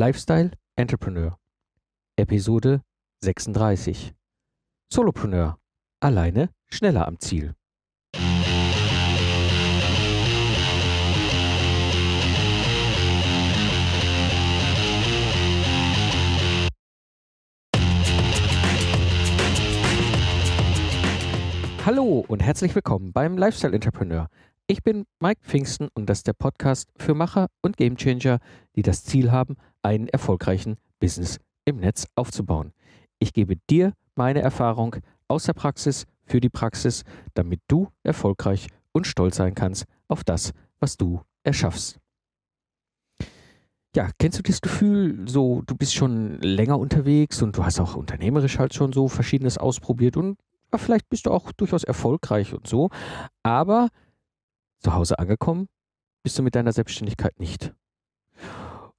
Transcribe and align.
Lifestyle 0.00 0.52
Entrepreneur. 0.76 1.36
Episode 2.16 2.80
36. 3.22 4.14
Solopreneur. 4.90 5.58
Alleine 6.00 6.48
schneller 6.70 7.06
am 7.06 7.18
Ziel. 7.18 7.54
Hallo 21.84 22.24
und 22.26 22.42
herzlich 22.42 22.74
willkommen 22.74 23.12
beim 23.12 23.36
Lifestyle 23.36 23.74
Entrepreneur. 23.74 24.30
Ich 24.70 24.84
bin 24.84 25.04
Mike 25.18 25.40
Pfingsten 25.42 25.88
und 25.94 26.08
das 26.08 26.18
ist 26.18 26.28
der 26.28 26.32
Podcast 26.32 26.92
für 26.96 27.12
Macher 27.12 27.48
und 27.60 27.76
Gamechanger, 27.76 28.38
die 28.76 28.82
das 28.82 29.02
Ziel 29.02 29.32
haben, 29.32 29.56
einen 29.82 30.06
erfolgreichen 30.06 30.76
Business 31.00 31.40
im 31.64 31.78
Netz 31.78 32.06
aufzubauen. 32.14 32.72
Ich 33.18 33.32
gebe 33.32 33.56
dir 33.68 33.94
meine 34.14 34.42
Erfahrung 34.42 34.94
aus 35.26 35.42
der 35.42 35.54
Praxis 35.54 36.06
für 36.22 36.40
die 36.40 36.50
Praxis, 36.50 37.02
damit 37.34 37.60
du 37.66 37.88
erfolgreich 38.04 38.68
und 38.92 39.08
stolz 39.08 39.38
sein 39.38 39.56
kannst 39.56 39.86
auf 40.06 40.22
das, 40.22 40.52
was 40.78 40.96
du 40.96 41.20
erschaffst. 41.42 41.98
Ja, 43.96 44.10
kennst 44.20 44.38
du 44.38 44.42
das 44.44 44.60
Gefühl, 44.60 45.28
so 45.28 45.62
du 45.66 45.74
bist 45.74 45.94
schon 45.94 46.40
länger 46.42 46.78
unterwegs 46.78 47.42
und 47.42 47.56
du 47.56 47.64
hast 47.64 47.80
auch 47.80 47.96
unternehmerisch 47.96 48.60
halt 48.60 48.72
schon 48.72 48.92
so 48.92 49.08
verschiedenes 49.08 49.58
ausprobiert 49.58 50.16
und 50.16 50.38
ja, 50.72 50.78
vielleicht 50.78 51.08
bist 51.08 51.26
du 51.26 51.32
auch 51.32 51.50
durchaus 51.50 51.82
erfolgreich 51.82 52.54
und 52.54 52.68
so, 52.68 52.90
aber 53.42 53.88
zu 54.80 54.94
Hause 54.94 55.18
angekommen 55.18 55.68
bist 56.22 56.38
du 56.38 56.42
mit 56.42 56.54
deiner 56.54 56.72
Selbstständigkeit 56.72 57.38
nicht. 57.38 57.72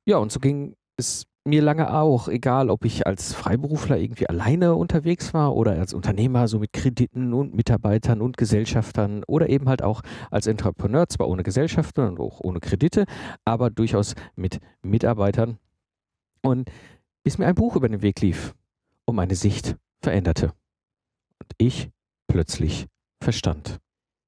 Ja, 0.05 0.17
und 0.17 0.31
so 0.31 0.39
ging 0.39 0.75
es 0.97 1.25
mir 1.43 1.61
lange 1.61 1.93
auch, 1.93 2.27
egal 2.27 2.69
ob 2.69 2.85
ich 2.85 3.07
als 3.07 3.33
Freiberufler 3.33 3.97
irgendwie 3.97 4.27
alleine 4.27 4.75
unterwegs 4.75 5.33
war 5.33 5.55
oder 5.55 5.71
als 5.71 5.93
Unternehmer, 5.93 6.47
so 6.47 6.59
mit 6.59 6.71
Krediten 6.71 7.33
und 7.33 7.55
Mitarbeitern 7.55 8.21
und 8.21 8.37
Gesellschaftern 8.37 9.23
oder 9.25 9.49
eben 9.49 9.67
halt 9.67 9.81
auch 9.81 10.01
als 10.29 10.45
Entrepreneur, 10.45 11.07
zwar 11.07 11.27
ohne 11.27 11.43
Gesellschafter 11.43 12.07
und 12.07 12.19
auch 12.19 12.39
ohne 12.41 12.59
Kredite, 12.59 13.05
aber 13.43 13.71
durchaus 13.71 14.13
mit 14.35 14.59
Mitarbeitern. 14.83 15.57
Und 16.43 16.69
bis 17.23 17.37
mir 17.37 17.47
ein 17.47 17.55
Buch 17.55 17.75
über 17.75 17.89
den 17.89 18.01
Weg 18.01 18.21
lief 18.21 18.53
und 19.05 19.15
meine 19.15 19.35
Sicht 19.35 19.75
veränderte. 20.01 20.53
Und 21.39 21.51
ich 21.57 21.89
plötzlich 22.27 22.87
verstand. 23.19 23.79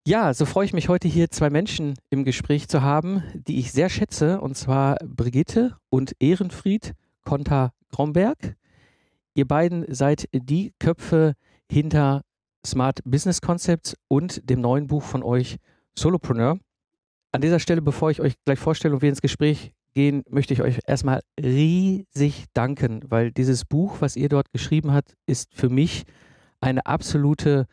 Ja, 0.06 0.34
so 0.34 0.46
freue 0.46 0.66
ich 0.66 0.74
mich 0.74 0.90
heute 0.90 1.08
hier 1.08 1.32
zwei 1.32 1.50
Menschen 1.50 1.94
im 2.10 2.26
Gespräch 2.26 2.68
zu 2.68 2.82
haben, 2.82 3.24
die 3.48 3.58
ich 3.58 3.72
sehr 3.72 3.88
schätze, 3.88 4.42
und 4.42 4.58
zwar 4.58 4.98
Brigitte 4.98 5.78
und 5.90 6.14
Ehrenfried 6.20 6.92
Konter 7.24 7.72
Gromberg. 7.90 8.58
Ihr 9.34 9.48
beiden 9.48 9.86
seid 9.88 10.28
die 10.34 10.74
Köpfe 10.78 11.36
hinter 11.72 12.24
Smart 12.66 13.00
Business 13.06 13.40
Concepts 13.40 13.96
und 14.10 14.50
dem 14.50 14.60
neuen 14.60 14.88
Buch 14.88 15.04
von 15.04 15.24
euch 15.24 15.56
Solopreneur. 15.98 16.60
An 17.32 17.40
dieser 17.40 17.60
Stelle, 17.60 17.82
bevor 17.82 18.12
ich 18.12 18.20
euch 18.20 18.34
gleich 18.44 18.60
vorstelle 18.60 18.96
und 18.96 19.02
wir 19.02 19.10
ins 19.10 19.22
Gespräch 19.22 19.72
gehen, 19.94 20.26
möchte 20.30 20.54
ich 20.54 20.62
euch 20.62 20.80
erstmal 20.86 21.22
riesig 21.42 22.48
danken, 22.54 23.00
weil 23.08 23.32
dieses 23.32 23.64
Buch, 23.64 24.02
was 24.02 24.18
ihr 24.18 24.28
dort 24.28 24.52
geschrieben 24.52 24.92
habt, 24.92 25.16
ist 25.28 25.54
für 25.54 25.70
mich 25.70 26.04
eine 26.60 26.86
absolute 26.88 27.68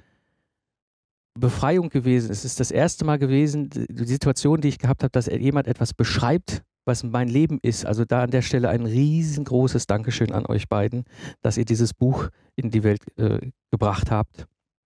Befreiung 1.39 1.89
gewesen. 1.89 2.31
Es 2.31 2.45
ist 2.45 2.61
das 2.61 2.71
erste 2.71 3.05
Mal 3.05 3.19
gewesen, 3.19 3.71
die 3.71 4.05
Situation, 4.05 4.61
die 4.61 4.69
ich 4.69 4.79
gehabt 4.79 5.03
habe, 5.03 5.13
dass 5.13 5.27
jemand 5.27 5.67
etwas 5.67 5.95
beschreibt, 5.95 6.63
was 6.85 7.03
mein 7.05 7.29
Leben 7.29 7.59
ist. 7.63 7.87
Also 7.87 8.05
da 8.05 8.23
an 8.23 8.31
der 8.31 8.43
Stelle 8.43 8.69
ein 8.69 8.85
riesengroßes 8.85 9.87
Dankeschön 9.87 10.33
an 10.33 10.47
euch 10.47 10.69
beiden, 10.69 11.05
dass 11.43 11.57
ihr 11.57 11.65
dieses 11.65 11.95
Buch 11.95 12.29
in 12.57 12.71
die 12.71 12.83
Welt 12.83 13.03
äh, 13.17 13.51
gebracht 13.71 14.11
habt. 14.11 14.47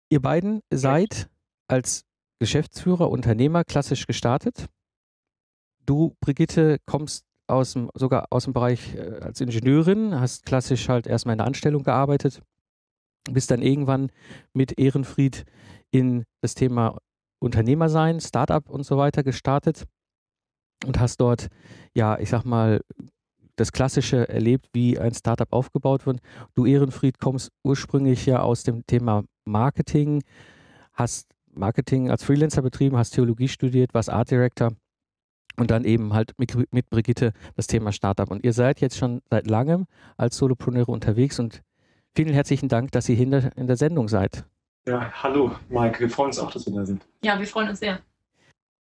Ihr 0.09 0.21
beiden 0.21 0.61
seid 0.71 1.29
als 1.67 2.03
Geschäftsführer, 2.39 3.09
Unternehmer 3.09 3.63
klassisch 3.63 4.05
gestartet. 4.05 4.67
Du, 5.85 6.15
Brigitte, 6.19 6.77
kommst 6.85 7.25
aus 7.47 7.73
dem, 7.73 7.89
sogar 7.93 8.27
aus 8.29 8.45
dem 8.45 8.53
Bereich 8.53 8.95
äh, 8.95 9.19
als 9.21 9.41
Ingenieurin, 9.41 10.19
hast 10.19 10.45
klassisch 10.45 10.89
halt 10.89 11.07
erstmal 11.07 11.33
in 11.33 11.39
der 11.39 11.47
Anstellung 11.47 11.83
gearbeitet, 11.83 12.41
bist 13.29 13.51
dann 13.51 13.61
irgendwann 13.61 14.11
mit 14.53 14.77
Ehrenfried 14.79 15.45
in 15.93 16.25
das 16.41 16.55
Thema 16.55 16.97
Unternehmer 17.39 17.87
sein, 17.87 18.19
Startup 18.19 18.67
und 18.69 18.83
so 18.83 18.97
weiter 18.97 19.23
gestartet 19.23 19.85
und 20.85 20.99
hast 20.99 21.21
dort, 21.21 21.47
ja, 21.93 22.17
ich 22.19 22.29
sag 22.29 22.43
mal, 22.43 22.81
das 23.55 23.71
Klassische 23.71 24.27
erlebt, 24.27 24.67
wie 24.73 24.97
ein 24.97 25.13
Startup 25.13 25.51
aufgebaut 25.53 26.05
wird. 26.07 26.19
Du, 26.55 26.65
Ehrenfried, 26.65 27.19
kommst 27.19 27.51
ursprünglich 27.63 28.25
ja 28.25 28.41
aus 28.41 28.63
dem 28.63 28.85
Thema 28.87 29.23
Marketing, 29.45 30.23
hast 30.93 31.27
Marketing 31.53 32.09
als 32.09 32.23
Freelancer 32.23 32.63
betrieben, 32.63 32.97
hast 32.97 33.11
Theologie 33.11 33.47
studiert, 33.47 33.93
warst 33.93 34.09
Art 34.09 34.31
Director 34.31 34.71
und 35.57 35.69
dann 35.69 35.83
eben 35.83 36.13
halt 36.13 36.31
mit, 36.39 36.55
mit 36.73 36.89
Brigitte 36.89 37.33
das 37.55 37.67
Thema 37.67 37.91
Startup. 37.91 38.31
Und 38.31 38.43
ihr 38.43 38.53
seid 38.53 38.81
jetzt 38.81 38.97
schon 38.97 39.21
seit 39.29 39.47
langem 39.47 39.85
als 40.17 40.37
Solopreneure 40.37 40.91
unterwegs 40.91 41.37
und 41.39 41.61
vielen 42.15 42.33
herzlichen 42.33 42.69
Dank, 42.69 42.91
dass 42.91 43.07
ihr 43.07 43.15
hinter 43.15 43.55
in 43.55 43.67
der 43.67 43.77
Sendung 43.77 44.07
seid. 44.07 44.45
Ja, 44.85 45.11
hallo 45.23 45.55
Mike, 45.69 46.01
wir 46.01 46.09
freuen 46.09 46.27
uns 46.27 46.39
auch, 46.39 46.51
dass 46.51 46.65
wir 46.65 46.73
da 46.73 46.85
sind. 46.85 47.05
Ja, 47.23 47.39
wir 47.39 47.47
freuen 47.47 47.69
uns 47.69 47.79
sehr. 47.79 47.99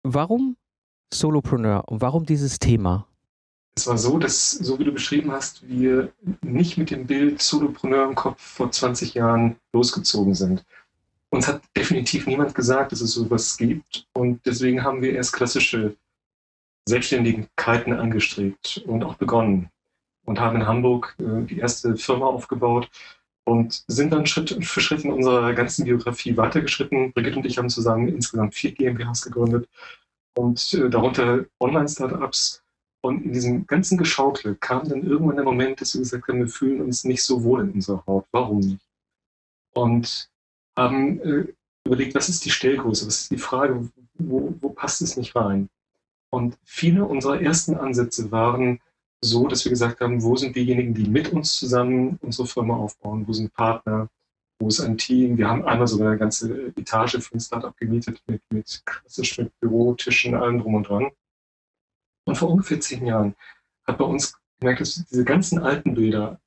Warum 0.04 0.56
Solopreneur 1.12 1.82
und 1.88 2.00
warum 2.00 2.24
dieses 2.24 2.58
Thema? 2.60 3.06
Es 3.74 3.86
war 3.86 3.98
so, 3.98 4.18
dass, 4.18 4.50
so 4.50 4.78
wie 4.78 4.84
du 4.84 4.92
beschrieben 4.92 5.32
hast, 5.32 5.66
wir 5.68 6.12
nicht 6.42 6.78
mit 6.78 6.90
dem 6.90 7.06
Bild 7.06 7.42
Solopreneur 7.42 8.08
im 8.08 8.14
Kopf 8.14 8.40
vor 8.40 8.70
20 8.70 9.14
Jahren 9.14 9.56
losgezogen 9.72 10.34
sind. 10.34 10.64
Uns 11.30 11.48
hat 11.48 11.62
definitiv 11.76 12.26
niemand 12.26 12.54
gesagt, 12.54 12.92
dass 12.92 13.00
es 13.00 13.12
sowas 13.12 13.56
gibt 13.56 14.06
und 14.12 14.44
deswegen 14.46 14.84
haben 14.84 15.02
wir 15.02 15.12
erst 15.14 15.32
klassische 15.32 15.96
Selbstständigkeiten 16.88 17.92
angestrebt 17.92 18.82
und 18.86 19.04
auch 19.04 19.16
begonnen 19.16 19.68
und 20.24 20.40
haben 20.40 20.56
in 20.56 20.66
Hamburg 20.66 21.16
äh, 21.18 21.44
die 21.44 21.58
erste 21.58 21.96
Firma 21.96 22.26
aufgebaut, 22.26 22.88
und 23.48 23.82
sind 23.86 24.12
dann 24.12 24.26
Schritt 24.26 24.50
für 24.62 24.80
Schritt 24.82 25.04
in 25.04 25.12
unserer 25.12 25.54
ganzen 25.54 25.86
Biografie 25.86 26.36
weitergeschritten. 26.36 27.14
Brigitte 27.14 27.38
und 27.38 27.46
ich 27.46 27.56
haben 27.56 27.70
zusammen 27.70 28.08
insgesamt 28.08 28.54
vier 28.54 28.72
GmbHs 28.72 29.22
gegründet 29.22 29.66
und 30.36 30.74
äh, 30.74 30.90
darunter 30.90 31.46
Online-Startups. 31.58 32.62
Und 33.00 33.24
in 33.24 33.32
diesem 33.32 33.66
ganzen 33.66 33.96
Geschaukel 33.96 34.54
kam 34.56 34.86
dann 34.86 35.02
irgendwann 35.02 35.36
der 35.36 35.46
Moment, 35.46 35.80
dass 35.80 35.94
wir 35.94 36.00
gesagt 36.00 36.28
haben, 36.28 36.40
wir 36.40 36.48
fühlen 36.48 36.82
uns 36.82 37.04
nicht 37.04 37.22
so 37.22 37.42
wohl 37.42 37.62
in 37.62 37.70
unserer 37.70 38.04
Haut. 38.06 38.26
Warum 38.32 38.58
nicht? 38.58 38.86
Und 39.72 40.28
haben 40.76 41.20
äh, 41.22 41.46
überlegt, 41.86 42.14
was 42.16 42.28
ist 42.28 42.44
die 42.44 42.50
Stellgröße, 42.50 43.06
was 43.06 43.22
ist 43.22 43.30
die 43.30 43.38
Frage, 43.38 43.88
wo, 44.18 44.54
wo 44.60 44.68
passt 44.68 45.00
es 45.00 45.16
nicht 45.16 45.34
rein? 45.34 45.70
Und 46.28 46.58
viele 46.64 47.06
unserer 47.06 47.40
ersten 47.40 47.76
Ansätze 47.76 48.30
waren, 48.30 48.80
so, 49.20 49.48
dass 49.48 49.64
wir 49.64 49.70
gesagt 49.70 50.00
haben, 50.00 50.22
wo 50.22 50.36
sind 50.36 50.54
diejenigen, 50.54 50.94
die 50.94 51.08
mit 51.08 51.32
uns 51.32 51.54
zusammen 51.56 52.18
unsere 52.22 52.46
Firma 52.46 52.76
aufbauen, 52.76 53.26
wo 53.26 53.32
sind 53.32 53.52
Partner, 53.52 54.08
wo 54.60 54.68
ist 54.68 54.80
ein 54.80 54.98
Team. 54.98 55.36
Wir 55.38 55.48
haben 55.48 55.64
einmal 55.64 55.86
sogar 55.86 56.08
eine 56.08 56.18
ganze 56.18 56.68
Etage 56.76 57.18
für 57.18 57.34
ein 57.34 57.40
Startup 57.40 57.76
gemietet 57.76 58.22
mit, 58.26 58.42
mit 58.50 58.82
klassisch 58.84 59.38
mit 59.38 59.52
Bürotischen, 59.60 60.34
allem 60.34 60.60
drum 60.60 60.74
und 60.74 60.88
dran. 60.88 61.10
Und 62.24 62.36
vor 62.36 62.50
ungefähr 62.50 62.80
zehn 62.80 63.06
Jahren 63.06 63.34
hat 63.86 63.98
bei 63.98 64.04
uns 64.04 64.36
gemerkt, 64.60 64.80
dass 64.80 65.04
diese 65.06 65.24
ganzen 65.24 65.58
alten 65.60 65.94
Bilder 65.94 66.40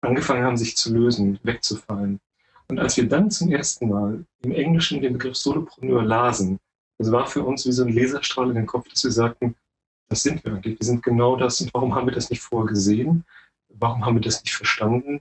angefangen 0.00 0.44
haben, 0.44 0.56
sich 0.56 0.76
zu 0.76 0.92
lösen, 0.92 1.38
wegzufallen. 1.42 2.20
Und 2.68 2.78
als 2.78 2.96
wir 2.96 3.08
dann 3.08 3.30
zum 3.30 3.50
ersten 3.50 3.88
Mal 3.88 4.24
im 4.42 4.52
Englischen 4.52 5.00
den 5.00 5.12
Begriff 5.12 5.36
Solopreneur 5.36 6.02
lasen, 6.02 6.58
das 6.98 7.12
war 7.12 7.26
für 7.26 7.42
uns 7.42 7.66
wie 7.66 7.72
so 7.72 7.84
ein 7.84 7.92
Laserstrahl 7.92 8.48
in 8.48 8.56
den 8.56 8.66
Kopf, 8.66 8.88
dass 8.88 9.04
wir 9.04 9.10
sagten, 9.10 9.54
das 10.08 10.22
sind 10.22 10.44
wir 10.44 10.52
eigentlich. 10.52 10.78
Wir 10.78 10.86
sind 10.86 11.02
genau 11.02 11.36
das. 11.36 11.60
Und 11.60 11.72
warum 11.74 11.94
haben 11.94 12.06
wir 12.06 12.14
das 12.14 12.30
nicht 12.30 12.40
vorher 12.40 12.68
gesehen? 12.68 13.24
Warum 13.68 14.04
haben 14.04 14.16
wir 14.16 14.22
das 14.22 14.42
nicht 14.42 14.54
verstanden? 14.54 15.20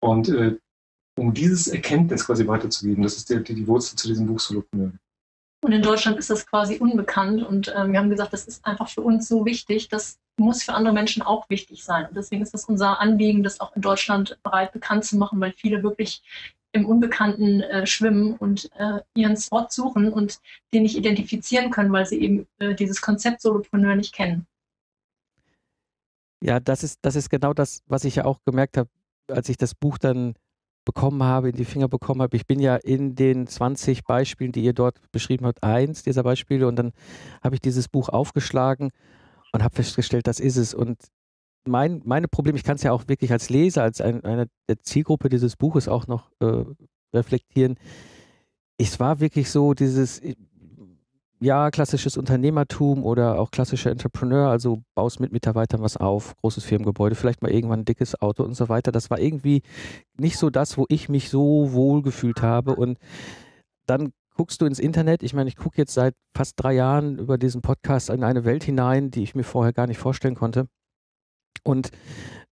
Und 0.00 0.28
äh, 0.28 0.56
um 1.16 1.34
dieses 1.34 1.66
Erkenntnis 1.66 2.26
quasi 2.26 2.46
weiterzugeben, 2.46 3.02
das 3.02 3.16
ist 3.16 3.30
der, 3.30 3.40
die, 3.40 3.54
die 3.54 3.66
Wurzel 3.66 3.96
zu 3.96 4.06
diesem 4.06 4.26
Buch 4.26 4.38
Solopreneur. 4.38 4.92
Und 5.60 5.72
in 5.72 5.82
Deutschland 5.82 6.18
ist 6.18 6.30
das 6.30 6.46
quasi 6.46 6.76
unbekannt. 6.76 7.42
Und 7.42 7.72
ähm, 7.76 7.92
wir 7.92 7.98
haben 7.98 8.10
gesagt, 8.10 8.32
das 8.32 8.46
ist 8.46 8.64
einfach 8.64 8.88
für 8.88 9.00
uns 9.00 9.26
so 9.26 9.44
wichtig. 9.44 9.88
Das 9.88 10.18
muss 10.38 10.62
für 10.62 10.74
andere 10.74 10.94
Menschen 10.94 11.22
auch 11.22 11.50
wichtig 11.50 11.82
sein. 11.82 12.06
Und 12.06 12.16
deswegen 12.16 12.42
ist 12.42 12.54
das 12.54 12.66
unser 12.66 13.00
Anliegen, 13.00 13.42
das 13.42 13.58
auch 13.58 13.74
in 13.74 13.82
Deutschland 13.82 14.38
breit 14.44 14.72
bekannt 14.72 15.04
zu 15.04 15.16
machen, 15.16 15.40
weil 15.40 15.52
viele 15.52 15.82
wirklich 15.82 16.22
im 16.78 16.86
Unbekannten 16.86 17.60
äh, 17.60 17.86
schwimmen 17.86 18.34
und 18.34 18.70
äh, 18.76 19.00
ihren 19.14 19.36
Spot 19.36 19.66
suchen 19.68 20.12
und 20.12 20.40
den 20.72 20.82
nicht 20.82 20.96
identifizieren 20.96 21.70
können, 21.70 21.92
weil 21.92 22.06
sie 22.06 22.20
eben 22.20 22.46
äh, 22.58 22.74
dieses 22.74 23.00
Konzept 23.00 23.42
Solopreneur 23.42 23.94
nicht 23.96 24.14
kennen. 24.14 24.46
Ja, 26.40 26.60
das 26.60 26.84
ist, 26.84 27.00
das 27.02 27.16
ist 27.16 27.30
genau 27.30 27.52
das, 27.52 27.82
was 27.86 28.04
ich 28.04 28.16
ja 28.16 28.24
auch 28.24 28.40
gemerkt 28.44 28.76
habe, 28.76 28.88
als 29.28 29.48
ich 29.48 29.56
das 29.56 29.74
Buch 29.74 29.98
dann 29.98 30.34
bekommen 30.84 31.22
habe, 31.22 31.50
in 31.50 31.56
die 31.56 31.64
Finger 31.64 31.88
bekommen 31.88 32.22
habe. 32.22 32.36
Ich 32.36 32.46
bin 32.46 32.60
ja 32.60 32.76
in 32.76 33.14
den 33.14 33.46
20 33.46 34.04
Beispielen, 34.04 34.52
die 34.52 34.62
ihr 34.62 34.72
dort 34.72 34.98
beschrieben 35.12 35.44
habt, 35.44 35.62
eins 35.62 36.02
dieser 36.02 36.22
Beispiele 36.22 36.66
und 36.66 36.76
dann 36.76 36.92
habe 37.42 37.56
ich 37.56 37.60
dieses 37.60 37.88
Buch 37.88 38.08
aufgeschlagen 38.08 38.90
und 39.52 39.62
habe 39.62 39.74
festgestellt, 39.74 40.26
das 40.26 40.40
ist 40.40 40.56
es. 40.56 40.72
Und 40.72 40.96
mein, 41.68 42.02
meine 42.04 42.28
Probleme, 42.28 42.58
ich 42.58 42.64
kann 42.64 42.76
es 42.76 42.82
ja 42.82 42.92
auch 42.92 43.08
wirklich 43.08 43.32
als 43.32 43.50
Leser, 43.50 43.82
als 43.82 44.00
ein, 44.00 44.24
einer 44.24 44.46
der 44.68 44.80
Zielgruppe 44.82 45.28
dieses 45.28 45.56
Buches 45.56 45.88
auch 45.88 46.06
noch 46.06 46.30
äh, 46.40 46.64
reflektieren. 47.14 47.76
Es 48.76 49.00
war 49.00 49.20
wirklich 49.20 49.50
so 49.50 49.74
dieses, 49.74 50.20
ja, 51.40 51.70
klassisches 51.70 52.16
Unternehmertum 52.16 53.04
oder 53.04 53.38
auch 53.38 53.50
klassischer 53.50 53.90
Entrepreneur, 53.90 54.50
also 54.50 54.82
baust 54.94 55.20
mit 55.20 55.32
Mitarbeitern 55.32 55.82
was 55.82 55.96
auf, 55.96 56.36
großes 56.36 56.64
Firmengebäude, 56.64 57.14
vielleicht 57.14 57.42
mal 57.42 57.50
irgendwann 57.50 57.80
ein 57.80 57.84
dickes 57.84 58.20
Auto 58.20 58.42
und 58.42 58.54
so 58.54 58.68
weiter. 58.68 58.90
Das 58.90 59.10
war 59.10 59.20
irgendwie 59.20 59.62
nicht 60.16 60.36
so 60.36 60.50
das, 60.50 60.76
wo 60.76 60.86
ich 60.88 61.08
mich 61.08 61.30
so 61.30 61.72
wohl 61.72 62.02
gefühlt 62.02 62.42
habe. 62.42 62.74
Und 62.74 62.98
dann 63.86 64.12
guckst 64.34 64.60
du 64.60 64.66
ins 64.66 64.78
Internet. 64.78 65.22
Ich 65.22 65.34
meine, 65.34 65.48
ich 65.48 65.56
gucke 65.56 65.78
jetzt 65.78 65.94
seit 65.94 66.14
fast 66.34 66.54
drei 66.56 66.72
Jahren 66.74 67.18
über 67.18 67.38
diesen 67.38 67.62
Podcast 67.62 68.10
in 68.10 68.24
eine 68.24 68.44
Welt 68.44 68.64
hinein, 68.64 69.10
die 69.10 69.22
ich 69.22 69.34
mir 69.34 69.44
vorher 69.44 69.72
gar 69.72 69.86
nicht 69.86 69.98
vorstellen 69.98 70.34
konnte. 70.34 70.66
Und 71.64 71.90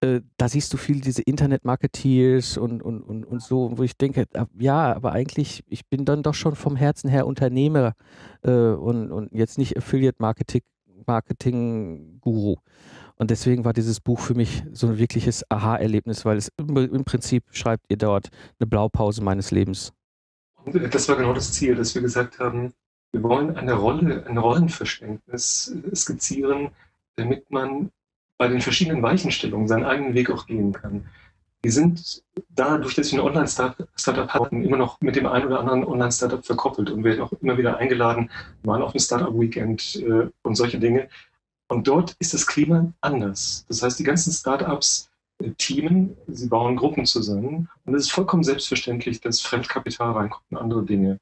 äh, 0.00 0.20
da 0.36 0.48
siehst 0.48 0.72
du 0.72 0.76
viel 0.76 1.00
diese 1.00 1.22
Internet-Marketeers 1.22 2.58
und, 2.58 2.82
und, 2.82 3.02
und, 3.02 3.24
und 3.24 3.42
so, 3.42 3.78
wo 3.78 3.82
ich 3.82 3.96
denke, 3.96 4.26
ja, 4.58 4.94
aber 4.94 5.12
eigentlich, 5.12 5.64
ich 5.68 5.86
bin 5.86 6.04
dann 6.04 6.22
doch 6.22 6.34
schon 6.34 6.54
vom 6.54 6.76
Herzen 6.76 7.08
her 7.08 7.26
Unternehmer 7.26 7.94
äh, 8.42 8.50
und, 8.50 9.10
und 9.10 9.32
jetzt 9.32 9.58
nicht 9.58 9.76
Affiliate-Marketing 9.76 10.62
Marketing-Guru. 11.06 12.56
Und 13.16 13.30
deswegen 13.30 13.64
war 13.64 13.72
dieses 13.72 14.00
Buch 14.00 14.20
für 14.20 14.34
mich 14.34 14.62
so 14.72 14.88
ein 14.88 14.98
wirkliches 14.98 15.44
Aha-Erlebnis, 15.50 16.24
weil 16.24 16.36
es 16.36 16.50
im, 16.58 16.76
im, 16.76 17.04
Prinzip 17.04 17.44
schreibt 17.50 17.86
ihr 17.88 17.96
dort 17.96 18.28
eine 18.58 18.66
Blaupause 18.66 19.22
meines 19.22 19.50
Lebens. 19.50 19.92
Das 20.90 21.08
war 21.08 21.16
genau 21.16 21.32
das 21.32 21.52
Ziel, 21.52 21.76
dass 21.76 21.94
wir 21.94 22.02
gesagt 22.02 22.38
haben, 22.38 22.72
wir 23.12 23.22
wollen 23.22 23.56
eine 23.56 23.74
Rolle, 23.74 24.26
ein 24.26 24.36
Rollenverständnis 24.36 25.74
skizzieren, 25.94 26.70
damit 27.14 27.50
man 27.50 27.90
bei 28.38 28.48
den 28.48 28.60
verschiedenen 28.60 29.02
Weichenstellungen 29.02 29.68
seinen 29.68 29.84
eigenen 29.84 30.14
Weg 30.14 30.30
auch 30.30 30.46
gehen 30.46 30.72
kann. 30.72 31.06
Wir 31.62 31.72
sind 31.72 32.22
dadurch, 32.50 32.94
dass 32.94 33.10
wir 33.10 33.18
ein 33.18 33.26
Online-Startup 33.26 34.28
hatten, 34.28 34.62
immer 34.62 34.76
noch 34.76 35.00
mit 35.00 35.16
dem 35.16 35.26
einen 35.26 35.46
oder 35.46 35.60
anderen 35.60 35.84
Online-Startup 35.84 36.44
verkoppelt 36.44 36.90
und 36.90 37.02
werden 37.02 37.22
auch 37.22 37.32
immer 37.40 37.58
wieder 37.58 37.78
eingeladen, 37.78 38.30
waren 38.62 38.82
auf 38.82 38.94
ein 38.94 39.00
Startup-Weekend 39.00 39.96
äh, 39.96 40.28
und 40.42 40.54
solche 40.54 40.78
Dinge. 40.78 41.08
Und 41.68 41.88
dort 41.88 42.14
ist 42.20 42.34
das 42.34 42.46
Klima 42.46 42.92
anders. 43.00 43.64
Das 43.68 43.82
heißt, 43.82 43.98
die 43.98 44.04
ganzen 44.04 44.32
Startups 44.32 45.10
äh, 45.38 45.50
teamen, 45.58 46.16
sie 46.28 46.46
bauen 46.46 46.76
Gruppen 46.76 47.04
zusammen 47.06 47.68
und 47.84 47.94
es 47.94 48.04
ist 48.04 48.12
vollkommen 48.12 48.44
selbstverständlich, 48.44 49.20
dass 49.20 49.40
Fremdkapital 49.40 50.12
reinkommt 50.12 50.44
und 50.50 50.58
andere 50.58 50.84
Dinge. 50.84 51.18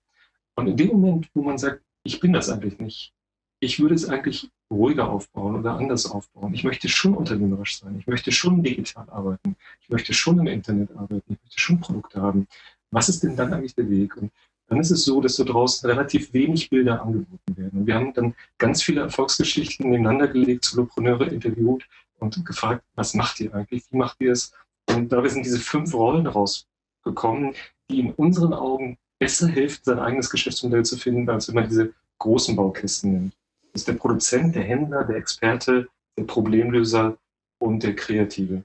Und 0.56 0.66
in 0.66 0.76
dem 0.76 0.88
Moment, 0.88 1.28
wo 1.34 1.42
man 1.42 1.58
sagt, 1.58 1.80
ich 2.02 2.20
bin 2.20 2.32
das 2.32 2.50
eigentlich 2.50 2.78
nicht, 2.78 3.14
ich 3.60 3.80
würde 3.80 3.94
es 3.94 4.08
eigentlich 4.08 4.50
ruhiger 4.70 5.08
aufbauen 5.08 5.56
oder 5.56 5.76
anders 5.76 6.06
aufbauen. 6.06 6.54
Ich 6.54 6.64
möchte 6.64 6.88
schon 6.88 7.14
unternehmerisch 7.14 7.78
sein. 7.80 7.96
Ich 7.98 8.06
möchte 8.06 8.32
schon 8.32 8.62
digital 8.62 9.08
arbeiten. 9.10 9.56
Ich 9.80 9.88
möchte 9.88 10.12
schon 10.12 10.38
im 10.38 10.46
Internet 10.46 10.90
arbeiten. 10.92 11.32
Ich 11.32 11.42
möchte 11.42 11.60
schon 11.60 11.80
Produkte 11.80 12.20
haben. 12.20 12.46
Was 12.90 13.08
ist 13.08 13.22
denn 13.22 13.36
dann 13.36 13.52
eigentlich 13.52 13.74
der 13.74 13.88
Weg? 13.88 14.16
Und 14.16 14.30
dann 14.68 14.80
ist 14.80 14.90
es 14.90 15.04
so, 15.04 15.20
dass 15.20 15.36
da 15.36 15.44
draußen 15.44 15.88
relativ 15.88 16.32
wenig 16.32 16.70
Bilder 16.70 17.02
angeboten 17.02 17.56
werden. 17.56 17.80
Und 17.80 17.86
wir 17.86 17.94
haben 17.94 18.12
dann 18.14 18.34
ganz 18.58 18.82
viele 18.82 19.02
Erfolgsgeschichten 19.02 19.90
nebeneinander 19.90 20.28
gelegt, 20.28 20.64
Solopreneure 20.64 21.28
interviewt 21.28 21.86
und 22.18 22.44
gefragt, 22.44 22.82
was 22.94 23.14
macht 23.14 23.40
ihr 23.40 23.54
eigentlich? 23.54 23.84
Wie 23.90 23.96
macht 23.96 24.20
ihr 24.20 24.32
es? 24.32 24.52
Und 24.88 25.12
dabei 25.12 25.28
sind 25.28 25.44
diese 25.44 25.58
fünf 25.58 25.94
Rollen 25.94 26.26
rausgekommen, 26.26 27.54
die 27.90 28.00
in 28.00 28.12
unseren 28.12 28.54
Augen 28.54 28.98
besser 29.18 29.48
helfen, 29.48 29.80
sein 29.82 29.98
eigenes 29.98 30.30
Geschäftsmodell 30.30 30.84
zu 30.84 30.96
finden, 30.96 31.28
als 31.28 31.48
wenn 31.48 31.56
man 31.56 31.68
diese 31.68 31.92
großen 32.18 32.56
Baukästen 32.56 33.12
nimmt 33.12 33.34
ist 33.74 33.88
der 33.88 33.94
Produzent, 33.94 34.54
der 34.54 34.62
Händler, 34.62 35.04
der 35.04 35.16
Experte, 35.16 35.88
der 36.16 36.24
Problemlöser 36.24 37.18
und 37.58 37.82
der 37.82 37.94
Kreative. 37.94 38.64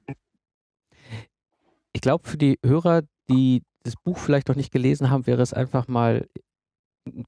Ich 1.93 2.01
glaube, 2.01 2.27
für 2.27 2.37
die 2.37 2.59
Hörer, 2.63 3.01
die 3.29 3.63
das 3.83 3.95
Buch 3.95 4.17
vielleicht 4.17 4.47
noch 4.47 4.55
nicht 4.55 4.71
gelesen 4.71 5.09
haben, 5.09 5.27
wäre 5.27 5.41
es 5.41 5.53
einfach 5.53 5.87
mal 5.87 6.27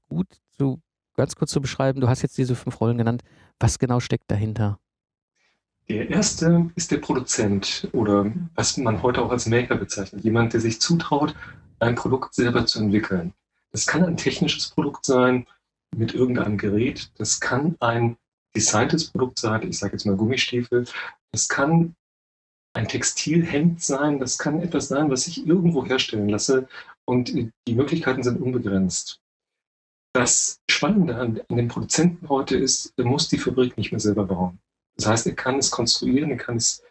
gut, 0.08 0.28
so 0.58 0.80
ganz 1.16 1.34
kurz 1.34 1.50
zu 1.50 1.60
beschreiben. 1.60 2.00
Du 2.00 2.08
hast 2.08 2.22
jetzt 2.22 2.38
diese 2.38 2.54
fünf 2.54 2.80
Rollen 2.80 2.98
genannt. 2.98 3.22
Was 3.58 3.78
genau 3.78 4.00
steckt 4.00 4.30
dahinter? 4.30 4.78
Der 5.88 6.08
erste 6.08 6.70
ist 6.76 6.92
der 6.92 6.98
Produzent 6.98 7.88
oder 7.92 8.32
was 8.54 8.76
man 8.76 9.02
heute 9.02 9.20
auch 9.20 9.30
als 9.30 9.46
Maker 9.46 9.76
bezeichnet. 9.76 10.24
Jemand, 10.24 10.52
der 10.52 10.60
sich 10.60 10.80
zutraut, 10.80 11.34
ein 11.80 11.96
Produkt 11.96 12.34
selber 12.34 12.64
zu 12.64 12.80
entwickeln. 12.80 13.34
Das 13.72 13.86
kann 13.86 14.04
ein 14.04 14.16
technisches 14.16 14.70
Produkt 14.70 15.04
sein, 15.04 15.46
mit 15.96 16.14
irgendeinem 16.14 16.58
Gerät. 16.58 17.10
Das 17.18 17.40
kann 17.40 17.76
ein 17.80 18.16
designtes 18.54 19.10
Produkt 19.10 19.38
sein, 19.38 19.68
ich 19.68 19.78
sage 19.78 19.94
jetzt 19.94 20.04
mal 20.04 20.16
Gummistiefel. 20.16 20.86
Das 21.32 21.48
kann 21.48 21.94
ein 22.74 22.88
Textilhemd 22.88 23.82
sein, 23.82 24.18
das 24.18 24.38
kann 24.38 24.60
etwas 24.60 24.88
sein, 24.88 25.10
was 25.10 25.26
ich 25.26 25.46
irgendwo 25.46 25.84
herstellen 25.84 26.28
lasse 26.28 26.68
und 27.04 27.32
die 27.34 27.74
Möglichkeiten 27.74 28.22
sind 28.22 28.40
unbegrenzt. 28.40 29.20
Das 30.14 30.60
Spannende 30.70 31.16
an, 31.16 31.40
dem 31.50 31.68
Produzenten 31.68 32.28
heute 32.28 32.56
ist, 32.56 32.92
er 32.96 33.04
muss 33.04 33.28
die 33.28 33.38
Fabrik 33.38 33.76
nicht 33.76 33.92
mehr 33.92 34.00
selber 34.00 34.24
bauen. 34.24 34.58
Das 34.96 35.06
heißt, 35.06 35.26
er 35.26 35.34
kann 35.34 35.58
es 35.58 35.70
konstruieren, 35.70 36.30
er 36.30 36.36
kann 36.36 36.56
es 36.56 36.82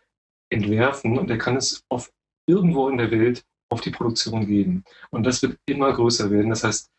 entwerfen 0.49 1.17
und 1.17 1.29
er 1.29 1.37
kann 1.37 1.55
es 1.55 1.83
auf 1.89 2.11
irgendwo 2.47 2.89
in 2.89 2.97
der 2.97 3.11
Welt 3.11 3.43
auf 3.69 3.81
die 3.81 3.91
Produktion 3.91 4.47
geben. 4.47 4.83
Und 5.11 5.23
das 5.23 5.41
wird 5.41 5.57
immer 5.65 5.93
größer 5.93 6.29
werden. 6.31 6.49
Das 6.49 6.63
heißt, 6.63 6.89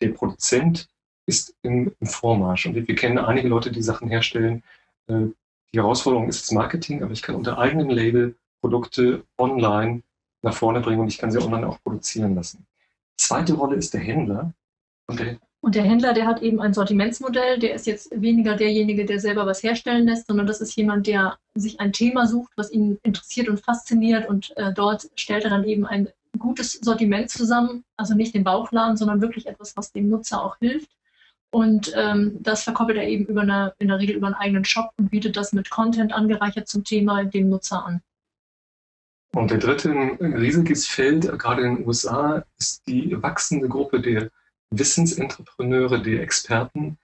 der 0.00 0.10
Produzent 0.10 0.88
ist 1.26 1.54
im, 1.62 1.92
im 2.00 2.06
Vormarsch. 2.06 2.66
Und 2.66 2.74
wir 2.74 2.94
kennen 2.94 3.18
einige 3.18 3.48
Leute, 3.48 3.70
die 3.70 3.82
Sachen 3.82 4.08
herstellen. 4.08 4.62
Äh, 5.08 5.26
die 5.72 5.78
Herausforderung 5.78 6.28
ist 6.28 6.42
das 6.42 6.52
Marketing, 6.52 7.02
aber 7.02 7.12
ich 7.12 7.22
kann 7.22 7.34
unter 7.34 7.58
eigenem 7.58 7.90
Label 7.90 8.36
Produkte 8.60 9.24
online 9.38 10.02
nach 10.42 10.54
vorne 10.54 10.80
bringen 10.80 11.00
und 11.00 11.08
ich 11.08 11.18
kann 11.18 11.30
sie 11.30 11.42
online 11.42 11.68
auch 11.68 11.82
produzieren 11.82 12.34
lassen. 12.34 12.66
Zweite 13.16 13.54
Rolle 13.54 13.76
ist 13.76 13.92
der 13.92 14.00
Händler. 14.00 14.52
Und 15.08 15.20
der, 15.20 15.38
und 15.60 15.74
der 15.74 15.84
Händler, 15.84 16.12
der 16.12 16.26
hat 16.26 16.42
eben 16.42 16.60
ein 16.60 16.74
Sortimentsmodell, 16.74 17.58
der 17.58 17.74
ist 17.74 17.86
jetzt 17.86 18.10
weniger 18.14 18.56
derjenige, 18.56 19.04
der 19.04 19.18
selber 19.18 19.46
was 19.46 19.62
herstellen 19.62 20.06
lässt, 20.06 20.28
sondern 20.28 20.46
das 20.46 20.60
ist 20.60 20.76
jemand, 20.76 21.06
der 21.06 21.38
sich 21.54 21.80
ein 21.80 21.92
Thema 21.92 22.26
sucht, 22.26 22.52
was 22.56 22.70
ihn 22.70 22.98
interessiert 23.02 23.48
und 23.48 23.60
fasziniert 23.60 24.28
und 24.28 24.56
äh, 24.56 24.72
dort 24.72 25.08
stellt 25.16 25.44
er 25.44 25.50
dann 25.50 25.64
eben 25.64 25.86
ein 25.86 26.08
gutes 26.38 26.72
Sortiment 26.72 27.30
zusammen, 27.30 27.84
also 27.96 28.14
nicht 28.14 28.34
den 28.34 28.44
Bauchladen, 28.44 28.96
sondern 28.96 29.20
wirklich 29.20 29.46
etwas, 29.46 29.76
was 29.76 29.92
dem 29.92 30.08
Nutzer 30.08 30.44
auch 30.44 30.56
hilft. 30.58 30.95
Und 31.56 31.90
ähm, 31.96 32.36
das 32.40 32.64
verkoppelt 32.64 32.98
er 32.98 33.08
eben 33.08 33.24
über 33.24 33.40
eine, 33.40 33.72
in 33.78 33.88
der 33.88 33.98
Regel 33.98 34.16
über 34.16 34.26
einen 34.26 34.34
eigenen 34.34 34.66
Shop 34.66 34.90
und 34.98 35.10
bietet 35.10 35.38
das 35.38 35.54
mit 35.54 35.70
Content 35.70 36.12
angereichert 36.12 36.68
zum 36.68 36.84
Thema 36.84 37.24
dem 37.24 37.48
Nutzer 37.48 37.82
an. 37.82 38.02
Und 39.34 39.50
der 39.50 39.56
dritte 39.56 39.88
riesiges 40.20 40.86
Feld, 40.86 41.22
gerade 41.38 41.62
in 41.62 41.76
den 41.76 41.86
USA, 41.86 42.44
ist 42.58 42.86
die 42.86 43.16
wachsende 43.22 43.70
Gruppe 43.70 44.02
der 44.02 44.30
Wissensentreprenneure, 44.68 46.02
der 46.02 46.20
Experten, 46.20 46.98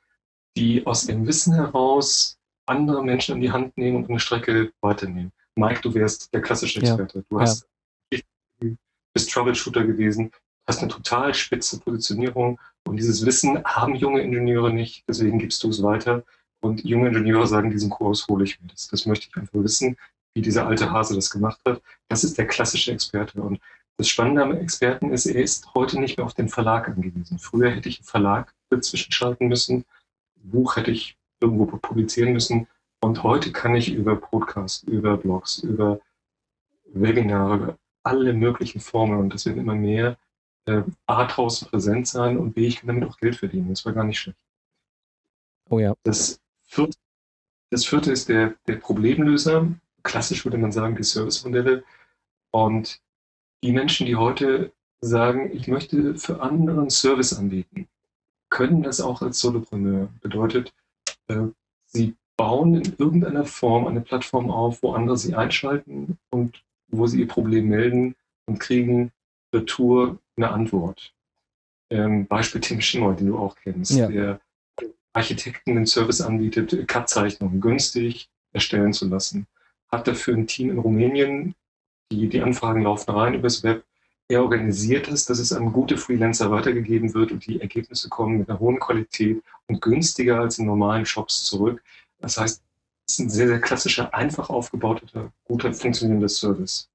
die 0.54 0.86
aus 0.86 1.08
ihrem 1.08 1.26
Wissen 1.26 1.54
heraus 1.54 2.36
andere 2.66 3.02
Menschen 3.02 3.36
in 3.36 3.40
die 3.40 3.52
Hand 3.52 3.78
nehmen 3.78 3.96
und 3.96 4.10
eine 4.10 4.20
Strecke 4.20 4.70
weiternehmen. 4.82 5.32
Mike, 5.56 5.80
du 5.80 5.94
wärst 5.94 6.30
der 6.34 6.42
klassische 6.42 6.80
Experte. 6.80 7.20
Ja. 7.20 7.24
Du 7.30 7.40
hast, 7.40 7.66
ja. 8.12 8.20
bist 9.14 9.30
Troubleshooter 9.32 9.86
gewesen, 9.86 10.30
hast 10.66 10.80
eine 10.80 10.90
total 10.90 11.34
spitze 11.34 11.80
Positionierung 11.80 12.58
und 12.86 12.96
dieses 12.96 13.24
Wissen 13.26 13.62
haben 13.64 13.94
junge 13.94 14.22
Ingenieure 14.22 14.72
nicht, 14.72 15.04
deswegen 15.08 15.38
gibst 15.38 15.62
du 15.62 15.68
es 15.68 15.82
weiter. 15.82 16.24
Und 16.60 16.84
junge 16.84 17.08
Ingenieure 17.08 17.46
sagen, 17.46 17.70
diesen 17.70 17.90
Kurs 17.90 18.26
hole 18.28 18.44
ich 18.44 18.60
mir. 18.60 18.68
Das, 18.68 18.86
das 18.86 19.04
möchte 19.04 19.26
ich 19.28 19.36
einfach 19.36 19.54
wissen, 19.54 19.96
wie 20.34 20.42
dieser 20.42 20.66
alte 20.66 20.90
Hase 20.90 21.14
das 21.14 21.30
gemacht 21.30 21.60
hat. 21.66 21.82
Das 22.08 22.22
ist 22.22 22.38
der 22.38 22.46
klassische 22.46 22.92
Experte. 22.92 23.42
Und 23.42 23.60
das 23.96 24.08
Spannende 24.08 24.42
am 24.42 24.56
Experten 24.56 25.12
ist, 25.12 25.26
er 25.26 25.42
ist 25.42 25.74
heute 25.74 26.00
nicht 26.00 26.16
mehr 26.16 26.26
auf 26.26 26.34
den 26.34 26.48
Verlag 26.48 26.88
angewiesen. 26.88 27.38
Früher 27.38 27.70
hätte 27.70 27.88
ich 27.88 27.98
einen 27.98 28.06
Verlag 28.06 28.54
dazwischen 28.70 29.12
schalten 29.12 29.48
müssen, 29.48 29.84
ein 30.36 30.50
Buch 30.50 30.76
hätte 30.76 30.92
ich 30.92 31.16
irgendwo 31.40 31.66
publizieren 31.66 32.32
müssen. 32.32 32.68
Und 33.00 33.24
heute 33.24 33.50
kann 33.50 33.74
ich 33.74 33.92
über 33.92 34.16
Podcasts, 34.16 34.84
über 34.84 35.16
Blogs, 35.16 35.58
über 35.58 36.00
Webinare, 36.92 37.56
über 37.56 37.78
alle 38.04 38.32
möglichen 38.32 38.80
Formen, 38.80 39.18
und 39.18 39.34
das 39.34 39.46
wird 39.46 39.56
immer 39.56 39.74
mehr, 39.74 40.16
äh, 40.66 40.82
A, 41.06 41.24
draußen 41.24 41.68
präsent 41.68 42.06
sein 42.08 42.38
und 42.38 42.52
B, 42.54 42.66
ich 42.66 42.76
kann 42.80 42.88
damit 42.88 43.08
auch 43.08 43.16
Geld 43.18 43.36
verdienen. 43.36 43.68
Das 43.68 43.84
war 43.84 43.92
gar 43.92 44.04
nicht 44.04 44.18
schlecht. 44.18 44.38
Oh 45.68 45.78
ja. 45.78 45.94
Das 46.02 46.40
vierte, 46.62 46.96
das 47.70 47.84
vierte 47.84 48.12
ist 48.12 48.28
der, 48.28 48.54
der 48.66 48.76
Problemlöser. 48.76 49.68
Klassisch 50.02 50.44
würde 50.44 50.58
man 50.58 50.72
sagen, 50.72 50.96
die 50.96 51.04
Servicemodelle. 51.04 51.84
Und 52.50 53.00
die 53.62 53.72
Menschen, 53.72 54.06
die 54.06 54.16
heute 54.16 54.72
sagen, 55.00 55.50
ich 55.52 55.68
möchte 55.68 56.16
für 56.16 56.40
anderen 56.42 56.90
Service 56.90 57.32
anbieten, 57.32 57.88
können 58.50 58.82
das 58.82 59.00
auch 59.00 59.22
als 59.22 59.40
Solopreneur. 59.40 60.10
Bedeutet, 60.20 60.74
äh, 61.28 61.46
sie 61.86 62.16
bauen 62.36 62.74
in 62.74 62.94
irgendeiner 62.98 63.44
Form 63.44 63.86
eine 63.86 64.00
Plattform 64.00 64.50
auf, 64.50 64.82
wo 64.82 64.92
andere 64.92 65.16
sie 65.16 65.34
einschalten 65.34 66.18
und 66.30 66.62
wo 66.88 67.06
sie 67.06 67.20
ihr 67.20 67.28
Problem 67.28 67.68
melden 67.68 68.14
und 68.46 68.58
kriegen 68.58 69.12
Retour 69.54 70.18
eine 70.36 70.50
Antwort. 70.50 71.12
Ähm, 71.90 72.26
Beispiel 72.26 72.60
Tim 72.60 72.80
Schimmer, 72.80 73.14
den 73.14 73.28
du 73.28 73.38
auch 73.38 73.56
kennst, 73.56 73.92
ja. 73.92 74.08
der 74.08 74.40
Architekten 75.12 75.74
den 75.74 75.86
Service 75.86 76.20
anbietet, 76.20 76.88
CAD-Zeichnungen 76.88 77.60
günstig 77.60 78.30
erstellen 78.52 78.92
zu 78.92 79.08
lassen. 79.08 79.46
hat 79.90 80.08
dafür 80.08 80.34
ein 80.34 80.46
Team 80.46 80.70
in 80.70 80.78
Rumänien, 80.78 81.54
die, 82.10 82.28
die 82.28 82.40
Anfragen 82.40 82.82
laufen 82.82 83.10
rein 83.10 83.34
übers 83.34 83.62
Web. 83.62 83.84
Er 84.28 84.42
organisiert 84.42 85.08
es, 85.08 85.26
dass 85.26 85.38
es 85.38 85.52
an 85.52 85.72
gute 85.72 85.98
Freelancer 85.98 86.50
weitergegeben 86.50 87.12
wird 87.12 87.32
und 87.32 87.46
die 87.46 87.60
Ergebnisse 87.60 88.08
kommen 88.08 88.38
mit 88.38 88.48
einer 88.48 88.60
hohen 88.60 88.78
Qualität 88.78 89.42
und 89.66 89.82
günstiger 89.82 90.40
als 90.40 90.58
in 90.58 90.64
normalen 90.66 91.04
Shops 91.04 91.44
zurück. 91.44 91.82
Das 92.20 92.38
heißt, 92.38 92.62
es 93.06 93.14
ist 93.14 93.18
ein 93.18 93.28
sehr, 93.28 93.48
sehr 93.48 93.60
klassischer, 93.60 94.14
einfach 94.14 94.48
aufgebauter, 94.48 95.32
guter, 95.44 95.74
funktionierender 95.74 96.28
Service. 96.28 96.88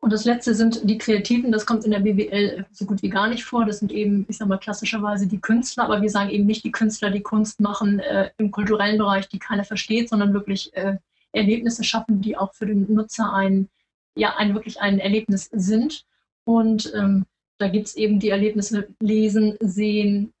Und 0.00 0.14
das 0.14 0.24
letzte 0.24 0.54
sind 0.54 0.88
die 0.88 0.96
Kreativen, 0.96 1.52
das 1.52 1.66
kommt 1.66 1.84
in 1.84 1.90
der 1.90 2.00
BWL 2.00 2.64
so 2.72 2.86
gut 2.86 3.02
wie 3.02 3.10
gar 3.10 3.28
nicht 3.28 3.44
vor. 3.44 3.66
Das 3.66 3.80
sind 3.80 3.92
eben, 3.92 4.24
ich 4.28 4.38
sag 4.38 4.48
mal, 4.48 4.56
klassischerweise 4.56 5.26
die 5.26 5.40
Künstler, 5.40 5.84
aber 5.84 6.00
wir 6.00 6.08
sagen 6.08 6.30
eben 6.30 6.46
nicht 6.46 6.64
die 6.64 6.72
Künstler, 6.72 7.10
die 7.10 7.20
Kunst 7.20 7.60
machen 7.60 8.00
äh, 8.00 8.30
im 8.38 8.50
kulturellen 8.50 8.96
Bereich, 8.96 9.28
die 9.28 9.38
keiner 9.38 9.64
versteht, 9.64 10.08
sondern 10.08 10.32
wirklich 10.32 10.74
äh, 10.74 10.96
Erlebnisse 11.32 11.84
schaffen, 11.84 12.22
die 12.22 12.36
auch 12.36 12.54
für 12.54 12.64
den 12.64 12.92
Nutzer 12.92 13.30
ein, 13.32 13.68
ja, 14.16 14.36
ein 14.36 14.54
wirklich 14.54 14.80
ein 14.80 14.98
Erlebnis 15.00 15.50
sind. 15.52 16.06
Und 16.44 16.92
ähm, 16.94 17.26
da 17.58 17.68
gibt 17.68 17.88
es 17.88 17.94
eben 17.94 18.20
die 18.20 18.30
Erlebnisse 18.30 18.88
Lesen, 19.00 19.58
Sehen, 19.60 20.32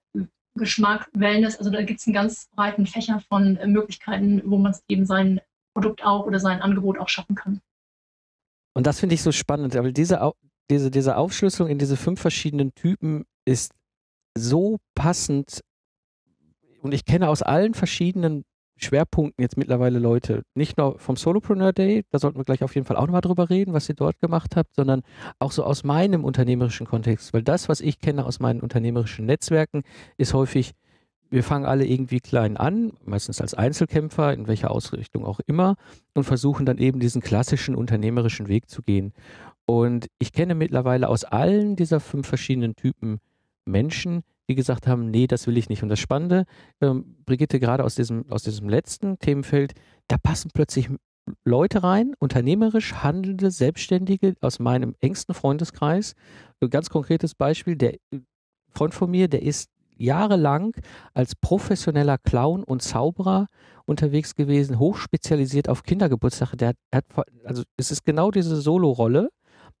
Geschmack, 0.54 1.10
Wellness. 1.12 1.56
Also 1.58 1.70
da 1.70 1.82
gibt 1.82 2.00
es 2.00 2.06
einen 2.06 2.14
ganz 2.14 2.48
breiten 2.56 2.86
Fächer 2.86 3.22
von 3.28 3.56
äh, 3.58 3.66
Möglichkeiten, 3.66 4.40
wo 4.46 4.56
man 4.56 4.74
eben 4.88 5.04
sein 5.04 5.42
Produkt 5.74 6.02
auch 6.02 6.24
oder 6.24 6.40
sein 6.40 6.62
Angebot 6.62 6.98
auch 6.98 7.10
schaffen 7.10 7.34
kann. 7.34 7.60
Und 8.74 8.86
das 8.86 9.00
finde 9.00 9.14
ich 9.14 9.22
so 9.22 9.32
spannend, 9.32 9.74
weil 9.74 9.92
diese, 9.92 10.32
diese, 10.70 10.90
diese 10.90 11.16
Aufschlüsselung 11.16 11.70
in 11.70 11.78
diese 11.78 11.96
fünf 11.96 12.20
verschiedenen 12.20 12.74
Typen 12.74 13.24
ist 13.44 13.72
so 14.36 14.78
passend. 14.94 15.60
Und 16.80 16.94
ich 16.94 17.04
kenne 17.04 17.28
aus 17.28 17.42
allen 17.42 17.74
verschiedenen 17.74 18.44
Schwerpunkten 18.82 19.42
jetzt 19.42 19.56
mittlerweile 19.56 19.98
Leute, 19.98 20.42
nicht 20.54 20.78
nur 20.78 20.98
vom 20.98 21.16
Solopreneur 21.16 21.72
Day, 21.72 22.04
da 22.10 22.18
sollten 22.18 22.38
wir 22.38 22.44
gleich 22.44 22.62
auf 22.62 22.74
jeden 22.74 22.86
Fall 22.86 22.96
auch 22.96 23.06
nochmal 23.06 23.20
drüber 23.20 23.50
reden, 23.50 23.74
was 23.74 23.88
ihr 23.88 23.94
dort 23.94 24.18
gemacht 24.20 24.56
habt, 24.56 24.74
sondern 24.74 25.02
auch 25.38 25.52
so 25.52 25.64
aus 25.64 25.84
meinem 25.84 26.24
unternehmerischen 26.24 26.86
Kontext. 26.86 27.34
Weil 27.34 27.42
das, 27.42 27.68
was 27.68 27.80
ich 27.80 27.98
kenne 27.98 28.24
aus 28.24 28.40
meinen 28.40 28.60
unternehmerischen 28.60 29.26
Netzwerken, 29.26 29.82
ist 30.16 30.32
häufig, 30.32 30.72
wir 31.30 31.44
fangen 31.44 31.64
alle 31.64 31.86
irgendwie 31.86 32.20
klein 32.20 32.56
an, 32.56 32.92
meistens 33.04 33.40
als 33.40 33.54
Einzelkämpfer, 33.54 34.32
in 34.32 34.48
welcher 34.48 34.70
Ausrichtung 34.70 35.24
auch 35.24 35.40
immer, 35.46 35.76
und 36.14 36.24
versuchen 36.24 36.66
dann 36.66 36.78
eben 36.78 37.00
diesen 37.00 37.22
klassischen 37.22 37.74
unternehmerischen 37.74 38.48
Weg 38.48 38.68
zu 38.68 38.82
gehen. 38.82 39.12
Und 39.64 40.08
ich 40.18 40.32
kenne 40.32 40.54
mittlerweile 40.54 41.08
aus 41.08 41.24
allen 41.24 41.76
dieser 41.76 42.00
fünf 42.00 42.26
verschiedenen 42.26 42.74
Typen 42.74 43.18
Menschen, 43.64 44.22
die 44.48 44.56
gesagt 44.56 44.88
haben, 44.88 45.10
nee, 45.10 45.28
das 45.28 45.46
will 45.46 45.56
ich 45.56 45.68
nicht. 45.68 45.84
Und 45.84 45.88
das 45.88 46.00
Spannende, 46.00 46.44
ähm, 46.80 47.16
Brigitte, 47.24 47.60
gerade 47.60 47.84
aus 47.84 47.94
diesem, 47.94 48.28
aus 48.30 48.42
diesem 48.42 48.68
letzten 48.68 49.18
Themenfeld, 49.20 49.74
da 50.08 50.18
passen 50.18 50.50
plötzlich 50.52 50.90
Leute 51.44 51.84
rein, 51.84 52.14
unternehmerisch 52.18 52.94
handelnde, 52.94 53.52
Selbstständige 53.52 54.34
aus 54.40 54.58
meinem 54.58 54.96
engsten 55.00 55.34
Freundeskreis. 55.34 56.14
Ein 56.60 56.70
ganz 56.70 56.90
konkretes 56.90 57.36
Beispiel, 57.36 57.76
der 57.76 57.94
Freund 58.70 58.94
von 58.94 59.10
mir, 59.10 59.28
der 59.28 59.42
ist 59.42 59.70
jahrelang 60.00 60.74
als 61.14 61.34
professioneller 61.34 62.18
Clown 62.18 62.64
und 62.64 62.82
Zauberer 62.82 63.46
unterwegs 63.84 64.34
gewesen, 64.34 64.78
hochspezialisiert 64.78 65.68
auf 65.68 65.82
Kindergeburtstage. 65.82 66.56
Der 66.56 66.72
hat, 66.94 67.04
also 67.44 67.62
es 67.76 67.90
ist 67.90 68.04
genau 68.04 68.30
diese 68.30 68.60
Solo-Rolle, 68.60 69.30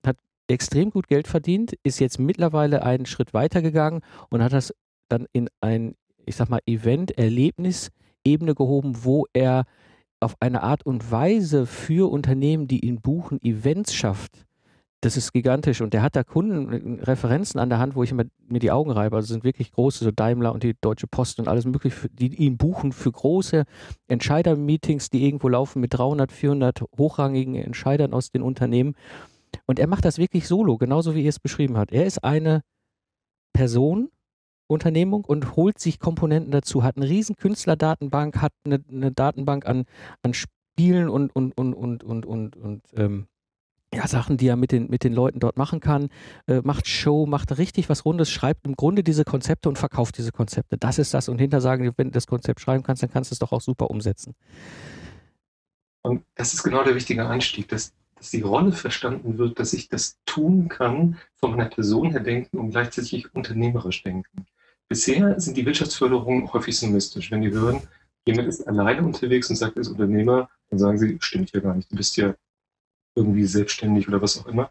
hat 0.04 0.16
extrem 0.48 0.90
gut 0.90 1.08
Geld 1.08 1.28
verdient, 1.28 1.74
ist 1.82 2.00
jetzt 2.00 2.18
mittlerweile 2.18 2.82
einen 2.82 3.06
Schritt 3.06 3.32
weiter 3.32 3.62
gegangen 3.62 4.00
und 4.28 4.42
hat 4.42 4.52
das 4.52 4.74
dann 5.08 5.26
in 5.32 5.48
ein, 5.60 5.94
ich 6.26 6.36
sag 6.36 6.48
mal, 6.48 6.60
Event, 6.66 7.16
Erlebnis-Ebene 7.16 8.54
gehoben, 8.54 9.04
wo 9.04 9.26
er 9.32 9.64
auf 10.20 10.36
eine 10.40 10.62
Art 10.62 10.84
und 10.84 11.10
Weise 11.10 11.66
für 11.66 12.10
Unternehmen, 12.10 12.68
die 12.68 12.84
ihn 12.84 13.00
buchen, 13.00 13.40
Events 13.42 13.94
schafft, 13.94 14.44
das 15.00 15.16
ist 15.16 15.32
gigantisch. 15.32 15.80
Und 15.80 15.94
der 15.94 16.02
hat 16.02 16.16
da 16.16 16.24
Kundenreferenzen 16.24 17.58
an 17.58 17.70
der 17.70 17.78
Hand, 17.78 17.94
wo 17.94 18.02
ich 18.02 18.10
immer 18.10 18.24
mir 18.46 18.58
die 18.58 18.70
Augen 18.70 18.90
reibe. 18.90 19.16
Also 19.16 19.28
sind 19.28 19.44
wirklich 19.44 19.72
große, 19.72 20.04
so 20.04 20.10
Daimler 20.10 20.52
und 20.52 20.62
die 20.62 20.74
Deutsche 20.80 21.06
Post 21.06 21.38
und 21.38 21.48
alles 21.48 21.64
mögliche, 21.64 22.08
die 22.10 22.34
ihn 22.34 22.56
buchen 22.58 22.92
für 22.92 23.10
große 23.10 23.64
Entscheider-Meetings, 24.08 25.10
die 25.10 25.24
irgendwo 25.24 25.48
laufen 25.48 25.80
mit 25.80 25.94
300, 25.94 26.30
400 26.30 26.82
hochrangigen 26.98 27.54
Entscheidern 27.54 28.12
aus 28.12 28.30
den 28.30 28.42
Unternehmen. 28.42 28.94
Und 29.66 29.78
er 29.78 29.86
macht 29.86 30.04
das 30.04 30.18
wirklich 30.18 30.46
solo, 30.46 30.76
genauso 30.76 31.14
wie 31.14 31.22
ihr 31.22 31.30
es 31.30 31.40
beschrieben 31.40 31.76
habt. 31.76 31.92
Er 31.92 32.04
ist 32.04 32.22
eine 32.22 32.62
Person, 33.52 34.10
Unternehmung 34.68 35.24
und 35.24 35.56
holt 35.56 35.80
sich 35.80 35.98
Komponenten 35.98 36.52
dazu, 36.52 36.84
hat 36.84 36.96
eine 36.96 37.08
riesen 37.08 37.34
Künstlerdatenbank, 37.34 38.40
hat 38.40 38.52
eine, 38.64 38.80
eine 38.88 39.10
Datenbank 39.10 39.66
an, 39.66 39.84
an 40.22 40.32
Spielen 40.32 41.08
und, 41.08 41.34
und, 41.34 41.58
und, 41.58 41.74
und, 41.74 42.04
und, 42.04 42.24
und, 42.24 42.56
und 42.56 42.82
ähm, 42.94 43.26
ja, 43.92 44.06
Sachen, 44.06 44.36
die 44.36 44.46
er 44.46 44.56
mit 44.56 44.70
den, 44.70 44.88
mit 44.88 45.02
den 45.02 45.12
Leuten 45.12 45.40
dort 45.40 45.56
machen 45.56 45.80
kann, 45.80 46.10
äh, 46.46 46.60
macht 46.62 46.86
Show, 46.86 47.26
macht 47.26 47.58
richtig 47.58 47.88
was 47.88 48.04
Rundes, 48.04 48.30
schreibt 48.30 48.66
im 48.66 48.76
Grunde 48.76 49.02
diese 49.02 49.24
Konzepte 49.24 49.68
und 49.68 49.78
verkauft 49.78 50.16
diese 50.16 50.30
Konzepte. 50.30 50.78
Das 50.78 50.98
ist 50.98 51.12
das. 51.12 51.28
Und 51.28 51.38
hinter 51.38 51.60
sagen, 51.60 51.92
wenn 51.96 52.08
du 52.08 52.12
das 52.12 52.28
Konzept 52.28 52.60
schreiben 52.60 52.84
kannst, 52.84 53.02
dann 53.02 53.10
kannst 53.10 53.30
du 53.30 53.34
es 53.34 53.40
doch 53.40 53.50
auch 53.52 53.60
super 53.60 53.90
umsetzen. 53.90 54.34
Und 56.02 56.24
das 56.36 56.54
ist 56.54 56.62
genau 56.62 56.84
der 56.84 56.94
wichtige 56.94 57.28
Einstieg, 57.28 57.68
dass, 57.68 57.92
dass 58.14 58.30
die 58.30 58.42
Rolle 58.42 58.72
verstanden 58.72 59.38
wird, 59.38 59.58
dass 59.58 59.72
ich 59.72 59.88
das 59.88 60.18
tun 60.24 60.68
kann, 60.68 61.18
von 61.36 61.50
meiner 61.50 61.68
Person 61.68 62.10
her 62.10 62.20
denken 62.20 62.58
und 62.58 62.70
gleichzeitig 62.70 63.34
unternehmerisch 63.34 64.02
denken. 64.04 64.46
Bisher 64.88 65.38
sind 65.40 65.56
die 65.56 65.66
Wirtschaftsförderungen 65.66 66.52
häufig 66.52 66.78
synomistisch. 66.78 67.30
Wenn 67.30 67.42
die 67.42 67.50
hören, 67.50 67.82
jemand 68.24 68.48
ist 68.48 68.66
alleine 68.66 69.02
unterwegs 69.02 69.50
und 69.50 69.56
sagt, 69.56 69.76
er 69.76 69.82
ist 69.82 69.88
Unternehmer, 69.88 70.48
dann 70.70 70.78
sagen 70.78 70.98
sie, 70.98 71.18
stimmt 71.20 71.52
ja 71.52 71.60
gar 71.60 71.74
nicht. 71.74 71.90
Du 71.90 71.96
bist 71.96 72.16
ja 72.16 72.34
irgendwie 73.14 73.44
selbstständig 73.44 74.08
oder 74.08 74.22
was 74.22 74.38
auch 74.38 74.46
immer. 74.46 74.70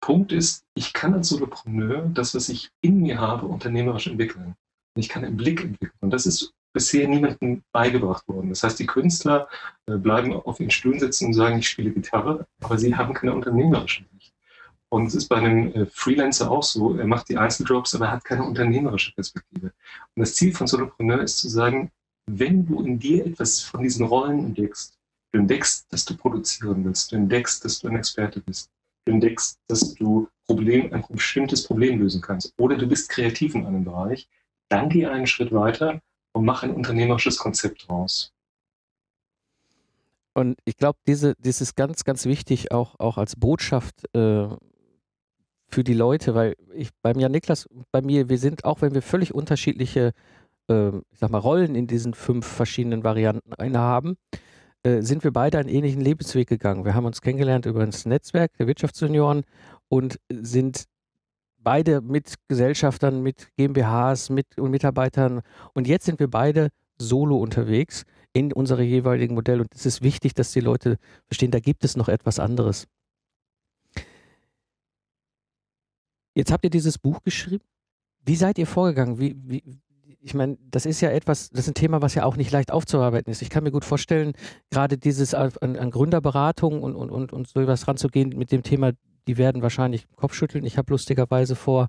Punkt 0.00 0.32
ist, 0.32 0.64
ich 0.74 0.92
kann 0.92 1.14
als 1.14 1.28
Solopreneur 1.30 2.08
das, 2.12 2.34
was 2.34 2.48
ich 2.48 2.70
in 2.80 3.00
mir 3.02 3.20
habe, 3.20 3.46
unternehmerisch 3.46 4.06
entwickeln. 4.06 4.54
Und 4.94 5.02
ich 5.02 5.08
kann 5.08 5.24
einen 5.24 5.36
Blick 5.36 5.62
entwickeln. 5.62 5.98
Und 6.00 6.10
das 6.10 6.26
ist 6.26 6.52
bisher 6.72 7.08
niemandem 7.08 7.62
beigebracht 7.72 8.28
worden. 8.28 8.50
Das 8.50 8.62
heißt, 8.62 8.78
die 8.78 8.86
Künstler 8.86 9.48
äh, 9.86 9.96
bleiben 9.96 10.32
auf 10.34 10.60
ihren 10.60 10.70
Stühlen 10.70 11.00
sitzen 11.00 11.26
und 11.26 11.34
sagen, 11.34 11.58
ich 11.58 11.68
spiele 11.68 11.90
Gitarre, 11.90 12.46
aber 12.60 12.78
sie 12.78 12.94
haben 12.94 13.14
keine 13.14 13.34
unternehmerische 13.34 14.04
Sicht. 14.12 14.34
Und 14.90 15.06
es 15.06 15.14
ist 15.14 15.28
bei 15.28 15.36
einem 15.36 15.72
äh, 15.72 15.86
Freelancer 15.86 16.50
auch 16.50 16.62
so, 16.62 16.96
er 16.96 17.06
macht 17.06 17.28
die 17.28 17.38
Einzeljobs, 17.38 17.94
aber 17.94 18.06
er 18.06 18.12
hat 18.12 18.24
keine 18.24 18.44
unternehmerische 18.44 19.14
Perspektive. 19.14 19.72
Und 20.14 20.20
das 20.20 20.34
Ziel 20.34 20.54
von 20.54 20.66
Solopreneur 20.66 21.22
ist 21.22 21.38
zu 21.38 21.48
sagen, 21.48 21.90
wenn 22.26 22.66
du 22.66 22.82
in 22.82 22.98
dir 22.98 23.26
etwas 23.26 23.60
von 23.60 23.82
diesen 23.82 24.06
Rollen 24.06 24.40
entdeckst, 24.40 24.95
Du 25.36 25.40
entdeckst, 25.40 25.92
dass 25.92 26.06
du 26.06 26.16
produzieren 26.16 26.82
willst. 26.86 27.12
Du 27.12 27.16
entdeckst, 27.16 27.62
dass 27.62 27.80
du 27.80 27.88
ein 27.88 27.96
Experte 27.96 28.40
bist. 28.40 28.70
Du 29.04 29.12
entdeckst, 29.12 29.58
dass 29.68 29.92
du 29.92 30.28
Problem, 30.46 30.90
ein 30.94 31.04
bestimmtes 31.10 31.64
Problem 31.64 31.98
lösen 32.00 32.22
kannst. 32.22 32.54
Oder 32.56 32.78
du 32.78 32.88
bist 32.88 33.10
kreativ 33.10 33.54
in 33.54 33.66
einem 33.66 33.84
Bereich. 33.84 34.30
Dann 34.70 34.88
geh 34.88 35.04
einen 35.04 35.26
Schritt 35.26 35.52
weiter 35.52 36.00
und 36.32 36.46
mach 36.46 36.62
ein 36.62 36.72
unternehmerisches 36.72 37.36
Konzept 37.36 37.86
draus. 37.86 38.32
Und 40.32 40.58
ich 40.64 40.78
glaube, 40.78 41.00
diese, 41.06 41.34
das 41.38 41.60
ist 41.60 41.76
ganz, 41.76 42.04
ganz 42.04 42.24
wichtig, 42.24 42.72
auch, 42.72 42.98
auch 42.98 43.18
als 43.18 43.36
Botschaft 43.36 44.06
äh, 44.14 44.48
für 45.68 45.84
die 45.84 45.92
Leute, 45.92 46.34
weil 46.34 46.56
ich 46.72 46.88
beim 47.02 47.20
Jan 47.20 47.32
Niklas, 47.32 47.68
bei 47.92 48.00
mir, 48.00 48.30
wir 48.30 48.38
sind, 48.38 48.64
auch 48.64 48.80
wenn 48.80 48.94
wir 48.94 49.02
völlig 49.02 49.34
unterschiedliche, 49.34 50.14
äh, 50.70 50.96
ich 50.96 51.18
sag 51.18 51.28
mal, 51.28 51.36
Rollen 51.36 51.74
in 51.74 51.86
diesen 51.86 52.14
fünf 52.14 52.46
verschiedenen 52.46 53.04
Varianten 53.04 53.76
haben, 53.76 54.16
äh, 54.86 55.02
sind 55.02 55.24
wir 55.24 55.32
beide 55.32 55.58
einen 55.58 55.68
ähnlichen 55.68 56.00
Lebensweg 56.00 56.46
gegangen. 56.48 56.84
Wir 56.84 56.94
haben 56.94 57.06
uns 57.06 57.20
kennengelernt 57.20 57.66
über 57.66 57.84
das 57.84 58.06
Netzwerk 58.06 58.56
der 58.56 58.68
Wirtschaftsjunioren 58.68 59.42
und 59.88 60.20
sind 60.30 60.84
beide 61.58 62.00
mit 62.00 62.34
Gesellschaftern, 62.46 63.20
mit 63.20 63.48
GmbHs, 63.56 64.30
mit 64.30 64.46
Mitarbeitern 64.56 65.42
und 65.74 65.88
jetzt 65.88 66.04
sind 66.04 66.20
wir 66.20 66.30
beide 66.30 66.68
solo 66.98 67.36
unterwegs 67.36 68.04
in 68.32 68.52
unsere 68.52 68.84
jeweiligen 68.84 69.34
Modelle 69.34 69.62
und 69.62 69.74
es 69.74 69.86
ist 69.86 70.02
wichtig, 70.02 70.34
dass 70.34 70.52
die 70.52 70.60
Leute 70.60 70.98
verstehen, 71.26 71.50
da 71.50 71.58
gibt 71.58 71.84
es 71.84 71.96
noch 71.96 72.08
etwas 72.08 72.38
anderes. 72.38 72.86
Jetzt 76.34 76.52
habt 76.52 76.62
ihr 76.62 76.70
dieses 76.70 76.96
Buch 76.98 77.22
geschrieben. 77.22 77.64
Wie 78.24 78.36
seid 78.36 78.56
ihr 78.58 78.68
vorgegangen? 78.68 79.18
Wie, 79.18 79.34
wie, 79.36 79.64
ich 80.20 80.34
meine, 80.34 80.58
das 80.70 80.86
ist 80.86 81.00
ja 81.00 81.10
etwas, 81.10 81.50
das 81.50 81.60
ist 81.60 81.68
ein 81.68 81.74
Thema, 81.74 82.02
was 82.02 82.14
ja 82.14 82.24
auch 82.24 82.36
nicht 82.36 82.50
leicht 82.50 82.72
aufzuarbeiten 82.72 83.30
ist. 83.30 83.42
Ich 83.42 83.50
kann 83.50 83.64
mir 83.64 83.70
gut 83.70 83.84
vorstellen, 83.84 84.32
gerade 84.70 84.98
dieses 84.98 85.34
an, 85.34 85.52
an 85.60 85.90
Gründerberatung 85.90 86.82
und, 86.82 86.94
und, 86.94 87.10
und, 87.10 87.32
und 87.32 87.48
so 87.48 87.60
etwas 87.60 87.86
ranzugehen 87.86 88.30
mit 88.30 88.52
dem 88.52 88.62
Thema, 88.62 88.92
die 89.28 89.38
werden 89.38 89.62
wahrscheinlich 89.62 90.06
Kopfschütteln. 90.16 90.64
Ich 90.64 90.78
habe 90.78 90.92
lustigerweise 90.92 91.56
vor 91.56 91.88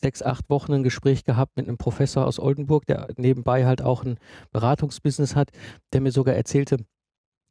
sechs, 0.00 0.22
acht 0.22 0.48
Wochen 0.48 0.72
ein 0.72 0.82
Gespräch 0.82 1.24
gehabt 1.24 1.56
mit 1.56 1.68
einem 1.68 1.78
Professor 1.78 2.26
aus 2.26 2.38
Oldenburg, 2.38 2.86
der 2.86 3.08
nebenbei 3.16 3.66
halt 3.66 3.82
auch 3.82 4.04
ein 4.04 4.18
Beratungsbusiness 4.52 5.36
hat, 5.36 5.50
der 5.92 6.00
mir 6.00 6.12
sogar 6.12 6.34
erzählte, 6.34 6.78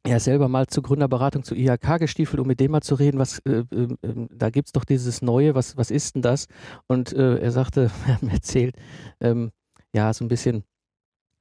er 0.02 0.16
ist 0.16 0.24
selber 0.24 0.48
mal 0.48 0.66
zur 0.66 0.82
Gründerberatung 0.82 1.42
zu 1.42 1.54
IHK 1.54 1.98
gestiefelt, 1.98 2.40
um 2.40 2.46
mit 2.46 2.58
dem 2.58 2.70
mal 2.70 2.80
zu 2.80 2.94
reden, 2.94 3.18
was 3.18 3.38
äh, 3.40 3.64
äh, 3.70 3.88
da 4.30 4.48
gibt's 4.48 4.72
doch 4.72 4.84
dieses 4.84 5.20
Neue, 5.20 5.54
was, 5.54 5.76
was 5.76 5.90
ist 5.90 6.14
denn 6.14 6.22
das? 6.22 6.46
Und 6.86 7.12
äh, 7.12 7.36
er 7.36 7.50
sagte, 7.50 7.90
er 8.06 8.14
hat 8.14 8.22
mir 8.22 8.32
erzählt, 8.32 8.76
ähm, 9.20 9.50
ja, 9.94 10.12
so 10.12 10.24
ein 10.24 10.28
bisschen, 10.28 10.64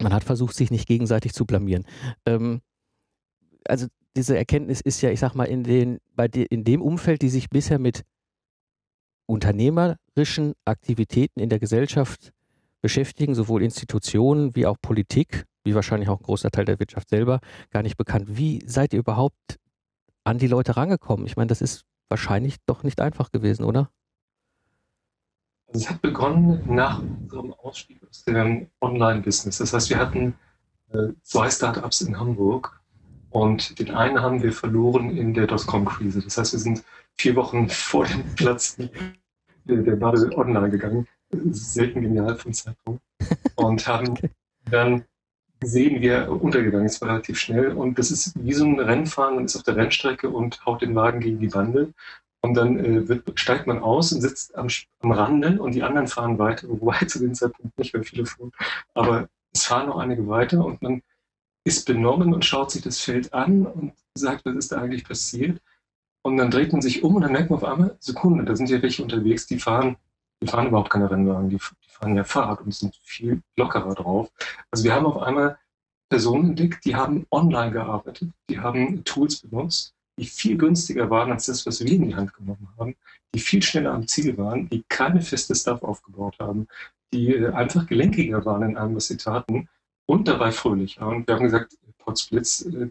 man 0.01 0.13
hat 0.13 0.24
versucht, 0.24 0.56
sich 0.56 0.72
nicht 0.72 0.88
gegenseitig 0.88 1.34
zu 1.34 1.46
blamieren. 1.46 1.86
Ähm, 2.25 2.62
also 3.65 3.88
diese 4.15 4.38
Erkenntnis 4.38 4.82
ist 4.82 5.01
ja, 5.01 5.12
ich 5.12 5.20
sag 5.20 5.36
mal, 5.36 5.46
in, 5.46 5.63
den, 5.63 6.00
bei 6.15 6.27
de, 6.27 6.46
in 6.50 6.63
dem 6.63 6.82
Umfeld, 6.82 7.22
die 7.22 7.29
sich 7.29 7.50
bisher 7.50 7.79
mit 7.79 8.03
unternehmerischen 9.27 10.53
Aktivitäten 10.65 11.39
in 11.39 11.50
der 11.50 11.60
Gesellschaft 11.60 12.32
beschäftigen, 12.82 13.36
sowohl 13.36 13.62
Institutionen 13.62 14.56
wie 14.56 14.65
auch 14.65 14.77
Politik, 14.82 15.46
wie 15.63 15.75
wahrscheinlich 15.75 16.10
auch 16.10 16.20
ein 16.20 16.24
großer 16.24 16.50
Teil 16.50 16.65
der 16.65 16.79
Wirtschaft 16.79 17.10
selber, 17.10 17.39
gar 17.70 17.84
nicht 17.84 17.98
bekannt. 17.98 18.38
Wie 18.38 18.63
seid 18.65 18.94
ihr 18.94 19.00
überhaupt 19.00 19.60
an 20.24 20.39
die 20.39 20.48
Leute 20.48 20.77
rangekommen? 20.77 21.25
Ich 21.27 21.36
meine, 21.36 21.48
das 21.48 21.62
ist 21.62 21.84
wahrscheinlich 22.08 22.56
doch 22.65 22.84
nicht 22.84 23.00
einfach 23.01 23.32
gewesen, 23.32 23.63
oder? 23.63 23.91
Also 25.71 25.85
es 25.85 25.89
hat 25.89 26.01
begonnen 26.01 26.63
nach 26.67 26.99
unserem 26.99 27.53
Ausstieg 27.53 27.99
aus 28.09 28.23
dem 28.23 28.67
Online-Business. 28.81 29.59
Das 29.59 29.71
heißt, 29.73 29.89
wir 29.91 29.97
hatten 29.97 30.33
äh, 30.91 31.09
zwei 31.21 31.49
Startups 31.49 32.01
in 32.01 32.19
Hamburg 32.19 32.81
und 33.29 33.77
den 33.77 33.91
einen 33.91 34.19
haben 34.21 34.41
wir 34.41 34.51
verloren 34.51 35.15
in 35.15 35.35
der 35.35 35.45
Dotcom-Krise. 35.45 36.21
Das 36.21 36.38
heißt, 36.38 36.53
wir 36.53 36.59
sind 36.59 36.83
vier 37.17 37.35
Wochen 37.35 37.69
vor 37.69 38.05
dem 38.05 38.23
Platz 38.35 38.77
der 38.77 39.95
Bubble 39.95 40.35
online 40.35 40.71
gegangen. 40.71 41.07
Selten 41.51 42.01
genial 42.01 42.35
vom 42.35 42.53
Zeitpunkt. 42.53 43.03
Und 43.55 43.88
haben 43.88 44.09
okay. 44.09 44.31
dann 44.71 45.05
gesehen, 45.59 46.01
wie 46.01 46.07
er 46.07 46.31
untergegangen 46.31 46.88
ist, 46.88 47.03
relativ 47.03 47.38
schnell. 47.38 47.73
Und 47.73 47.99
das 47.99 48.09
ist 48.09 48.33
wie 48.43 48.53
so 48.53 48.65
ein 48.65 48.79
Rennfahren, 48.79 49.35
man 49.35 49.45
ist 49.45 49.55
auf 49.55 49.63
der 49.63 49.75
Rennstrecke 49.75 50.29
und 50.29 50.65
haut 50.65 50.81
den 50.81 50.95
Wagen 50.95 51.19
gegen 51.19 51.39
die 51.39 51.49
Bande. 51.49 51.93
Und 52.41 52.53
dann 52.53 52.79
äh, 52.79 53.08
wird, 53.08 53.38
steigt 53.39 53.67
man 53.67 53.79
aus 53.79 54.12
und 54.12 54.22
sitzt 54.22 54.55
am, 54.55 54.67
am 55.01 55.12
Rande 55.12 55.62
und 55.62 55.74
die 55.74 55.84
anderen 55.84 56.08
fahren 56.08 56.39
weiter, 56.39 56.67
wobei 56.69 57.00
zu 57.05 57.19
dem 57.19 57.34
Zeitpunkt 57.34 57.77
nicht 57.77 57.93
mehr 57.93 58.03
viele 58.03 58.25
fuhren. 58.25 58.51
Aber 58.93 59.29
es 59.51 59.65
fahren 59.65 59.88
noch 59.88 59.98
einige 59.98 60.27
weiter 60.27 60.63
und 60.63 60.81
man 60.81 61.01
ist 61.65 61.86
benommen 61.86 62.34
und 62.34 62.46
schaut 62.46 62.72
sich 62.72 62.81
das 62.81 63.00
Feld 63.00 63.34
an 63.34 63.65
und 63.65 63.93
sagt, 64.13 64.46
was 64.46 64.55
ist 64.55 64.72
da 64.72 64.81
eigentlich 64.81 65.03
passiert? 65.03 65.62
Und 66.22 66.38
dann 66.38 66.51
dreht 66.51 66.72
man 66.72 66.81
sich 66.81 67.03
um 67.03 67.15
und 67.15 67.22
dann 67.22 67.31
merkt 67.31 67.50
man 67.50 67.58
auf 67.60 67.65
einmal, 67.65 67.98
Sekunde, 68.00 68.43
da 68.46 68.55
sind 68.55 68.69
ja 68.69 68.81
welche 68.81 69.03
unterwegs, 69.03 69.46
die 69.48 69.60
fahren, 69.60 69.98
die 70.41 70.48
fahren 70.48 70.67
überhaupt 70.67 70.89
keine 70.89 71.10
Rennwagen, 71.10 71.50
die, 71.50 71.58
die 71.58 71.89
fahren 71.89 72.15
ja 72.15 72.24
Fahrrad 72.24 72.62
und 72.62 72.74
sind 72.74 72.96
viel 73.03 73.41
lockerer 73.58 73.96
drauf. 73.96 74.31
Also 74.72 74.84
wir 74.84 74.93
haben 74.93 75.05
auf 75.05 75.17
einmal 75.22 75.58
Personen 76.10 76.50
entdeckt, 76.50 76.86
die 76.86 76.96
haben 76.96 77.25
online 77.31 77.72
gearbeitet, 77.72 78.31
die 78.50 78.60
haben 78.60 79.03
Tools 79.03 79.41
benutzt 79.41 79.93
die 80.19 80.25
viel 80.25 80.57
günstiger 80.57 81.09
waren 81.09 81.31
als 81.31 81.45
das, 81.45 81.65
was 81.65 81.79
wir 81.79 81.91
in 81.91 82.09
die 82.09 82.15
Hand 82.15 82.33
genommen 82.33 82.67
haben, 82.77 82.95
die 83.33 83.39
viel 83.39 83.61
schneller 83.61 83.93
am 83.93 84.07
Ziel 84.07 84.38
waren, 84.38 84.67
die 84.69 84.83
keine 84.89 85.21
feste 85.21 85.55
Stuff 85.55 85.81
aufgebaut 85.83 86.38
haben, 86.39 86.67
die 87.13 87.33
äh, 87.33 87.51
einfach 87.51 87.88
gelenkiger 87.88 88.45
waren 88.45 88.63
in 88.63 88.77
allem, 88.77 88.95
was 88.95 89.07
sie 89.07 89.17
taten 89.17 89.69
und 90.05 90.27
dabei 90.27 90.51
fröhlicher. 90.51 91.07
Und 91.07 91.27
wir 91.27 91.35
haben 91.35 91.43
gesagt, 91.43 91.77
Potsblitz, 91.97 92.65
äh, 92.65 92.89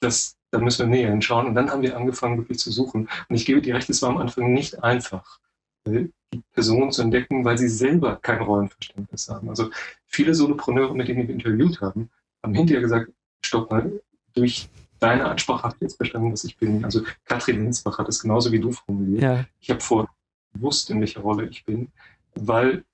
das, 0.00 0.36
da 0.50 0.58
müssen 0.58 0.90
wir 0.90 0.96
näher 0.96 1.10
hinschauen. 1.10 1.46
Und 1.46 1.54
dann 1.54 1.70
haben 1.70 1.82
wir 1.82 1.96
angefangen, 1.96 2.38
wirklich 2.38 2.58
zu 2.58 2.70
suchen. 2.72 3.08
Und 3.28 3.36
ich 3.36 3.46
gebe 3.46 3.62
dir 3.62 3.74
recht, 3.74 3.90
es 3.90 4.02
war 4.02 4.10
am 4.10 4.18
Anfang 4.18 4.52
nicht 4.52 4.82
einfach, 4.82 5.38
äh, 5.84 6.06
die 6.32 6.42
Personen 6.52 6.90
zu 6.90 7.02
entdecken, 7.02 7.44
weil 7.44 7.58
sie 7.58 7.68
selber 7.68 8.16
kein 8.16 8.40
Rollenverständnis 8.40 9.28
haben. 9.28 9.48
Also 9.50 9.70
viele 10.06 10.34
Solopreneure, 10.34 10.94
mit 10.94 11.08
denen 11.08 11.28
wir 11.28 11.34
interviewt 11.34 11.80
haben, 11.80 12.10
haben 12.42 12.54
hinterher 12.54 12.80
gesagt, 12.80 13.12
stopp 13.44 13.70
mal, 13.70 14.00
durch 14.34 14.68
deine 15.02 15.26
Ansprache 15.26 15.64
habe 15.64 15.74
ich 15.76 15.82
jetzt 15.82 15.96
verstanden, 15.96 16.32
was 16.32 16.44
ich 16.44 16.56
bin. 16.56 16.84
Also 16.84 17.02
Katrin 17.24 17.62
Hinsbach 17.62 17.98
hat 17.98 18.08
es 18.08 18.22
genauso 18.22 18.52
wie 18.52 18.60
du 18.60 18.72
formuliert. 18.72 19.22
Ja. 19.22 19.44
Ich 19.60 19.70
habe 19.70 19.80
vor 19.80 20.08
gewusst, 20.54 20.90
in 20.90 21.00
welcher 21.00 21.20
Rolle 21.20 21.46
ich 21.46 21.64
bin, 21.64 21.88
weil 22.34 22.84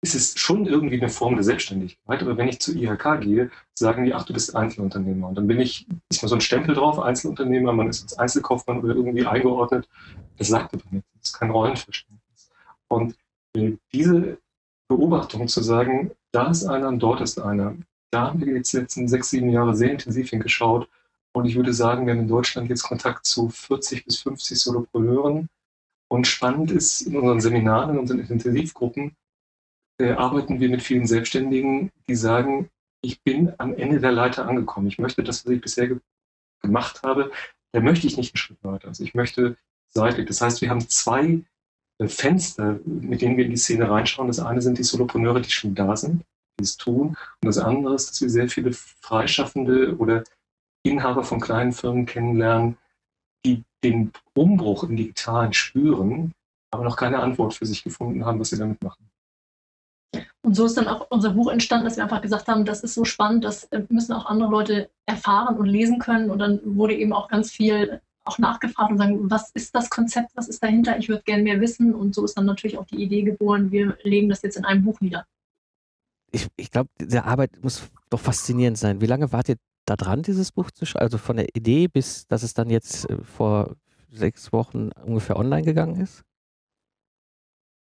es 0.00 0.14
ist 0.14 0.38
schon 0.38 0.66
irgendwie 0.66 1.00
eine 1.00 1.08
Form 1.08 1.34
der 1.34 1.42
Selbstständigkeit, 1.42 2.22
aber 2.22 2.36
wenn 2.36 2.48
ich 2.48 2.60
zu 2.60 2.72
IHK 2.72 3.20
gehe, 3.20 3.50
sagen 3.74 4.04
die, 4.04 4.14
ach, 4.14 4.24
du 4.24 4.32
bist 4.32 4.54
Einzelunternehmer. 4.54 5.28
Und 5.28 5.34
dann 5.34 5.48
bin 5.48 5.58
ich, 5.58 5.88
ist 6.08 6.22
mal 6.22 6.28
so 6.28 6.36
ein 6.36 6.40
Stempel 6.40 6.74
drauf, 6.74 7.00
Einzelunternehmer, 7.00 7.72
man 7.72 7.88
ist 7.88 8.02
als 8.02 8.18
Einzelkaufmann 8.18 8.80
oder 8.80 8.94
irgendwie 8.94 9.26
eingeordnet. 9.26 9.88
Das 10.36 10.48
sagt 10.48 10.74
aber 10.74 10.84
nichts, 10.90 11.08
das 11.14 11.30
ist 11.30 11.32
kein 11.32 11.50
Rollenverständnis. 11.50 12.50
Und 12.86 13.16
äh, 13.56 13.72
diese 13.92 14.38
Beobachtung 14.86 15.48
zu 15.48 15.62
sagen, 15.62 16.12
da 16.30 16.48
ist 16.48 16.64
einer 16.64 16.88
und 16.88 17.00
dort 17.00 17.20
ist 17.20 17.40
einer, 17.40 17.74
da 18.10 18.28
haben 18.28 18.40
wir 18.44 18.54
jetzt 18.54 18.72
letzten 18.72 19.08
sechs, 19.08 19.30
sieben 19.30 19.50
Jahre 19.50 19.74
sehr 19.74 19.90
intensiv 19.90 20.30
hingeschaut, 20.30 20.88
und 21.38 21.46
ich 21.46 21.56
würde 21.56 21.72
sagen, 21.72 22.06
wir 22.06 22.12
haben 22.12 22.20
in 22.20 22.28
Deutschland 22.28 22.68
jetzt 22.68 22.82
Kontakt 22.82 23.26
zu 23.26 23.48
40 23.48 24.04
bis 24.04 24.18
50 24.18 24.58
Solopreneuren. 24.58 25.48
Und 26.10 26.26
spannend 26.26 26.70
ist, 26.70 27.02
in 27.02 27.16
unseren 27.16 27.40
Seminaren, 27.40 27.90
in 27.90 27.98
unseren 27.98 28.20
Intensivgruppen, 28.20 29.14
äh, 30.00 30.12
arbeiten 30.12 30.60
wir 30.60 30.68
mit 30.68 30.82
vielen 30.82 31.06
Selbstständigen, 31.06 31.90
die 32.08 32.14
sagen, 32.14 32.70
ich 33.02 33.22
bin 33.22 33.52
am 33.58 33.74
Ende 33.74 34.00
der 34.00 34.12
Leiter 34.12 34.48
angekommen. 34.48 34.88
Ich 34.88 34.98
möchte 34.98 35.22
das, 35.22 35.44
was 35.44 35.52
ich 35.52 35.60
bisher 35.60 35.88
ge 35.88 35.98
gemacht 36.60 37.04
habe, 37.04 37.30
da 37.72 37.80
möchte 37.80 38.08
ich 38.08 38.16
nicht 38.16 38.34
einen 38.34 38.38
Schritt 38.38 38.58
weiter. 38.64 38.88
Also 38.88 39.04
ich 39.04 39.14
möchte 39.14 39.56
seitlich. 39.90 40.26
Das 40.26 40.40
heißt, 40.40 40.60
wir 40.60 40.70
haben 40.70 40.88
zwei 40.88 41.44
äh, 41.98 42.08
Fenster, 42.08 42.80
mit 42.84 43.22
denen 43.22 43.36
wir 43.36 43.44
in 43.44 43.52
die 43.52 43.56
Szene 43.56 43.88
reinschauen. 43.88 44.26
Das 44.26 44.40
eine 44.40 44.60
sind 44.60 44.78
die 44.78 44.82
Solopreneure, 44.82 45.40
die 45.40 45.50
schon 45.50 45.76
da 45.76 45.94
sind, 45.96 46.24
die 46.58 46.64
es 46.64 46.76
tun. 46.76 47.08
Und 47.10 47.46
das 47.46 47.58
andere 47.58 47.94
ist, 47.94 48.10
dass 48.10 48.20
wir 48.20 48.30
sehr 48.30 48.48
viele 48.48 48.72
Freischaffende 48.72 49.96
oder 49.98 50.24
Inhaber 50.88 51.24
von 51.24 51.40
kleinen 51.40 51.72
Firmen 51.72 52.06
kennenlernen, 52.06 52.76
die 53.44 53.64
den 53.84 54.12
Umbruch 54.34 54.84
im 54.84 54.96
Digitalen 54.96 55.52
spüren, 55.52 56.32
aber 56.70 56.84
noch 56.84 56.96
keine 56.96 57.20
Antwort 57.20 57.54
für 57.54 57.66
sich 57.66 57.84
gefunden 57.84 58.24
haben, 58.24 58.40
was 58.40 58.50
sie 58.50 58.58
damit 58.58 58.82
machen. 58.82 59.08
Und 60.42 60.54
so 60.54 60.64
ist 60.64 60.76
dann 60.76 60.88
auch 60.88 61.06
unser 61.10 61.30
Buch 61.30 61.50
entstanden, 61.50 61.84
dass 61.84 61.96
wir 61.96 62.04
einfach 62.04 62.22
gesagt 62.22 62.48
haben, 62.48 62.64
das 62.64 62.82
ist 62.82 62.94
so 62.94 63.04
spannend, 63.04 63.44
das 63.44 63.64
äh, 63.64 63.82
müssen 63.88 64.14
auch 64.14 64.26
andere 64.26 64.50
Leute 64.50 64.90
erfahren 65.06 65.56
und 65.56 65.66
lesen 65.66 65.98
können. 65.98 66.30
Und 66.30 66.38
dann 66.38 66.60
wurde 66.64 66.94
eben 66.94 67.12
auch 67.12 67.28
ganz 67.28 67.50
viel 67.50 68.00
auch 68.24 68.38
nachgefragt 68.38 68.90
und 68.90 68.98
sagen, 68.98 69.30
was 69.30 69.50
ist 69.52 69.74
das 69.74 69.90
Konzept, 69.90 70.30
was 70.34 70.48
ist 70.48 70.62
dahinter? 70.62 70.98
Ich 70.98 71.08
würde 71.08 71.22
gerne 71.24 71.42
mehr 71.42 71.60
wissen. 71.60 71.94
Und 71.94 72.14
so 72.14 72.24
ist 72.24 72.36
dann 72.36 72.46
natürlich 72.46 72.78
auch 72.78 72.86
die 72.86 73.02
Idee 73.02 73.22
geboren, 73.22 73.70
wir 73.70 73.98
legen 74.02 74.28
das 74.28 74.42
jetzt 74.42 74.56
in 74.56 74.64
einem 74.64 74.84
Buch 74.84 75.00
nieder. 75.00 75.26
Ich, 76.30 76.48
ich 76.56 76.70
glaube, 76.70 76.90
diese 77.00 77.24
Arbeit 77.24 77.62
muss 77.62 77.90
doch 78.10 78.20
faszinierend 78.20 78.78
sein. 78.78 79.00
Wie 79.00 79.06
lange 79.06 79.32
wart 79.32 79.48
ihr 79.48 79.56
da 79.86 79.96
dran, 79.96 80.22
dieses 80.22 80.52
Buch 80.52 80.70
zu 80.70 80.84
schreiben? 80.84 81.04
Also 81.04 81.18
von 81.18 81.36
der 81.36 81.54
Idee 81.54 81.88
bis, 81.88 82.26
dass 82.26 82.42
es 82.42 82.54
dann 82.54 82.70
jetzt 82.70 83.08
äh, 83.08 83.22
vor 83.22 83.76
sechs 84.10 84.52
Wochen 84.52 84.90
ungefähr 85.04 85.36
online 85.36 85.62
gegangen 85.62 86.00
ist? 86.00 86.24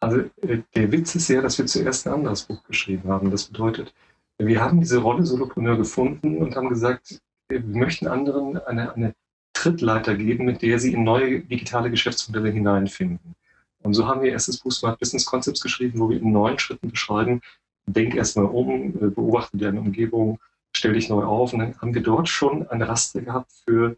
Also 0.01 0.19
äh, 0.43 0.63
der 0.75 0.91
Witz 0.91 1.15
ist 1.15 1.29
ja, 1.29 1.41
dass 1.41 1.59
wir 1.59 1.67
zuerst 1.67 2.07
ein 2.07 2.15
anderes 2.15 2.43
Buch 2.43 2.63
geschrieben 2.65 3.09
haben. 3.09 3.31
Das 3.31 3.45
bedeutet, 3.45 3.95
wir 4.39 4.61
haben 4.61 4.81
diese 4.81 4.99
Rolle 4.99 5.25
Solopreneur 5.25 5.77
gefunden 5.77 6.39
und 6.39 6.57
haben 6.57 6.69
gesagt, 6.69 7.21
wir 7.49 7.61
möchten 7.61 8.09
anderen 8.09 8.59
eine, 8.59 8.93
eine 8.95 9.15
Trittleiter 9.53 10.17
geben, 10.17 10.47
mit 10.47 10.63
der 10.63 10.79
sie 10.81 10.95
in 10.95 11.05
neue 11.05 11.41
digitale 11.41 11.91
Geschäftsmodelle 11.91 12.51
hineinfinden. 12.51 13.37
Und 13.83 13.95
so 13.95 14.07
haben 14.07 14.23
wir 14.23 14.33
erst 14.33 14.49
das 14.49 14.59
Buch 14.59 14.73
Smart 14.73 14.99
Business 14.99 15.25
Concepts 15.25 15.61
geschrieben, 15.61 15.99
wo 15.99 16.09
wir 16.09 16.21
in 16.21 16.33
neun 16.33 16.59
Schritten 16.59 16.91
beschreiben, 16.91 17.41
denk 17.87 18.15
erstmal 18.15 18.47
um, 18.47 18.95
äh, 18.97 19.09
beobachte 19.09 19.57
deine 19.57 19.81
Umgebung, 19.81 20.39
stell 20.73 20.95
dich 20.95 21.09
neu 21.09 21.25
auf. 21.25 21.53
Und 21.53 21.61
dann 21.61 21.79
haben 21.81 21.95
wir 21.95 22.03
dort 22.03 22.29
schon 22.29 22.69
eine 22.69 22.89
Raste 22.89 23.23
gehabt 23.23 23.53
für 23.65 23.97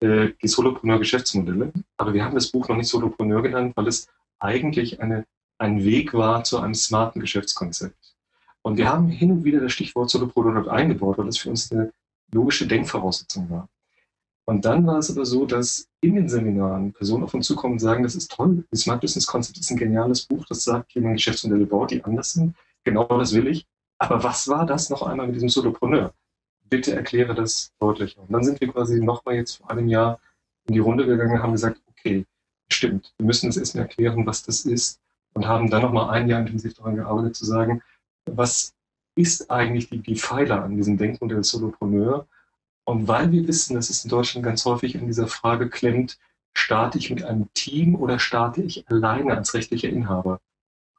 äh, 0.00 0.30
die 0.42 0.48
Solopreneur-Geschäftsmodelle. 0.48 1.72
Aber 1.96 2.14
wir 2.14 2.24
haben 2.24 2.34
das 2.34 2.50
Buch 2.50 2.68
noch 2.68 2.76
nicht 2.76 2.88
Solopreneur 2.88 3.42
genannt, 3.42 3.72
weil 3.76 3.88
es 3.88 4.08
eigentlich 4.38 5.00
eine, 5.00 5.24
ein 5.58 5.84
Weg 5.84 6.14
war 6.14 6.44
zu 6.44 6.58
einem 6.58 6.74
smarten 6.74 7.20
Geschäftskonzept. 7.20 8.14
Und 8.62 8.76
wir 8.76 8.88
haben 8.88 9.08
hin 9.08 9.32
und 9.32 9.44
wieder 9.44 9.60
das 9.60 9.72
Stichwort 9.72 10.10
Solopreneur 10.10 10.70
eingebaut, 10.70 11.18
weil 11.18 11.26
das 11.26 11.38
für 11.38 11.50
uns 11.50 11.70
eine 11.72 11.92
logische 12.32 12.66
Denkvoraussetzung 12.66 13.50
war. 13.50 13.68
Und 14.44 14.64
dann 14.64 14.86
war 14.86 14.98
es 14.98 15.10
aber 15.10 15.24
so, 15.24 15.46
dass 15.46 15.86
in 16.00 16.16
den 16.16 16.28
Seminaren 16.28 16.92
Personen 16.92 17.22
auf 17.22 17.34
uns 17.34 17.46
zukommen 17.46 17.74
und 17.74 17.78
sagen, 17.78 18.02
das 18.02 18.16
ist 18.16 18.30
toll, 18.32 18.64
das 18.70 18.80
Smart 18.80 19.00
Business 19.00 19.26
Concept 19.26 19.58
ist 19.58 19.70
ein 19.70 19.76
geniales 19.76 20.22
Buch, 20.22 20.44
das 20.48 20.64
sagt, 20.64 20.94
wie 20.94 21.00
man 21.00 21.14
Geschäftsmodelle 21.14 21.66
baut, 21.66 21.92
die 21.92 22.02
anders 22.04 22.32
sind. 22.32 22.56
Genau 22.84 23.04
das 23.18 23.32
will 23.34 23.46
ich. 23.46 23.66
Aber 23.98 24.22
was 24.24 24.48
war 24.48 24.66
das 24.66 24.90
noch 24.90 25.02
einmal 25.02 25.26
mit 25.26 25.36
diesem 25.36 25.48
Solopreneur? 25.48 26.12
Bitte 26.68 26.94
erkläre 26.94 27.34
das 27.34 27.72
deutlicher. 27.78 28.22
Und 28.22 28.32
dann 28.32 28.42
sind 28.42 28.60
wir 28.60 28.68
quasi 28.68 29.00
nochmal 29.00 29.36
jetzt 29.36 29.56
vor 29.56 29.70
einem 29.70 29.88
Jahr 29.88 30.20
in 30.66 30.74
die 30.74 30.80
Runde 30.80 31.06
gegangen 31.06 31.32
und 31.32 31.42
haben 31.42 31.52
gesagt, 31.52 31.80
okay, 31.86 32.26
stimmt, 32.70 33.12
wir 33.18 33.26
müssen 33.26 33.48
es 33.48 33.56
erstmal 33.56 33.84
erklären, 33.84 34.26
was 34.26 34.42
das 34.42 34.64
ist 34.64 35.00
und 35.34 35.46
haben 35.46 35.70
dann 35.70 35.82
nochmal 35.82 36.10
ein 36.10 36.28
Jahr 36.28 36.40
intensiv 36.40 36.74
daran 36.74 36.96
gearbeitet 36.96 37.36
zu 37.36 37.44
sagen, 37.44 37.82
was 38.26 38.74
ist 39.14 39.50
eigentlich 39.50 39.90
die, 39.90 39.98
die 39.98 40.16
Pfeiler 40.16 40.62
an 40.62 40.76
diesem 40.76 40.96
Denkmodell 40.96 41.44
Solopreneur? 41.44 42.26
Und 42.84 43.06
weil 43.06 43.30
wir 43.30 43.46
wissen, 43.46 43.74
dass 43.74 43.90
es 43.90 44.04
in 44.04 44.10
Deutschland 44.10 44.44
ganz 44.44 44.64
häufig 44.64 44.94
in 44.94 45.06
dieser 45.06 45.28
Frage 45.28 45.68
klemmt, 45.68 46.18
starte 46.54 46.98
ich 46.98 47.10
mit 47.10 47.22
einem 47.22 47.52
Team 47.54 47.94
oder 47.94 48.18
starte 48.18 48.62
ich 48.62 48.88
alleine 48.88 49.36
als 49.36 49.54
rechtlicher 49.54 49.88
Inhaber, 49.88 50.40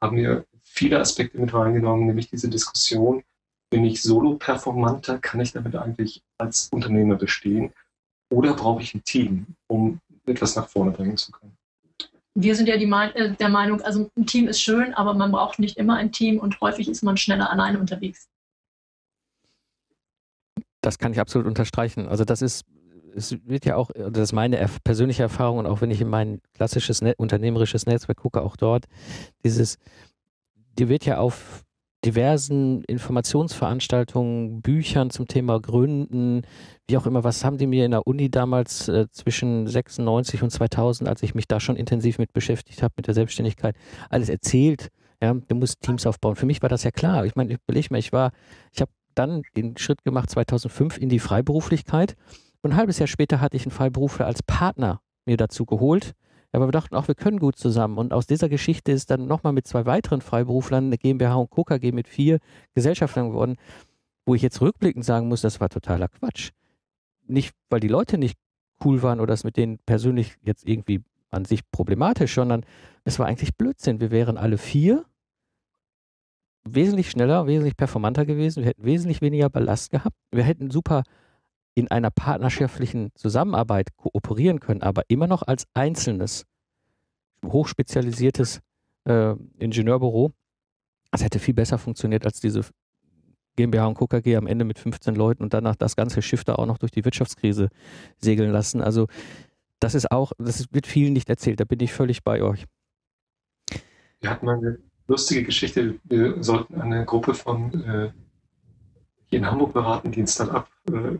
haben 0.00 0.16
wir 0.16 0.44
viele 0.74 0.98
Aspekte 0.98 1.38
mit 1.38 1.54
reingenommen, 1.54 2.06
nämlich 2.06 2.28
diese 2.28 2.48
Diskussion, 2.48 3.22
bin 3.70 3.84
ich 3.84 4.02
solo-performanter, 4.02 5.18
kann 5.18 5.40
ich 5.40 5.52
damit 5.52 5.76
eigentlich 5.76 6.22
als 6.38 6.68
Unternehmer 6.70 7.16
bestehen 7.16 7.72
oder 8.30 8.54
brauche 8.54 8.82
ich 8.82 8.94
ein 8.94 9.04
Team, 9.04 9.46
um 9.68 10.00
etwas 10.26 10.56
nach 10.56 10.68
vorne 10.68 10.90
bringen 10.90 11.16
zu 11.16 11.30
können? 11.32 11.56
Wir 12.36 12.56
sind 12.56 12.68
ja 12.68 12.76
die, 12.76 12.90
äh, 12.90 13.34
der 13.34 13.48
Meinung, 13.48 13.80
also 13.82 14.10
ein 14.16 14.26
Team 14.26 14.48
ist 14.48 14.60
schön, 14.60 14.92
aber 14.94 15.14
man 15.14 15.30
braucht 15.30 15.60
nicht 15.60 15.76
immer 15.76 15.96
ein 15.96 16.10
Team 16.10 16.40
und 16.40 16.60
häufig 16.60 16.88
ist 16.88 17.02
man 17.02 17.16
schneller 17.16 17.50
alleine 17.50 17.78
unterwegs. 17.78 18.28
Das 20.80 20.98
kann 20.98 21.12
ich 21.12 21.20
absolut 21.20 21.46
unterstreichen. 21.46 22.08
Also 22.08 22.24
das 22.24 22.42
ist 22.42 22.64
es 23.16 23.36
wird 23.46 23.64
ja 23.64 23.76
auch, 23.76 23.90
das 23.94 24.18
ist 24.18 24.32
meine 24.32 24.68
persönliche 24.82 25.22
Erfahrung 25.22 25.58
und 25.58 25.66
auch 25.66 25.80
wenn 25.80 25.92
ich 25.92 26.00
in 26.00 26.08
mein 26.08 26.40
klassisches 26.52 27.00
Net 27.00 27.16
unternehmerisches 27.16 27.86
Netzwerk 27.86 28.18
gucke, 28.18 28.42
auch 28.42 28.56
dort, 28.56 28.86
dieses, 29.44 29.78
die 30.78 30.88
wird 30.88 31.04
ja 31.04 31.18
auf 31.18 31.64
diversen 32.04 32.84
Informationsveranstaltungen, 32.84 34.60
Büchern 34.60 35.10
zum 35.10 35.26
Thema 35.26 35.58
Gründen, 35.60 36.42
wie 36.86 36.98
auch 36.98 37.06
immer, 37.06 37.24
was 37.24 37.44
haben 37.44 37.56
die 37.56 37.66
mir 37.66 37.86
in 37.86 37.92
der 37.92 38.06
Uni 38.06 38.30
damals 38.30 38.88
äh, 38.88 39.06
zwischen 39.10 39.66
96 39.66 40.42
und 40.42 40.50
2000, 40.50 41.08
als 41.08 41.22
ich 41.22 41.34
mich 41.34 41.48
da 41.48 41.60
schon 41.60 41.76
intensiv 41.76 42.18
mit 42.18 42.32
beschäftigt 42.32 42.82
habe, 42.82 42.94
mit 42.96 43.06
der 43.06 43.14
Selbstständigkeit, 43.14 43.74
alles 44.10 44.28
erzählt. 44.28 44.88
Ja, 45.22 45.32
du 45.32 45.54
musst 45.54 45.80
Teams 45.80 46.06
aufbauen. 46.06 46.36
Für 46.36 46.46
mich 46.46 46.60
war 46.60 46.68
das 46.68 46.84
ja 46.84 46.90
klar. 46.90 47.24
Ich 47.24 47.36
meine, 47.36 47.52
ich 47.52 47.58
überlege 47.66 47.88
mal, 47.90 47.98
ich 47.98 48.12
war, 48.12 48.32
ich 48.72 48.80
habe 48.82 48.90
dann 49.14 49.42
den 49.56 49.78
Schritt 49.78 50.04
gemacht 50.04 50.28
2005 50.28 50.98
in 50.98 51.08
die 51.08 51.20
Freiberuflichkeit 51.20 52.16
und 52.60 52.72
ein 52.72 52.76
halbes 52.76 52.98
Jahr 52.98 53.06
später 53.06 53.40
hatte 53.40 53.56
ich 53.56 53.64
einen 53.64 53.70
Freiberufler 53.70 54.26
als 54.26 54.42
Partner 54.42 55.00
mir 55.24 55.38
dazu 55.38 55.64
geholt 55.64 56.14
aber 56.54 56.68
wir 56.68 56.72
dachten 56.72 56.94
auch, 56.94 57.08
wir 57.08 57.14
können 57.14 57.38
gut 57.38 57.56
zusammen. 57.56 57.98
Und 57.98 58.12
aus 58.12 58.26
dieser 58.26 58.48
Geschichte 58.48 58.92
ist 58.92 59.10
dann 59.10 59.26
nochmal 59.26 59.52
mit 59.52 59.66
zwei 59.66 59.86
weiteren 59.86 60.20
Freiberuflern 60.20 60.86
eine 60.86 60.98
GmbH 60.98 61.34
und 61.34 61.50
Co. 61.50 61.64
KG 61.64 61.92
mit 61.92 62.06
vier 62.06 62.38
Gesellschaftern 62.74 63.30
geworden, 63.30 63.56
wo 64.24 64.34
ich 64.34 64.42
jetzt 64.42 64.60
rückblickend 64.60 65.04
sagen 65.04 65.28
muss, 65.28 65.40
das 65.40 65.60
war 65.60 65.68
totaler 65.68 66.08
Quatsch. 66.08 66.50
Nicht, 67.26 67.54
weil 67.70 67.80
die 67.80 67.88
Leute 67.88 68.18
nicht 68.18 68.38
cool 68.84 69.02
waren 69.02 69.20
oder 69.20 69.34
es 69.34 69.44
mit 69.44 69.56
denen 69.56 69.78
persönlich 69.78 70.36
jetzt 70.42 70.66
irgendwie 70.66 71.02
an 71.30 71.44
sich 71.44 71.68
problematisch, 71.70 72.34
sondern 72.34 72.64
es 73.04 73.18
war 73.18 73.26
eigentlich 73.26 73.56
Blödsinn. 73.56 74.00
Wir 74.00 74.10
wären 74.10 74.36
alle 74.36 74.58
vier 74.58 75.04
wesentlich 76.64 77.10
schneller, 77.10 77.46
wesentlich 77.46 77.76
performanter 77.76 78.24
gewesen. 78.24 78.62
Wir 78.62 78.70
hätten 78.70 78.84
wesentlich 78.84 79.20
weniger 79.20 79.50
Ballast 79.50 79.90
gehabt. 79.90 80.16
Wir 80.30 80.44
hätten 80.44 80.70
super 80.70 81.02
in 81.74 81.90
einer 81.90 82.10
partnerschaftlichen 82.10 83.10
Zusammenarbeit 83.14 83.96
kooperieren 83.96 84.60
können, 84.60 84.82
aber 84.82 85.02
immer 85.08 85.26
noch 85.26 85.42
als 85.42 85.66
einzelnes, 85.74 86.44
hochspezialisiertes 87.44 88.60
äh, 89.04 89.34
Ingenieurbüro. 89.58 90.32
Das 91.10 91.22
hätte 91.22 91.38
viel 91.38 91.54
besser 91.54 91.78
funktioniert 91.78 92.24
als 92.24 92.40
diese 92.40 92.62
GmbH 93.56 93.86
und 93.86 93.98
KKG 93.98 94.36
am 94.36 94.46
Ende 94.46 94.64
mit 94.64 94.78
15 94.78 95.14
Leuten 95.14 95.42
und 95.42 95.54
danach 95.54 95.76
das 95.76 95.96
ganze 95.96 96.22
Schiff 96.22 96.44
da 96.44 96.56
auch 96.56 96.66
noch 96.66 96.78
durch 96.78 96.90
die 96.90 97.04
Wirtschaftskrise 97.04 97.68
segeln 98.18 98.50
lassen. 98.50 98.80
Also 98.80 99.06
das 99.80 99.94
ist 99.94 100.10
auch, 100.10 100.32
das 100.38 100.66
wird 100.72 100.86
vielen 100.86 101.12
nicht 101.12 101.28
erzählt, 101.28 101.60
da 101.60 101.64
bin 101.64 101.80
ich 101.80 101.92
völlig 101.92 102.24
bei 102.24 102.42
euch. 102.42 102.64
Wir 104.20 104.30
hatten 104.30 104.46
mal 104.46 104.56
eine 104.56 104.78
lustige 105.06 105.44
Geschichte. 105.44 106.00
Wir 106.04 106.42
sollten 106.42 106.80
eine 106.80 107.04
Gruppe 107.04 107.34
von 107.34 107.84
äh, 107.84 108.12
hier 109.26 109.38
in 109.38 109.46
Hamburg 109.46 109.74
beraten, 109.74 110.10
die 110.10 110.22
ein 110.22 110.26
Start-up 110.26 110.68
äh, 110.88 111.18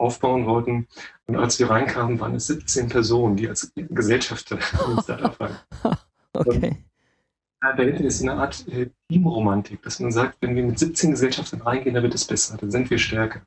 aufbauen 0.00 0.46
wollten. 0.46 0.88
Und 1.26 1.36
als 1.36 1.58
wir 1.58 1.70
reinkamen, 1.70 2.18
waren 2.18 2.34
es 2.34 2.46
17 2.46 2.88
Personen, 2.88 3.36
die 3.36 3.48
als 3.48 3.72
Gesellschafter 3.74 4.56
im 4.86 5.00
Startup 5.02 5.38
waren. 5.38 5.56
okay. 6.32 6.76
dahinter 7.60 8.04
ist 8.04 8.22
eine 8.22 8.34
Art 8.34 8.66
äh, 8.68 8.90
Teamromantik, 9.08 9.82
dass 9.82 10.00
man 10.00 10.10
sagt, 10.10 10.38
wenn 10.40 10.56
wir 10.56 10.64
mit 10.64 10.78
17 10.78 11.10
Gesellschaftern 11.10 11.62
reingehen, 11.62 11.94
dann 11.94 12.02
wird 12.02 12.14
es 12.14 12.24
besser, 12.24 12.56
dann 12.56 12.70
sind 12.70 12.90
wir 12.90 12.98
stärker. 12.98 13.42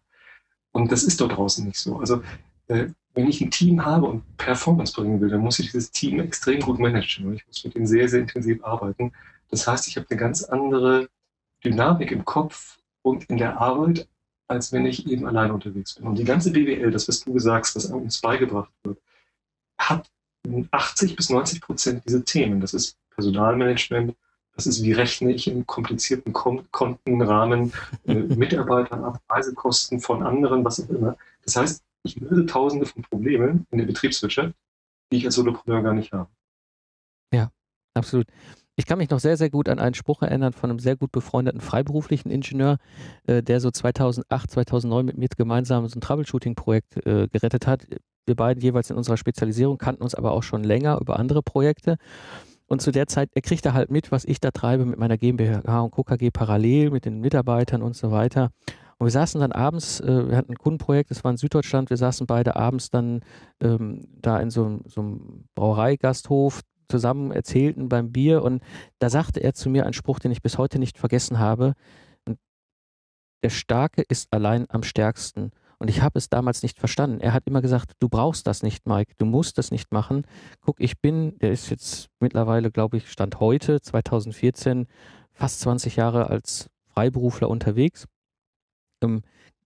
Und 0.71 0.91
das 0.91 1.03
ist 1.03 1.19
dort 1.19 1.35
draußen 1.35 1.65
nicht 1.65 1.77
so. 1.77 1.97
Also 1.97 2.21
äh, 2.67 2.87
wenn 3.15 3.27
ich 3.27 3.41
ein 3.41 3.51
Team 3.51 3.85
habe 3.85 4.07
und 4.07 4.37
Performance 4.37 4.93
bringen 4.93 5.21
will, 5.21 5.29
dann 5.29 5.41
muss 5.41 5.59
ich 5.59 5.67
dieses 5.71 5.91
Team 5.91 6.19
extrem 6.19 6.61
gut 6.61 6.79
managen 6.79 7.27
und 7.27 7.35
ich 7.35 7.45
muss 7.47 7.63
mit 7.63 7.75
denen 7.75 7.87
sehr, 7.87 8.07
sehr 8.09 8.21
intensiv 8.21 8.63
arbeiten. 8.63 9.11
Das 9.49 9.67
heißt, 9.67 9.87
ich 9.87 9.97
habe 9.97 10.07
eine 10.09 10.19
ganz 10.19 10.43
andere 10.43 11.09
Dynamik 11.63 12.11
im 12.11 12.25
Kopf 12.25 12.79
und 13.03 13.25
in 13.25 13.37
der 13.37 13.59
Arbeit, 13.59 14.07
als 14.47 14.71
wenn 14.71 14.85
ich 14.85 15.07
eben 15.07 15.25
allein 15.25 15.51
unterwegs 15.51 15.95
bin. 15.95 16.07
Und 16.07 16.17
die 16.17 16.23
ganze 16.23 16.51
BWL, 16.51 16.91
das, 16.91 17.07
was 17.07 17.21
du 17.21 17.33
gesagt 17.33 17.75
was 17.75 17.85
uns 17.85 18.21
beigebracht 18.21 18.71
wird, 18.83 18.99
hat 19.77 20.09
80 20.71 21.15
bis 21.15 21.29
90 21.29 21.61
Prozent 21.61 22.03
diese 22.05 22.23
Themen. 22.23 22.59
Das 22.59 22.73
ist 22.73 22.97
Personalmanagement, 23.11 24.15
das 24.55 24.67
ist, 24.67 24.83
wie 24.83 24.91
rechne 24.91 25.31
ich 25.31 25.47
in 25.47 25.65
komplizierten 25.65 26.33
Kontenrahmen 26.33 27.73
äh, 28.05 28.13
Mitarbeitern 28.13 29.03
ab, 29.03 29.21
Reisekosten 29.29 29.99
von 29.99 30.23
anderen, 30.23 30.63
was 30.63 30.83
auch 30.83 30.89
immer. 30.89 31.17
Das 31.43 31.55
heißt, 31.55 31.83
ich 32.03 32.17
löse 32.17 32.45
tausende 32.45 32.85
von 32.85 33.01
Problemen 33.01 33.65
in 33.71 33.79
der 33.79 33.85
Betriebswirtschaft, 33.85 34.53
die 35.11 35.17
ich 35.17 35.25
als 35.25 35.35
Solopreneur 35.35 35.81
gar 35.81 35.93
nicht 35.93 36.11
habe. 36.11 36.29
Ja, 37.33 37.49
absolut. 37.95 38.27
Ich 38.75 38.87
kann 38.87 38.97
mich 38.97 39.09
noch 39.11 39.19
sehr, 39.19 39.37
sehr 39.37 39.51
gut 39.51 39.69
an 39.69 39.77
einen 39.77 39.93
Spruch 39.93 40.23
erinnern 40.23 40.51
von 40.51 40.69
einem 40.69 40.79
sehr 40.79 40.95
gut 40.95 41.11
befreundeten 41.11 41.61
freiberuflichen 41.61 42.31
Ingenieur, 42.31 42.77
äh, 43.27 43.43
der 43.43 43.59
so 43.59 43.69
2008, 43.69 44.49
2009 44.49 45.05
mit 45.05 45.17
mir 45.17 45.27
gemeinsam 45.37 45.87
so 45.87 45.97
ein 45.97 46.01
Troubleshooting-Projekt 46.01 47.05
äh, 47.05 47.27
gerettet 47.27 47.67
hat. 47.67 47.85
Wir 48.25 48.35
beiden 48.35 48.63
jeweils 48.63 48.89
in 48.89 48.95
unserer 48.95 49.17
Spezialisierung 49.17 49.77
kannten 49.77 50.01
uns 50.01 50.15
aber 50.15 50.31
auch 50.31 50.43
schon 50.43 50.63
länger 50.63 50.99
über 50.99 51.19
andere 51.19 51.43
Projekte. 51.43 51.97
Und 52.65 52.81
zu 52.81 52.91
der 52.91 53.07
Zeit, 53.07 53.29
er 53.35 53.41
kriegt 53.41 53.65
da 53.65 53.73
halt 53.73 53.91
mit, 53.91 54.11
was 54.11 54.25
ich 54.25 54.39
da 54.39 54.49
treibe 54.49 54.85
mit 54.85 54.97
meiner 54.97 55.17
GmbH 55.17 55.81
und 55.81 55.91
KKG 55.91 56.31
parallel, 56.31 56.89
mit 56.89 57.05
den 57.05 57.19
Mitarbeitern 57.19 57.83
und 57.83 57.95
so 57.95 58.09
weiter. 58.09 58.49
Und 58.97 59.05
wir 59.05 59.11
saßen 59.11 59.39
dann 59.39 59.51
abends, 59.51 59.99
äh, 59.99 60.29
wir 60.29 60.37
hatten 60.37 60.53
ein 60.53 60.57
Kundenprojekt, 60.57 61.11
das 61.11 61.23
war 61.23 61.29
in 61.29 61.37
Süddeutschland, 61.37 61.91
wir 61.91 61.97
saßen 61.97 62.25
beide 62.25 62.55
abends 62.55 62.89
dann 62.89 63.21
ähm, 63.61 64.07
da 64.19 64.39
in 64.39 64.49
so, 64.49 64.79
so 64.85 65.01
einem 65.01 65.43
Brauereigasthof, 65.53 66.61
zusammen 66.93 67.31
erzählten 67.31 67.89
beim 67.89 68.11
Bier 68.11 68.43
und 68.43 68.61
da 68.99 69.09
sagte 69.09 69.39
er 69.39 69.55
zu 69.55 69.67
mir 69.67 69.83
einen 69.85 69.93
Spruch, 69.93 70.19
den 70.19 70.31
ich 70.31 70.43
bis 70.43 70.59
heute 70.59 70.77
nicht 70.77 70.99
vergessen 70.99 71.39
habe. 71.39 71.73
Der 73.41 73.49
Starke 73.49 74.03
ist 74.07 74.31
allein 74.31 74.67
am 74.69 74.83
stärksten. 74.83 75.51
Und 75.79 75.89
ich 75.89 76.03
habe 76.03 76.19
es 76.19 76.29
damals 76.29 76.61
nicht 76.61 76.77
verstanden. 76.77 77.19
Er 77.19 77.33
hat 77.33 77.47
immer 77.47 77.61
gesagt, 77.61 77.93
du 77.99 78.09
brauchst 78.09 78.45
das 78.45 78.61
nicht, 78.61 78.87
Mike, 78.87 79.15
du 79.17 79.25
musst 79.25 79.57
das 79.57 79.71
nicht 79.71 79.91
machen. 79.91 80.27
Guck, 80.61 80.79
ich 80.79 81.01
bin, 81.01 81.37
der 81.39 81.51
ist 81.51 81.71
jetzt 81.71 82.09
mittlerweile, 82.19 82.69
glaube 82.69 82.97
ich, 82.97 83.11
Stand 83.11 83.39
heute, 83.39 83.81
2014, 83.81 84.85
fast 85.31 85.61
20 85.61 85.95
Jahre 85.95 86.29
als 86.29 86.69
Freiberufler 86.93 87.49
unterwegs. 87.49 88.05
Ähm, 89.01 89.23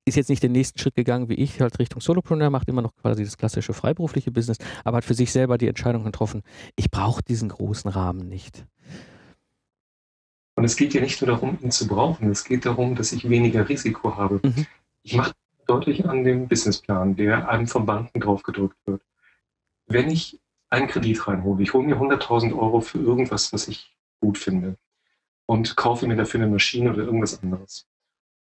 ist 0.08 0.16
jetzt 0.16 0.30
nicht 0.30 0.42
den 0.42 0.54
nächsten 0.54 0.80
Schritt 0.80 0.96
gegangen 0.96 1.30
wie 1.30 1.36
ich, 1.36 1.60
halt 1.60 1.80
Richtung 1.80 2.02
Solopreneur, 2.02 2.50
macht 2.50 2.70
immer 2.70 2.82
noch 2.82 2.96
quasi 2.96 3.24
das 3.24 3.38
klassische 3.38 3.74
freiberufliche 3.74 4.32
Business, 4.32 4.58
aber 4.84 4.98
hat 4.98 5.06
für 5.06 5.14
sich 5.14 5.32
selber 5.32 5.58
die 5.58 5.68
Entscheidung 5.68 6.04
getroffen, 6.04 6.44
ich 6.76 6.90
brauche 6.90 7.22
diesen 7.22 7.50
großen 7.50 7.92
Rahmen 7.92 8.28
nicht. 8.28 8.66
Und 10.56 10.64
es 10.64 10.76
geht 10.76 10.94
ja 10.94 11.02
nicht 11.02 11.22
nur 11.22 11.28
darum, 11.30 11.58
ihn 11.62 11.72
zu 11.72 11.88
brauchen, 11.88 12.32
es 12.32 12.44
geht 12.44 12.66
darum, 12.66 12.96
dass 12.96 13.12
ich 13.12 13.30
weniger 13.30 13.68
Risiko 13.70 14.16
habe. 14.16 14.40
Mhm. 14.44 14.66
Ich 15.04 15.16
mache 15.16 15.34
deutlich 15.68 16.08
an 16.08 16.24
dem 16.24 16.48
Businessplan, 16.48 17.16
der 17.16 17.50
einem 17.50 17.68
von 17.68 17.86
Banken 17.86 18.20
draufgedrückt 18.20 18.78
wird. 18.86 19.02
Wenn 19.86 20.10
ich 20.10 20.40
einen 20.70 20.88
Kredit 20.88 21.28
reinhole, 21.28 21.62
ich 21.62 21.74
hole 21.74 21.86
mir 21.86 21.98
100.000 21.98 22.58
Euro 22.58 22.82
für 22.82 22.98
irgendwas, 22.98 23.54
was 23.54 23.68
ich 23.68 23.96
gut 24.20 24.38
finde 24.38 24.78
und 25.46 25.76
kaufe 25.76 26.08
mir 26.08 26.16
dafür 26.16 26.42
eine 26.42 26.50
Maschine 26.50 26.92
oder 26.92 27.04
irgendwas 27.04 27.42
anderes 27.44 27.87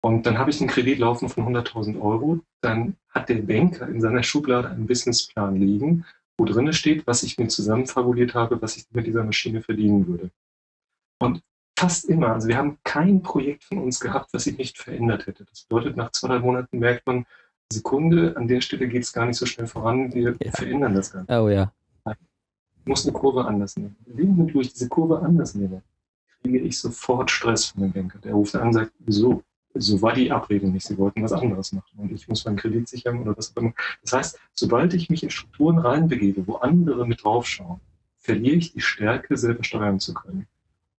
und 0.06 0.26
dann 0.26 0.38
habe 0.38 0.50
ich 0.50 0.60
einen 0.60 0.70
Kredit 0.70 1.00
laufen 1.00 1.30
von 1.30 1.48
100.000 1.48 2.00
Euro. 2.02 2.42
Dann 2.60 2.98
hat 3.10 3.30
der 3.30 3.36
Banker 3.36 3.88
in 3.88 4.02
seiner 4.02 4.22
Schublade 4.22 4.70
einen 4.70 4.86
Businessplan 4.86 5.56
liegen, 5.56 6.06
wo 6.38 6.44
drin 6.44 6.74
steht, 6.74 7.08
was 7.08 7.24
ich 7.24 7.38
mir 7.38 7.48
zusammenfabuliert 7.48 8.34
habe, 8.34 8.62
was 8.62 8.76
ich 8.76 8.86
mit 8.92 9.08
dieser 9.08 9.24
Maschine 9.24 9.62
verdienen 9.62 10.06
würde. 10.06 10.30
Und 11.20 11.42
fast 11.80 12.04
immer, 12.10 12.34
also 12.34 12.50
wir 12.50 12.58
haben 12.58 12.80
kein 12.84 13.24
Projekt 13.24 13.64
von 13.64 13.78
uns 13.78 14.02
gehabt, 14.02 14.34
was 14.34 14.44
sich 14.44 14.58
nicht 14.58 14.78
verändert 14.78 15.26
hätte. 15.26 15.46
Das 15.46 15.64
bedeutet, 15.64 15.96
nach 15.96 16.12
zwei, 16.12 16.28
drei 16.28 16.40
Monaten 16.40 16.80
merkt 16.80 17.08
man, 17.08 17.26
Sekunde, 17.72 18.36
an 18.36 18.50
der 18.50 18.60
Stelle 18.60 18.90
geht 18.90 19.04
es 19.04 19.14
gar 19.14 19.26
nicht 19.26 19.38
so 19.38 19.46
schnell 19.46 19.68
voran, 19.68 20.14
wir 20.14 20.36
ja. 20.44 20.52
verändern 20.52 20.96
das 20.96 21.14
Ganze. 21.14 21.32
Oh 21.42 21.48
ja. 21.48 21.72
Ich 22.06 22.86
muss 22.86 23.06
eine 23.06 23.14
Kurve 23.14 23.46
anders 23.46 23.78
nehmen. 23.78 23.96
Wo 24.06 24.60
ich 24.60 24.74
diese 24.74 24.90
Kurve 24.90 25.20
anders 25.22 25.56
nehme, 25.56 25.82
kriege 26.42 26.60
ich 26.60 26.78
sofort 26.78 27.32
Stress 27.32 27.68
von 27.68 27.84
dem 27.84 27.94
Banker. 27.94 28.20
Der 28.20 28.34
ruft 28.34 28.54
an 28.56 28.68
und 28.68 28.74
sagt, 28.74 28.92
wieso? 29.00 29.42
So 29.74 30.02
war 30.02 30.14
die 30.14 30.32
Abrede 30.32 30.68
nicht. 30.68 30.86
Sie 30.86 30.98
wollten 30.98 31.24
was 31.24 31.34
anderes 31.34 31.72
machen 31.74 31.98
und 31.98 32.12
ich 32.12 32.28
muss 32.28 32.46
meinen 32.46 32.58
Kredit 32.58 32.88
sichern 32.88 33.20
oder 33.20 33.36
was 33.38 33.52
auch 33.52 33.62
immer. 33.62 33.74
Das 34.02 34.14
heißt, 34.14 34.40
sobald 34.54 34.94
ich 34.94 35.10
mich 35.10 35.24
in 35.24 35.30
Strukturen 35.30 35.80
reinbegebe, 35.80 36.48
wo 36.48 36.56
andere 36.56 37.08
mit 37.08 37.24
draufschauen, 37.24 37.80
verliere 38.18 38.56
ich 38.56 38.74
die 38.74 38.82
Stärke, 38.82 39.38
selber 39.38 39.64
steuern 39.64 40.00
zu 40.00 40.14
können. 40.14 40.48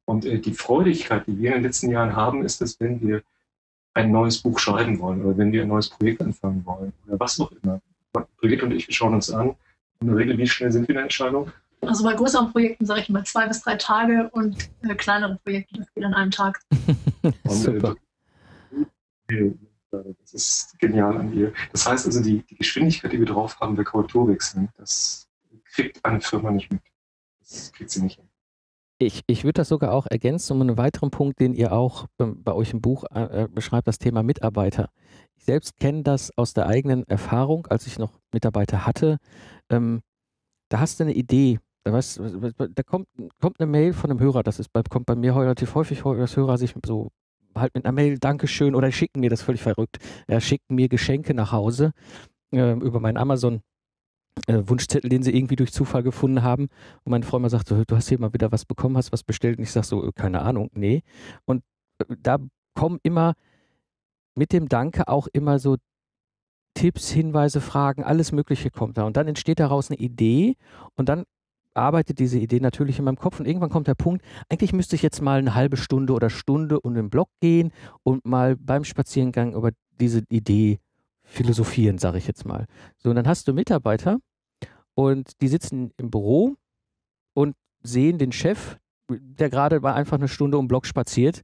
Und 0.05 0.25
äh, 0.25 0.39
die 0.39 0.53
Freudigkeit, 0.53 1.27
die 1.27 1.39
wir 1.39 1.51
in 1.51 1.55
den 1.55 1.63
letzten 1.65 1.91
Jahren 1.91 2.15
haben, 2.15 2.45
ist, 2.45 2.61
dass 2.61 2.79
wenn 2.81 3.01
wir 3.01 3.23
ein 3.95 4.11
neues 4.11 4.39
Buch 4.39 4.59
schreiben 4.59 4.99
wollen 4.99 5.25
oder 5.25 5.39
wenn 5.39 5.53
wir 5.53 5.63
ein 5.63 5.69
neues 5.69 5.89
Projekt 5.89 6.21
anfangen 6.21 6.67
wollen 6.67 6.93
oder 7.07 7.19
was 7.19 7.41
auch 7.41 7.53
immer. 7.63 7.81
Brigitte 8.41 8.65
und 8.65 8.73
ich, 8.73 8.89
wir 8.89 8.95
schauen 8.95 9.15
uns 9.15 9.31
an. 9.31 9.55
In 10.01 10.09
der 10.09 10.17
Regel, 10.17 10.37
wie 10.37 10.47
schnell 10.47 10.71
sind 10.71 10.83
wir 10.83 10.91
in 10.91 10.97
der 10.97 11.05
Entscheidung? 11.05 11.51
Also 11.81 12.05
bei 12.05 12.15
größeren 12.15 12.51
Projekten 12.51 12.87
sage 12.87 13.01
ich 13.01 13.09
mal 13.09 13.25
zwei 13.25 13.47
bis 13.47 13.63
drei 13.63 13.77
Tage 13.77 14.29
und 14.33 14.69
äh, 14.83 14.95
kleineren 14.95 15.39
Projekten, 15.39 15.79
das 15.79 15.95
geht 15.95 16.05
an 16.05 16.15
einem 16.15 16.31
Tag. 16.31 16.61
und, 17.45 17.67
äh. 17.67 17.95
Das 19.27 20.33
ist 20.33 20.79
genial 20.79 21.17
an 21.17 21.33
ihr. 21.33 21.53
Das 21.73 21.87
heißt 21.87 22.07
also, 22.07 22.23
die, 22.23 22.43
die 22.43 22.57
Geschwindigkeit, 22.57 23.13
die 23.13 23.19
wir 23.19 23.27
drauf 23.27 23.61
haben 23.61 23.77
bei 23.77 23.85
Korrekturwechseln, 23.85 24.69
das 24.77 25.29
kriegt 25.65 26.05
eine 26.05 26.21
Firma 26.21 26.51
nicht 26.51 26.73
mit. 26.73 26.83
Das 27.41 27.73
kriegt 27.73 27.91
sie 27.91 28.03
nicht 28.03 28.17
hin. 28.17 28.29
Ich, 28.99 29.23
ich 29.27 29.45
würde 29.45 29.55
das 29.55 29.69
sogar 29.69 29.93
auch 29.93 30.07
ergänzen 30.07 30.53
um 30.53 30.63
einen 30.63 30.77
weiteren 30.77 31.11
Punkt, 31.11 31.41
den 31.41 31.53
ihr 31.53 31.73
auch 31.73 32.07
bei 32.17 32.53
euch 32.53 32.73
im 32.73 32.81
Buch 32.81 33.05
äh, 33.11 33.49
beschreibt, 33.51 33.89
das 33.89 33.99
Thema 33.99 34.23
Mitarbeiter. 34.23 34.89
Ich 35.37 35.45
selbst 35.45 35.77
kenne 35.77 36.05
das 36.05 36.31
aus 36.39 36.55
der 36.55 36.67
eigenen 36.67 37.07
Erfahrung, 37.09 37.67
als 37.67 37.87
ich 37.87 37.99
noch 37.99 38.21
Mitarbeiter 38.33 38.87
hatte. 38.87 39.19
Ähm, 39.69 40.01
da 40.69 40.81
hast 40.81 41.01
du 41.01 41.05
eine 41.05 41.13
Idee. 41.13 41.59
Da, 41.83 41.93
weißt, 41.93 42.21
da 42.57 42.83
kommt, 42.83 43.09
kommt 43.41 43.61
eine 43.61 43.71
Mail 43.71 43.93
von 43.93 44.11
einem 44.11 44.21
Hörer, 44.21 44.43
das 44.43 44.59
ist 44.59 44.73
bei, 44.73 44.83
kommt 44.83 45.07
bei 45.07 45.17
mir 45.17 45.37
relativ 45.37 45.75
häufig, 45.75 46.03
dass 46.03 46.37
Hörer 46.37 46.57
sich 46.57 46.75
so 46.87 47.11
halt 47.57 47.75
mit 47.75 47.85
einer 47.85 47.93
Mail 47.93 48.19
Dankeschön 48.19 48.75
oder 48.75 48.91
schicken 48.93 49.21
mir 49.21 49.31
das 49.31 49.43
völlig 49.43 49.63
verrückt. 49.63 49.99
Ja, 50.29 50.41
schicken 50.41 50.75
mir 50.75 50.89
Geschenke 50.89 51.35
nach 51.35 51.53
Hause 51.53 51.93
äh, 52.53 52.73
über 52.73 53.01
meinen 53.01 53.17
Amazon 53.17 53.63
äh, 54.47 54.63
Wunschzettel, 54.65 55.09
den 55.09 55.23
sie 55.23 55.37
irgendwie 55.37 55.57
durch 55.57 55.73
Zufall 55.73 56.03
gefunden 56.03 56.43
haben. 56.43 56.69
Und 57.05 57.11
meine 57.11 57.25
immer 57.25 57.51
sagt 57.51 57.69
so, 57.69 57.83
du 57.85 57.97
hast 57.97 58.09
hier 58.09 58.19
mal 58.21 58.33
wieder 58.33 58.53
was 58.53 58.65
bekommen, 58.65 58.97
hast 58.97 59.13
was 59.13 59.23
bestellt. 59.23 59.59
Und 59.59 59.65
ich 59.65 59.73
sage 59.73 59.87
so, 59.87 60.07
äh, 60.07 60.13
keine 60.15 60.43
Ahnung, 60.43 60.71
nee. 60.75 61.03
Und 61.45 61.63
äh, 61.99 62.17
da 62.21 62.39
kommen 62.75 62.99
immer 63.03 63.35
mit 64.35 64.53
dem 64.53 64.69
Danke 64.69 65.09
auch 65.09 65.29
immer 65.33 65.59
so 65.59 65.77
Tipps, 66.75 67.11
Hinweise, 67.11 67.61
Fragen, 67.61 68.03
alles 68.03 68.33
Mögliche 68.33 68.71
kommt 68.71 68.99
da. 68.99 69.05
Und 69.05 69.17
dann 69.17 69.29
entsteht 69.29 69.61
daraus 69.61 69.91
eine 69.91 69.99
Idee 69.99 70.57
und 70.97 71.09
dann 71.09 71.25
arbeitet 71.75 72.19
diese 72.19 72.39
Idee 72.39 72.61
natürlich 72.61 72.99
in 72.99 73.05
meinem 73.05 73.19
Kopf 73.19 73.41
und 73.41 73.47
irgendwann 73.47 73.71
kommt 73.71 73.89
der 73.89 73.95
Punkt, 73.95 74.25
eigentlich 74.49 74.73
müsste 74.73 74.97
ich 74.97 75.03
jetzt 75.03 75.21
mal 75.21 75.39
eine 75.39 75.55
halbe 75.55 75.77
Stunde 75.77 76.13
oder 76.13 76.31
Stunde 76.31 76.81
um 76.81 76.95
den 76.95 77.11
Block 77.11 77.29
gehen 77.41 77.73
und 78.03 78.25
mal 78.25 78.57
beim 78.57 78.85
Spaziergang 78.85 79.55
über 79.55 79.71
diese 80.01 80.23
Idee 80.29 80.79
philosophieren, 81.25 81.99
sage 81.99 82.19
ich 82.19 82.27
jetzt 82.27 82.45
mal. 82.45 82.67
So, 82.99 83.11
und 83.11 83.17
dann 83.17 83.27
hast 83.27 83.49
du 83.49 83.53
Mitarbeiter 83.53 84.19
und 84.95 85.41
die 85.41 85.49
sitzen 85.49 85.93
im 85.97 86.11
Büro 86.11 86.57
und 87.35 87.57
sehen 87.83 88.19
den 88.19 88.33
Chef, 88.33 88.79
der 89.11 89.51
gerade 89.51 89.81
mal 89.81 89.95
einfach 89.95 90.17
eine 90.17 90.29
Stunde 90.29 90.57
um 90.59 90.65
den 90.65 90.69
Block 90.69 90.87
spaziert. 90.87 91.43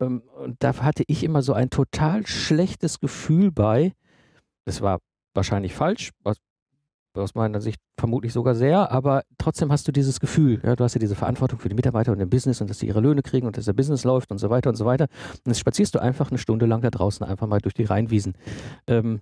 Ähm, 0.00 0.22
und 0.36 0.56
da 0.62 0.76
hatte 0.76 1.04
ich 1.06 1.24
immer 1.24 1.42
so 1.42 1.52
ein 1.52 1.70
total 1.70 2.26
schlechtes 2.26 3.00
Gefühl 3.00 3.50
bei. 3.50 3.94
Das 4.66 4.80
war 4.80 4.98
wahrscheinlich 5.34 5.74
falsch, 5.74 6.10
aus 7.14 7.34
meiner 7.34 7.60
Sicht 7.60 7.80
vermutlich 7.98 8.32
sogar 8.32 8.54
sehr, 8.54 8.90
aber 8.92 9.22
trotzdem 9.38 9.72
hast 9.72 9.88
du 9.88 9.92
dieses 9.92 10.20
Gefühl, 10.20 10.60
ja, 10.64 10.76
du 10.76 10.84
hast 10.84 10.94
ja 10.94 10.98
diese 10.98 11.14
Verantwortung 11.14 11.58
für 11.58 11.68
die 11.68 11.74
Mitarbeiter 11.74 12.12
und 12.12 12.18
den 12.18 12.30
Business 12.30 12.60
und 12.60 12.70
dass 12.70 12.78
sie 12.78 12.86
ihre 12.86 13.00
Löhne 13.00 13.22
kriegen 13.22 13.46
und 13.46 13.56
dass 13.56 13.64
der 13.64 13.72
Business 13.72 14.04
läuft 14.04 14.30
und 14.30 14.38
so 14.38 14.50
weiter 14.50 14.70
und 14.70 14.76
so 14.76 14.84
weiter. 14.84 15.06
Und 15.44 15.46
jetzt 15.46 15.60
spazierst 15.60 15.94
du 15.94 15.98
einfach 16.00 16.30
eine 16.30 16.38
Stunde 16.38 16.66
lang 16.66 16.80
da 16.80 16.90
draußen 16.90 17.26
einfach 17.26 17.46
mal 17.46 17.60
durch 17.60 17.74
die 17.74 17.84
Rheinwiesen. 17.84 18.34
Ähm, 18.86 19.20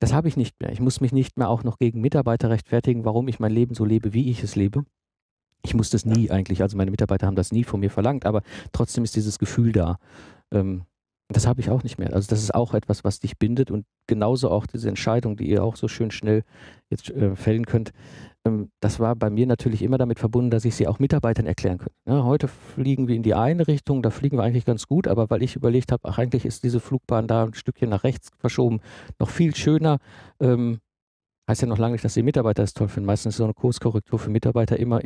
das 0.00 0.12
habe 0.12 0.28
ich 0.28 0.36
nicht 0.36 0.60
mehr. 0.60 0.72
Ich 0.72 0.80
muss 0.80 1.00
mich 1.00 1.12
nicht 1.12 1.36
mehr 1.36 1.48
auch 1.48 1.64
noch 1.64 1.78
gegen 1.78 2.00
Mitarbeiter 2.00 2.50
rechtfertigen, 2.50 3.04
warum 3.04 3.28
ich 3.28 3.40
mein 3.40 3.52
Leben 3.52 3.74
so 3.74 3.84
lebe, 3.84 4.12
wie 4.12 4.30
ich 4.30 4.42
es 4.42 4.56
lebe. 4.56 4.84
Ich 5.64 5.74
muss 5.74 5.90
das 5.90 6.04
nie 6.04 6.30
eigentlich, 6.30 6.62
also 6.62 6.76
meine 6.76 6.92
Mitarbeiter 6.92 7.26
haben 7.26 7.34
das 7.34 7.50
nie 7.52 7.64
von 7.64 7.80
mir 7.80 7.90
verlangt, 7.90 8.26
aber 8.26 8.42
trotzdem 8.72 9.02
ist 9.02 9.16
dieses 9.16 9.38
Gefühl 9.38 9.72
da. 9.72 9.98
Ähm, 10.52 10.82
das 11.28 11.46
habe 11.46 11.60
ich 11.60 11.68
auch 11.70 11.82
nicht 11.82 11.98
mehr. 11.98 12.14
Also 12.14 12.28
das 12.28 12.42
ist 12.42 12.54
auch 12.54 12.72
etwas, 12.72 13.04
was 13.04 13.20
dich 13.20 13.38
bindet 13.38 13.70
und 13.70 13.84
genauso 14.06 14.50
auch 14.50 14.66
diese 14.66 14.88
Entscheidung, 14.88 15.36
die 15.36 15.48
ihr 15.48 15.62
auch 15.62 15.76
so 15.76 15.86
schön 15.86 16.10
schnell 16.10 16.42
jetzt 16.88 17.10
äh, 17.10 17.36
fällen 17.36 17.66
könnt. 17.66 17.92
Ähm, 18.46 18.70
das 18.80 18.98
war 18.98 19.14
bei 19.14 19.28
mir 19.28 19.46
natürlich 19.46 19.82
immer 19.82 19.98
damit 19.98 20.18
verbunden, 20.18 20.50
dass 20.50 20.64
ich 20.64 20.74
sie 20.74 20.86
auch 20.86 20.98
Mitarbeitern 20.98 21.46
erklären 21.46 21.78
könnte. 21.78 21.94
Ja, 22.06 22.24
heute 22.24 22.48
fliegen 22.48 23.08
wir 23.08 23.14
in 23.14 23.22
die 23.22 23.34
eine 23.34 23.68
Richtung, 23.68 24.02
da 24.02 24.10
fliegen 24.10 24.38
wir 24.38 24.42
eigentlich 24.42 24.64
ganz 24.64 24.86
gut, 24.86 25.06
aber 25.06 25.28
weil 25.28 25.42
ich 25.42 25.54
überlegt 25.54 25.92
habe, 25.92 26.08
ach 26.08 26.18
eigentlich 26.18 26.46
ist 26.46 26.64
diese 26.64 26.80
Flugbahn 26.80 27.26
da 27.26 27.44
ein 27.44 27.54
Stückchen 27.54 27.90
nach 27.90 28.04
rechts 28.04 28.30
verschoben, 28.38 28.80
noch 29.18 29.28
viel 29.28 29.54
schöner. 29.54 29.98
Ähm, 30.40 30.78
heißt 31.46 31.60
ja 31.60 31.68
noch 31.68 31.78
lange 31.78 31.92
nicht, 31.92 32.04
dass 32.04 32.14
die 32.14 32.22
Mitarbeiter 32.22 32.62
es 32.62 32.72
toll 32.72 32.88
finden. 32.88 33.06
Meistens 33.06 33.34
ist 33.34 33.38
so 33.38 33.44
eine 33.44 33.54
Kurskorrektur 33.54 34.18
für 34.18 34.30
Mitarbeiter 34.30 34.78
immer 34.78 35.00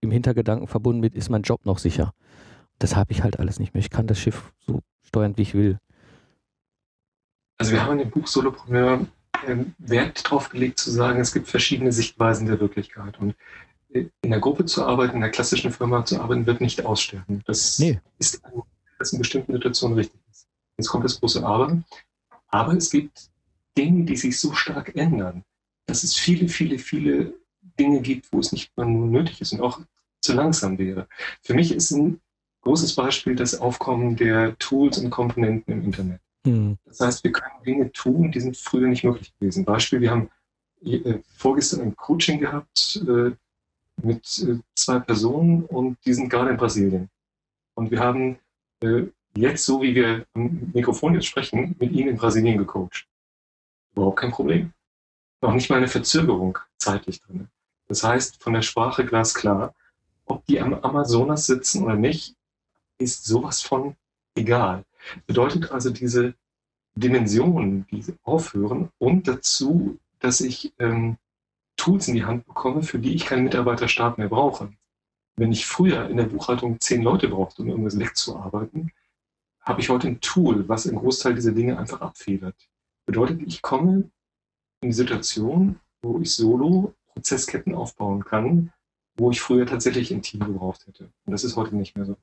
im 0.00 0.10
Hintergedanken 0.10 0.68
verbunden 0.68 1.00
mit, 1.00 1.14
ist 1.14 1.30
mein 1.30 1.42
Job 1.42 1.66
noch 1.66 1.78
sicher? 1.78 2.12
Das 2.78 2.94
habe 2.94 3.12
ich 3.12 3.22
halt 3.22 3.38
alles 3.40 3.58
nicht 3.58 3.74
mehr. 3.74 3.80
Ich 3.80 3.90
kann 3.90 4.06
das 4.06 4.18
Schiff 4.18 4.52
so 4.58 4.80
steuern, 5.04 5.36
wie 5.36 5.42
ich 5.42 5.54
will. 5.54 5.78
Also 7.58 7.72
wir 7.72 7.82
haben 7.82 7.92
in 7.92 7.98
dem 7.98 8.10
Buch 8.10 8.26
Solopreneur 8.26 9.06
ähm, 9.46 9.74
Wert 9.78 10.24
darauf 10.24 10.48
gelegt 10.48 10.78
zu 10.78 10.90
sagen, 10.90 11.20
es 11.20 11.32
gibt 11.32 11.48
verschiedene 11.48 11.92
Sichtweisen 11.92 12.46
der 12.46 12.60
Wirklichkeit. 12.60 13.18
Und 13.20 13.34
äh, 13.92 14.06
in 14.22 14.30
der 14.30 14.40
Gruppe 14.40 14.64
zu 14.64 14.84
arbeiten, 14.84 15.16
in 15.16 15.20
der 15.20 15.30
klassischen 15.30 15.70
Firma 15.70 16.04
zu 16.04 16.20
arbeiten, 16.20 16.46
wird 16.46 16.60
nicht 16.60 16.84
aussterben. 16.84 17.42
Das 17.46 17.78
nee. 17.78 18.00
ist 18.18 18.42
was 18.98 19.12
in 19.12 19.18
bestimmten 19.18 19.52
Situationen 19.52 19.98
richtig 19.98 20.20
ist. 20.30 20.48
Jetzt 20.78 20.88
kommt 20.88 21.04
das 21.04 21.20
große 21.20 21.44
Aber. 21.44 21.82
Aber 22.48 22.72
es 22.74 22.90
gibt 22.90 23.30
Dinge, 23.76 24.04
die 24.04 24.16
sich 24.16 24.38
so 24.38 24.52
stark 24.52 24.94
ändern, 24.96 25.44
dass 25.86 26.04
es 26.04 26.14
viele, 26.14 26.48
viele, 26.48 26.78
viele 26.78 27.34
Dinge 27.78 28.00
gibt, 28.00 28.32
wo 28.32 28.38
es 28.38 28.52
nicht 28.52 28.76
mehr 28.76 28.86
nur 28.86 29.06
nötig 29.08 29.40
ist 29.40 29.52
und 29.52 29.60
auch 29.60 29.80
zu 30.20 30.32
langsam 30.32 30.78
wäre. 30.78 31.08
Für 31.42 31.54
mich 31.54 31.72
ist 31.72 31.90
ein 31.90 32.20
großes 32.64 32.94
Beispiel 32.94 33.36
das 33.36 33.60
Aufkommen 33.60 34.16
der 34.16 34.58
Tools 34.58 34.98
und 34.98 35.10
Komponenten 35.10 35.72
im 35.72 35.84
Internet. 35.84 36.20
Mhm. 36.44 36.78
Das 36.86 37.00
heißt, 37.00 37.24
wir 37.24 37.32
können 37.32 37.62
Dinge 37.64 37.92
tun, 37.92 38.32
die 38.32 38.40
sind 38.40 38.56
früher 38.56 38.88
nicht 38.88 39.04
möglich 39.04 39.32
gewesen. 39.38 39.64
Beispiel, 39.64 40.00
wir 40.00 40.10
haben 40.10 40.30
äh, 40.84 41.18
vorgestern 41.36 41.82
ein 41.82 41.96
Coaching 41.96 42.40
gehabt 42.40 43.02
äh, 43.06 43.32
mit 44.02 44.46
äh, 44.46 44.58
zwei 44.74 44.98
Personen 44.98 45.64
und 45.64 45.98
die 46.04 46.14
sind 46.14 46.28
gerade 46.28 46.50
in 46.50 46.56
Brasilien. 46.56 47.08
Und 47.74 47.90
wir 47.90 48.00
haben 48.00 48.38
äh, 48.82 49.04
jetzt, 49.36 49.64
so 49.64 49.82
wie 49.82 49.94
wir 49.94 50.26
am 50.34 50.70
Mikrofon 50.72 51.14
jetzt 51.14 51.26
sprechen, 51.26 51.76
mit 51.78 51.92
ihnen 51.92 52.10
in 52.10 52.16
Brasilien 52.16 52.58
gecoacht. 52.58 53.06
Überhaupt 53.94 54.18
kein 54.18 54.30
Problem. 54.30 54.72
Noch 55.40 55.54
nicht 55.54 55.70
mal 55.70 55.76
eine 55.76 55.88
Verzögerung 55.88 56.58
zeitlich 56.78 57.20
drin. 57.20 57.48
Das 57.88 58.02
heißt, 58.02 58.42
von 58.42 58.54
der 58.54 58.62
Sprache 58.62 59.04
glasklar, 59.04 59.74
ob 60.24 60.44
die 60.46 60.60
am 60.60 60.74
Amazonas 60.74 61.46
sitzen 61.46 61.84
oder 61.84 61.96
nicht, 61.96 62.34
ist 62.98 63.24
sowas 63.24 63.62
von 63.62 63.96
egal. 64.34 64.84
Bedeutet 65.26 65.70
also 65.70 65.90
diese 65.90 66.34
Dimensionen, 66.94 67.86
die 67.90 68.04
aufhören 68.22 68.90
und 68.98 69.26
dazu, 69.28 69.98
dass 70.20 70.40
ich 70.40 70.72
ähm, 70.78 71.16
Tools 71.76 72.08
in 72.08 72.14
die 72.14 72.24
Hand 72.24 72.46
bekomme, 72.46 72.82
für 72.82 72.98
die 72.98 73.14
ich 73.14 73.26
keinen 73.26 73.44
Mitarbeiterstab 73.44 74.18
mehr 74.18 74.28
brauche. 74.28 74.72
Wenn 75.36 75.50
ich 75.50 75.66
früher 75.66 76.08
in 76.08 76.16
der 76.16 76.24
Buchhaltung 76.24 76.80
zehn 76.80 77.02
Leute 77.02 77.28
brauchte, 77.28 77.62
um 77.62 77.68
irgendwas 77.68 77.98
wegzuarbeiten, 77.98 78.92
habe 79.60 79.80
ich 79.80 79.88
heute 79.88 80.06
ein 80.06 80.20
Tool, 80.20 80.68
was 80.68 80.86
einen 80.86 80.98
Großteil 80.98 81.34
dieser 81.34 81.52
Dinge 81.52 81.78
einfach 81.78 82.00
abfedert. 82.00 82.54
Bedeutet, 83.06 83.42
ich 83.42 83.60
komme 83.60 84.10
in 84.80 84.90
die 84.90 84.92
Situation, 84.92 85.80
wo 86.02 86.20
ich 86.20 86.32
solo 86.32 86.94
Prozessketten 87.08 87.74
aufbauen 87.74 88.24
kann, 88.24 88.72
wo 89.16 89.30
ich 89.30 89.40
früher 89.40 89.66
tatsächlich 89.66 90.12
ein 90.12 90.22
Team 90.22 90.40
gebraucht 90.40 90.86
hätte. 90.86 91.10
Und 91.24 91.32
das 91.32 91.44
ist 91.44 91.56
heute 91.56 91.74
nicht 91.74 91.96
mehr 91.96 92.04
so. 92.04 92.16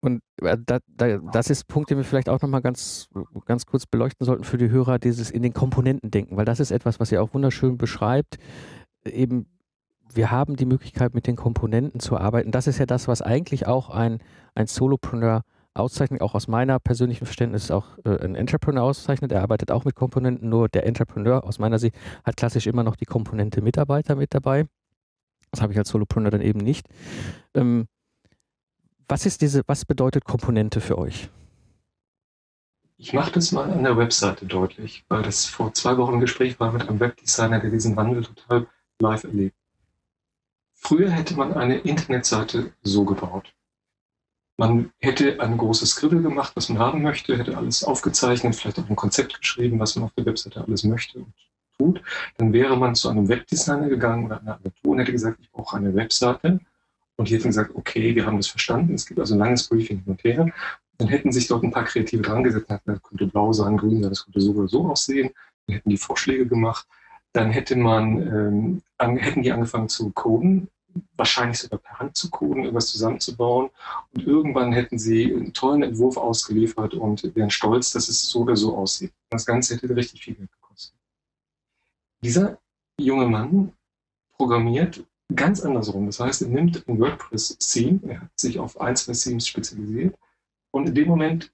Und 0.00 0.22
äh, 0.42 0.56
da, 0.64 0.78
da, 0.86 1.18
das 1.32 1.50
ist 1.50 1.64
ein 1.64 1.72
Punkt, 1.72 1.90
den 1.90 1.98
wir 1.98 2.04
vielleicht 2.04 2.28
auch 2.28 2.40
nochmal 2.40 2.62
ganz, 2.62 3.08
ganz 3.46 3.66
kurz 3.66 3.86
beleuchten 3.86 4.24
sollten 4.24 4.44
für 4.44 4.58
die 4.58 4.70
Hörer, 4.70 4.98
dieses 4.98 5.30
in 5.30 5.42
den 5.42 5.52
Komponenten 5.52 6.10
denken, 6.10 6.36
weil 6.36 6.44
das 6.44 6.60
ist 6.60 6.70
etwas, 6.70 7.00
was 7.00 7.10
ihr 7.10 7.22
auch 7.22 7.34
wunderschön 7.34 7.78
beschreibt. 7.78 8.38
Eben, 9.04 9.46
wir 10.14 10.30
haben 10.30 10.56
die 10.56 10.66
Möglichkeit, 10.66 11.14
mit 11.14 11.26
den 11.26 11.36
Komponenten 11.36 12.00
zu 12.00 12.16
arbeiten. 12.16 12.50
Das 12.50 12.66
ist 12.66 12.78
ja 12.78 12.86
das, 12.86 13.08
was 13.08 13.22
eigentlich 13.22 13.66
auch 13.66 13.90
ein, 13.90 14.18
ein 14.54 14.66
Solopreneur 14.66 15.42
auszeichnet, 15.74 16.20
auch 16.20 16.34
aus 16.34 16.48
meiner 16.48 16.78
persönlichen 16.78 17.24
Verständnis 17.24 17.70
auch 17.70 17.98
äh, 18.04 18.24
ein 18.24 18.34
Entrepreneur 18.34 18.84
auszeichnet. 18.84 19.32
Er 19.32 19.42
arbeitet 19.42 19.70
auch 19.70 19.84
mit 19.84 19.94
Komponenten, 19.94 20.48
nur 20.48 20.68
der 20.68 20.86
Entrepreneur 20.86 21.44
aus 21.44 21.58
meiner 21.58 21.78
Sicht 21.78 21.96
hat 22.24 22.36
klassisch 22.36 22.66
immer 22.66 22.82
noch 22.82 22.96
die 22.96 23.04
Komponente 23.04 23.62
Mitarbeiter 23.62 24.16
mit 24.16 24.34
dabei. 24.34 24.66
Das 25.50 25.62
habe 25.62 25.72
ich 25.72 25.78
als 25.78 25.88
Solopreneur 25.88 26.30
dann 26.30 26.42
eben 26.42 26.60
nicht. 26.60 26.86
Ähm, 27.54 27.86
was 29.08 29.26
ist 29.26 29.40
diese, 29.40 29.62
was 29.66 29.84
bedeutet 29.84 30.24
Komponente 30.24 30.80
für 30.80 30.98
euch? 30.98 31.30
Ich 32.98 33.12
mache 33.12 33.32
das 33.32 33.52
mal 33.52 33.70
an 33.70 33.84
der 33.84 33.96
Webseite 33.96 34.44
deutlich, 34.44 35.04
weil 35.08 35.22
das 35.22 35.46
vor 35.46 35.72
zwei 35.72 35.96
Wochen 35.96 36.14
ein 36.14 36.20
Gespräch 36.20 36.58
war 36.58 36.72
mit 36.72 36.88
einem 36.88 37.00
Webdesigner, 37.00 37.60
der 37.60 37.70
diesen 37.70 37.96
Wandel 37.96 38.24
total 38.24 38.66
live 39.00 39.24
erlebt. 39.24 39.56
Früher 40.74 41.10
hätte 41.10 41.34
man 41.34 41.54
eine 41.54 41.78
Internetseite 41.78 42.72
so 42.82 43.04
gebaut. 43.04 43.54
Man 44.56 44.92
hätte 44.98 45.40
ein 45.40 45.56
großes 45.56 45.90
Skribbel 45.90 46.22
gemacht, 46.22 46.52
was 46.56 46.68
man 46.68 46.80
haben 46.80 47.02
möchte, 47.02 47.38
hätte 47.38 47.56
alles 47.56 47.84
aufgezeichnet, 47.84 48.56
vielleicht 48.56 48.80
auch 48.80 48.90
ein 48.90 48.96
Konzept 48.96 49.38
geschrieben, 49.38 49.78
was 49.78 49.94
man 49.94 50.06
auf 50.06 50.12
der 50.14 50.26
Webseite 50.26 50.64
alles 50.64 50.82
möchte 50.82 51.18
und 51.18 51.32
tut. 51.78 52.02
Dann 52.36 52.52
wäre 52.52 52.76
man 52.76 52.96
zu 52.96 53.08
einem 53.08 53.28
Webdesigner 53.28 53.88
gegangen 53.88 54.26
oder 54.26 54.40
einer 54.40 54.54
Agentur 54.56 54.92
und 54.92 54.98
hätte 54.98 55.12
gesagt, 55.12 55.38
ich 55.40 55.50
brauche 55.52 55.76
eine 55.76 55.94
Webseite 55.94 56.58
und 57.18 57.30
hätten 57.30 57.48
gesagt, 57.48 57.72
okay, 57.74 58.14
wir 58.14 58.24
haben 58.24 58.36
das 58.36 58.46
verstanden, 58.46 58.94
es 58.94 59.04
gibt 59.04 59.18
also 59.20 59.34
ein 59.34 59.40
langes 59.40 59.68
Briefing 59.68 59.98
hin 59.98 60.12
und 60.12 60.24
her. 60.24 60.50
Dann 60.98 61.08
hätten 61.08 61.32
sich 61.32 61.48
dort 61.48 61.64
ein 61.64 61.72
paar 61.72 61.84
Kreative 61.84 62.22
dran 62.22 62.44
gesetzt, 62.44 62.66
das 62.68 63.02
könnte 63.02 63.26
blau 63.26 63.52
sein, 63.52 63.76
grün 63.76 64.02
sein, 64.02 64.10
das 64.10 64.24
könnte 64.24 64.40
so 64.40 64.52
oder 64.52 64.68
so 64.68 64.88
aussehen. 64.88 65.30
Dann 65.66 65.76
hätten 65.76 65.90
die 65.90 65.98
Vorschläge 65.98 66.46
gemacht. 66.46 66.86
Dann 67.32 67.50
hätte 67.50 67.76
man, 67.76 68.22
ähm, 68.22 68.82
an, 68.96 69.16
hätten 69.16 69.42
die 69.42 69.52
angefangen 69.52 69.88
zu 69.88 70.10
coden, 70.10 70.68
wahrscheinlich 71.16 71.58
sogar 71.58 71.80
per 71.80 71.98
Hand 71.98 72.16
zu 72.16 72.30
coden, 72.30 72.62
irgendwas 72.62 72.88
zusammenzubauen. 72.88 73.70
Und 74.14 74.26
irgendwann 74.26 74.72
hätten 74.72 74.98
sie 74.98 75.34
einen 75.34 75.52
tollen 75.52 75.82
Entwurf 75.82 76.16
ausgeliefert 76.16 76.94
und 76.94 77.34
wären 77.34 77.50
stolz, 77.50 77.90
dass 77.90 78.08
es 78.08 78.30
so 78.30 78.40
oder 78.40 78.56
so 78.56 78.76
aussieht. 78.76 79.12
Das 79.30 79.44
Ganze 79.44 79.74
hätte 79.74 79.94
richtig 79.94 80.22
viel 80.22 80.34
Geld 80.34 80.50
gekostet. 80.52 80.94
Dieser 82.22 82.58
junge 82.98 83.26
Mann 83.26 83.72
programmiert 84.36 85.04
ganz 85.34 85.60
andersrum. 85.60 86.06
Das 86.06 86.20
heißt, 86.20 86.42
er 86.42 86.48
nimmt 86.48 86.86
ein 86.88 86.98
WordPress-Theme, 86.98 88.00
er 88.08 88.20
hat 88.22 88.30
sich 88.36 88.58
auf 88.58 88.80
ein, 88.80 88.96
zwei 88.96 89.12
Themes 89.12 89.46
spezialisiert 89.46 90.16
und 90.70 90.88
in 90.88 90.94
dem 90.94 91.08
Moment, 91.08 91.52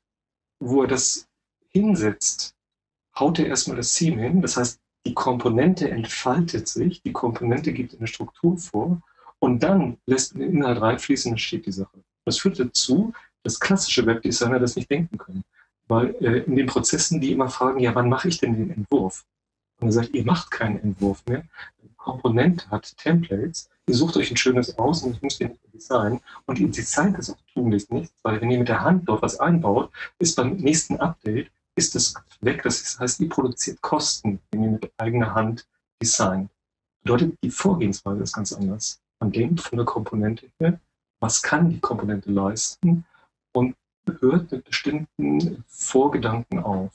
wo 0.61 0.83
er 0.83 0.89
das 0.89 1.29
hinsetzt, 1.69 2.55
haut 3.19 3.39
er 3.39 3.47
erstmal 3.47 3.77
das 3.77 3.95
Theme 3.95 4.23
hin. 4.23 4.43
Das 4.43 4.57
heißt, 4.57 4.81
die 5.07 5.15
Komponente 5.15 5.91
entfaltet 5.91 6.69
sich, 6.69 7.03
die 7.03 7.13
Komponente 7.13 7.73
gibt 7.73 7.97
eine 7.97 8.07
Struktur 8.07 8.57
vor 8.57 9.03
und 9.39 9.63
dann 9.63 9.99
lässt 10.07 10.35
man 10.35 10.43
den 10.43 10.57
Inhalt 10.57 10.81
reinfließen 10.81 11.33
und 11.33 11.39
steht 11.39 11.67
die 11.67 11.73
Sache. 11.73 12.03
Das 12.25 12.39
führt 12.39 12.59
dazu, 12.59 13.13
dass 13.43 13.61
klassische 13.61 14.07
Webdesigner 14.07 14.59
das 14.59 14.77
nicht 14.77 14.91
denken 14.91 15.19
können. 15.19 15.45
Weil 15.87 16.15
äh, 16.21 16.39
in 16.45 16.57
den 16.57 16.67
Prozessen, 16.67 17.21
die 17.21 17.33
immer 17.33 17.51
fragen, 17.51 17.79
ja, 17.79 17.95
wann 17.95 18.09
mache 18.09 18.29
ich 18.29 18.39
denn 18.39 18.55
den 18.55 18.71
Entwurf? 18.71 19.27
Und 19.81 19.93
sagt, 19.93 20.15
ihr 20.15 20.25
macht 20.25 20.51
keinen 20.51 20.81
Entwurf 20.81 21.25
mehr. 21.27 21.45
Komponente 21.97 22.71
hat 22.71 22.97
Templates. 22.97 23.69
Ihr 23.87 23.95
sucht 23.95 24.17
euch 24.17 24.31
ein 24.31 24.37
schönes 24.37 24.79
aus 24.79 25.03
und 25.03 25.17
ich 25.17 25.23
muss 25.23 25.41
nicht 25.41 25.59
designen. 25.73 26.21
Und 26.47 26.59
ihr 26.59 26.69
designt 26.69 27.19
das 27.19 27.31
auch 27.31 27.41
tunlichst 27.53 27.93
nicht, 27.93 28.13
weil 28.23 28.41
wenn 28.41 28.51
ihr 28.51 28.59
mit 28.59 28.69
der 28.69 28.83
Hand 28.83 29.09
dort 29.09 29.23
was 29.23 29.41
einbaut, 29.41 29.91
ist 30.19 30.37
beim 30.37 30.57
nächsten 30.57 30.97
Update, 30.97 31.51
ist 31.77 31.97
es 31.97 32.15
weg. 32.41 32.63
Das 32.63 32.99
heißt, 32.99 33.21
ihr 33.21 33.29
produziert 33.29 33.81
Kosten, 33.81 34.41
wenn 34.51 34.63
ihr 34.65 34.71
mit 34.71 34.93
eigener 34.99 35.35
Hand 35.35 35.67
designt. 36.01 36.51
Bedeutet, 37.03 37.37
die 37.43 37.51
Vorgehensweise 37.51 38.23
ist 38.23 38.33
ganz 38.33 38.53
anders. 38.53 39.01
Man 39.21 39.33
denkt 39.33 39.61
von 39.61 39.79
der 39.79 39.87
Komponente 39.87 40.51
her, 40.59 40.81
was 41.21 41.43
kann 41.43 41.71
die 41.71 41.81
Komponente 41.81 42.31
leisten 42.31 43.05
und 43.53 43.75
hört 44.21 44.53
mit 44.53 44.65
bestimmten 44.65 45.65
Vorgedanken 45.67 46.59
auf. 46.59 46.93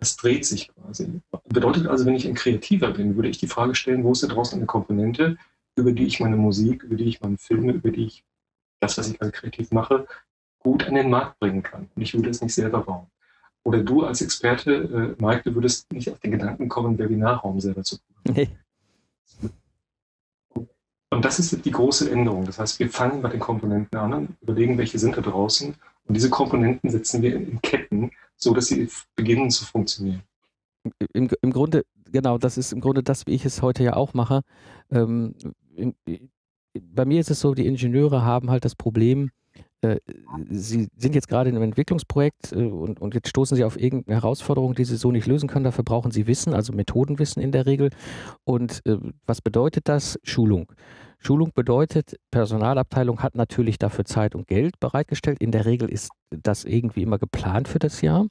Das 0.00 0.16
dreht 0.16 0.46
sich 0.46 0.70
quasi. 0.74 1.20
Bedeutet 1.48 1.86
also, 1.86 2.06
wenn 2.06 2.14
ich 2.14 2.26
ein 2.26 2.34
Kreativer 2.34 2.90
bin, 2.90 3.16
würde 3.16 3.28
ich 3.28 3.38
die 3.38 3.46
Frage 3.46 3.74
stellen, 3.74 4.02
wo 4.02 4.12
ist 4.12 4.22
da 4.22 4.28
draußen 4.28 4.58
eine 4.58 4.66
Komponente, 4.66 5.36
über 5.76 5.92
die 5.92 6.06
ich 6.06 6.20
meine 6.20 6.36
Musik, 6.36 6.82
über 6.82 6.96
die 6.96 7.04
ich 7.04 7.20
meine 7.20 7.38
Filme, 7.38 7.72
über 7.72 7.90
die 7.90 8.06
ich 8.06 8.24
das, 8.80 8.96
was 8.96 9.10
ich 9.10 9.20
als 9.20 9.32
kreativ 9.32 9.70
mache, 9.72 10.06
gut 10.58 10.86
an 10.86 10.94
den 10.94 11.10
Markt 11.10 11.38
bringen 11.38 11.62
kann. 11.62 11.88
Und 11.94 12.02
ich 12.02 12.14
würde 12.14 12.30
es 12.30 12.40
nicht 12.40 12.54
selber 12.54 12.80
bauen. 12.80 13.06
Oder 13.62 13.82
du 13.82 14.04
als 14.04 14.22
Experte, 14.22 15.16
äh, 15.18 15.22
Mike, 15.22 15.42
du 15.44 15.54
würdest 15.54 15.92
nicht 15.92 16.10
auf 16.10 16.18
den 16.20 16.30
Gedanken 16.30 16.68
kommen, 16.68 16.98
Webinarraum 16.98 17.60
selber 17.60 17.82
zu 17.82 17.98
bauen. 18.24 18.36
Nee. 18.36 18.48
Und 21.10 21.24
das 21.24 21.38
ist 21.38 21.64
die 21.64 21.70
große 21.70 22.10
Änderung. 22.10 22.46
Das 22.46 22.58
heißt, 22.58 22.78
wir 22.78 22.88
fangen 22.88 23.20
bei 23.20 23.28
den 23.28 23.40
Komponenten 23.40 23.98
an 23.98 24.12
und 24.14 24.36
überlegen, 24.40 24.78
welche 24.78 24.98
sind 24.98 25.16
da 25.16 25.20
draußen. 25.20 25.74
Und 26.10 26.14
diese 26.14 26.28
Komponenten 26.28 26.90
setzen 26.90 27.22
wir 27.22 27.36
in, 27.36 27.62
Ketten, 27.62 28.10
so 28.34 28.52
dass 28.52 28.66
sie 28.66 28.88
beginnen 29.14 29.48
zu 29.48 29.64
funktionieren. 29.64 30.24
Im, 31.12 31.28
Im, 31.40 31.52
Grunde, 31.52 31.84
genau, 32.10 32.36
das 32.36 32.58
ist 32.58 32.72
im 32.72 32.80
Grunde 32.80 33.04
das, 33.04 33.28
wie 33.28 33.30
ich 33.30 33.44
es 33.44 33.62
heute 33.62 33.84
ja 33.84 33.94
auch 33.94 34.12
mache. 34.12 34.40
Ähm, 34.90 35.36
bei 36.80 37.04
mir 37.04 37.20
ist 37.20 37.30
es 37.30 37.38
so, 37.38 37.54
die 37.54 37.64
Ingenieure 37.64 38.24
haben 38.24 38.50
halt 38.50 38.64
das 38.64 38.74
Problem, 38.74 39.30
äh, 39.82 40.00
sie 40.48 40.88
sind 40.96 41.14
jetzt 41.14 41.28
gerade 41.28 41.48
in 41.48 41.54
einem 41.54 41.62
Entwicklungsprojekt 41.62 42.54
äh, 42.54 42.56
und, 42.56 43.00
und, 43.00 43.14
jetzt 43.14 43.28
stoßen 43.28 43.56
Sie 43.56 43.62
auf 43.62 43.80
irgendeine 43.80 44.16
Herausforderung, 44.16 44.74
die 44.74 44.84
Sie 44.84 44.96
so 44.96 45.12
nicht 45.12 45.28
lösen 45.28 45.48
können. 45.48 45.64
Dafür 45.64 45.84
brauchen 45.84 46.10
Sie 46.10 46.26
Wissen, 46.26 46.54
also 46.54 46.72
Methodenwissen 46.72 47.40
in 47.40 47.52
der 47.52 47.66
Regel. 47.66 47.90
Und 48.42 48.84
äh, 48.84 48.96
was 49.26 49.40
bedeutet 49.40 49.88
das? 49.88 50.18
Schulung. 50.24 50.72
Schulung 51.22 51.52
bedeutet, 51.54 52.16
Personalabteilung 52.30 53.22
hat 53.22 53.34
natürlich 53.34 53.78
dafür 53.78 54.06
Zeit 54.06 54.34
und 54.34 54.48
Geld 54.48 54.80
bereitgestellt. 54.80 55.40
In 55.40 55.52
der 55.52 55.66
Regel 55.66 55.90
ist 55.90 56.10
das 56.30 56.64
irgendwie 56.64 57.02
immer 57.02 57.18
geplant 57.18 57.68
für 57.68 57.78
das 57.78 58.00
Jahr, 58.00 58.26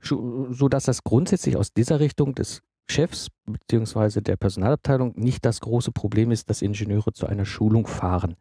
sodass 0.00 0.84
das 0.84 1.02
grundsätzlich 1.02 1.56
aus 1.56 1.72
dieser 1.72 2.00
Richtung 2.00 2.34
des 2.34 2.60
Chefs 2.90 3.28
bzw. 3.46 4.20
der 4.20 4.36
Personalabteilung 4.36 5.14
nicht 5.16 5.44
das 5.44 5.60
große 5.60 5.92
Problem 5.92 6.30
ist, 6.30 6.48
dass 6.50 6.62
Ingenieure 6.62 7.12
zu 7.12 7.26
einer 7.26 7.44
Schulung 7.44 7.86
fahren. 7.86 8.36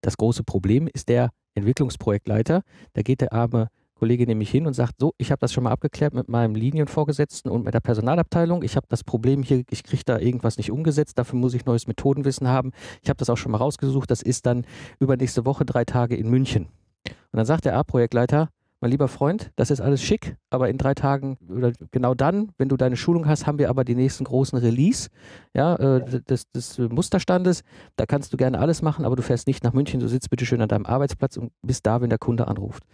Das 0.00 0.16
große 0.16 0.42
Problem 0.42 0.88
ist 0.92 1.08
der 1.08 1.30
Entwicklungsprojektleiter. 1.54 2.62
Da 2.94 3.02
geht 3.02 3.20
der 3.20 3.32
arme 3.32 3.68
Kollege 3.96 4.26
nämlich 4.26 4.50
hin 4.50 4.66
und 4.66 4.74
sagt, 4.74 4.96
so, 5.00 5.14
ich 5.18 5.30
habe 5.30 5.40
das 5.40 5.52
schon 5.52 5.64
mal 5.64 5.70
abgeklärt 5.70 6.14
mit 6.14 6.28
meinem 6.28 6.54
Linienvorgesetzten 6.54 7.50
und 7.50 7.64
mit 7.64 7.74
der 7.74 7.80
Personalabteilung. 7.80 8.62
Ich 8.62 8.76
habe 8.76 8.86
das 8.88 9.02
Problem 9.02 9.42
hier, 9.42 9.64
ich 9.70 9.82
kriege 9.82 10.02
da 10.04 10.18
irgendwas 10.18 10.58
nicht 10.58 10.70
umgesetzt, 10.70 11.18
dafür 11.18 11.38
muss 11.38 11.54
ich 11.54 11.64
neues 11.64 11.86
Methodenwissen 11.86 12.46
haben. 12.46 12.72
Ich 13.02 13.08
habe 13.08 13.16
das 13.16 13.30
auch 13.30 13.36
schon 13.36 13.52
mal 13.52 13.58
rausgesucht, 13.58 14.10
das 14.10 14.22
ist 14.22 14.46
dann 14.46 14.66
übernächste 15.00 15.46
Woche 15.46 15.64
drei 15.64 15.84
Tage 15.84 16.14
in 16.14 16.28
München. 16.28 16.66
Und 17.06 17.38
dann 17.38 17.46
sagt 17.46 17.64
der 17.64 17.76
A-Projektleiter, 17.76 18.50
mein 18.80 18.90
lieber 18.90 19.08
Freund, 19.08 19.52
das 19.56 19.70
ist 19.70 19.80
alles 19.80 20.02
schick, 20.02 20.36
aber 20.50 20.68
in 20.68 20.76
drei 20.76 20.92
Tagen 20.92 21.38
oder 21.48 21.72
genau 21.90 22.14
dann, 22.14 22.52
wenn 22.58 22.68
du 22.68 22.76
deine 22.76 22.96
Schulung 22.96 23.26
hast, 23.26 23.46
haben 23.46 23.58
wir 23.58 23.70
aber 23.70 23.84
die 23.84 23.94
nächsten 23.94 24.24
großen 24.24 24.58
Release 24.58 25.08
ja, 25.54 25.76
äh, 25.76 26.20
des, 26.22 26.50
des, 26.50 26.78
Musterstandes. 26.78 27.62
Da 27.96 28.04
kannst 28.04 28.34
du 28.34 28.36
gerne 28.36 28.58
alles 28.58 28.82
machen, 28.82 29.06
aber 29.06 29.16
du 29.16 29.22
fährst 29.22 29.46
nicht 29.46 29.64
nach 29.64 29.72
München, 29.72 30.00
du 30.00 30.08
sitzt 30.08 30.28
bitte 30.28 30.44
schön 30.44 30.60
an 30.60 30.68
deinem 30.68 30.84
Arbeitsplatz 30.84 31.38
und 31.38 31.52
bist 31.62 31.86
da, 31.86 32.02
wenn 32.02 32.10
der 32.10 32.18
Kunde 32.18 32.48
anruft. 32.48 32.84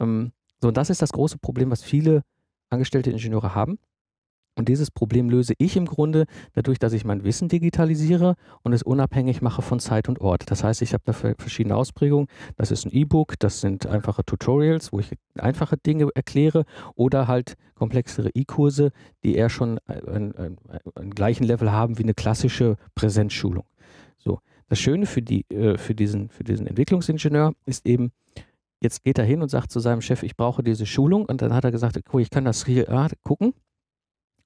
Ähm, 0.00 0.32
so, 0.60 0.68
und 0.68 0.76
das 0.76 0.90
ist 0.90 1.02
das 1.02 1.12
große 1.12 1.38
Problem, 1.38 1.70
was 1.70 1.82
viele 1.82 2.22
angestellte 2.70 3.10
Ingenieure 3.10 3.54
haben. 3.54 3.78
Und 4.58 4.70
dieses 4.70 4.90
Problem 4.90 5.28
löse 5.28 5.52
ich 5.58 5.76
im 5.76 5.84
Grunde 5.84 6.24
dadurch, 6.54 6.78
dass 6.78 6.94
ich 6.94 7.04
mein 7.04 7.24
Wissen 7.24 7.48
digitalisiere 7.48 8.36
und 8.62 8.72
es 8.72 8.82
unabhängig 8.82 9.42
mache 9.42 9.60
von 9.60 9.80
Zeit 9.80 10.08
und 10.08 10.22
Ort. 10.22 10.50
Das 10.50 10.64
heißt, 10.64 10.80
ich 10.80 10.94
habe 10.94 11.02
da 11.04 11.12
verschiedene 11.12 11.76
Ausprägungen. 11.76 12.26
Das 12.56 12.70
ist 12.70 12.86
ein 12.86 12.92
E-Book, 12.92 13.38
das 13.38 13.60
sind 13.60 13.86
einfache 13.86 14.24
Tutorials, 14.24 14.94
wo 14.94 14.98
ich 14.98 15.10
einfache 15.36 15.76
Dinge 15.76 16.08
erkläre 16.14 16.64
oder 16.94 17.28
halt 17.28 17.56
komplexere 17.74 18.30
E-Kurse, 18.30 18.92
die 19.24 19.34
eher 19.34 19.50
schon 19.50 19.78
einen, 19.86 20.34
einen, 20.34 20.56
einen, 20.94 21.10
gleichen 21.10 21.44
Level 21.44 21.70
haben 21.70 21.98
wie 21.98 22.04
eine 22.04 22.14
klassische 22.14 22.76
Präsenzschulung. 22.94 23.66
So. 24.16 24.40
Das 24.68 24.80
Schöne 24.80 25.04
für, 25.04 25.20
die, 25.20 25.44
äh, 25.50 25.76
für, 25.76 25.94
diesen, 25.94 26.30
für 26.30 26.44
diesen 26.44 26.66
Entwicklungsingenieur 26.66 27.52
ist 27.66 27.86
eben, 27.86 28.10
Jetzt 28.80 29.04
geht 29.04 29.18
er 29.18 29.24
hin 29.24 29.42
und 29.42 29.48
sagt 29.48 29.70
zu 29.70 29.80
seinem 29.80 30.00
Chef, 30.00 30.22
ich 30.22 30.36
brauche 30.36 30.62
diese 30.62 30.86
Schulung. 30.86 31.24
Und 31.26 31.42
dann 31.42 31.54
hat 31.54 31.64
er 31.64 31.70
gesagt, 31.70 31.98
cool, 32.12 32.22
ich 32.22 32.30
kann 32.30 32.44
das 32.44 32.64
hier 32.64 32.90
ah, 32.90 33.08
gucken. 33.22 33.54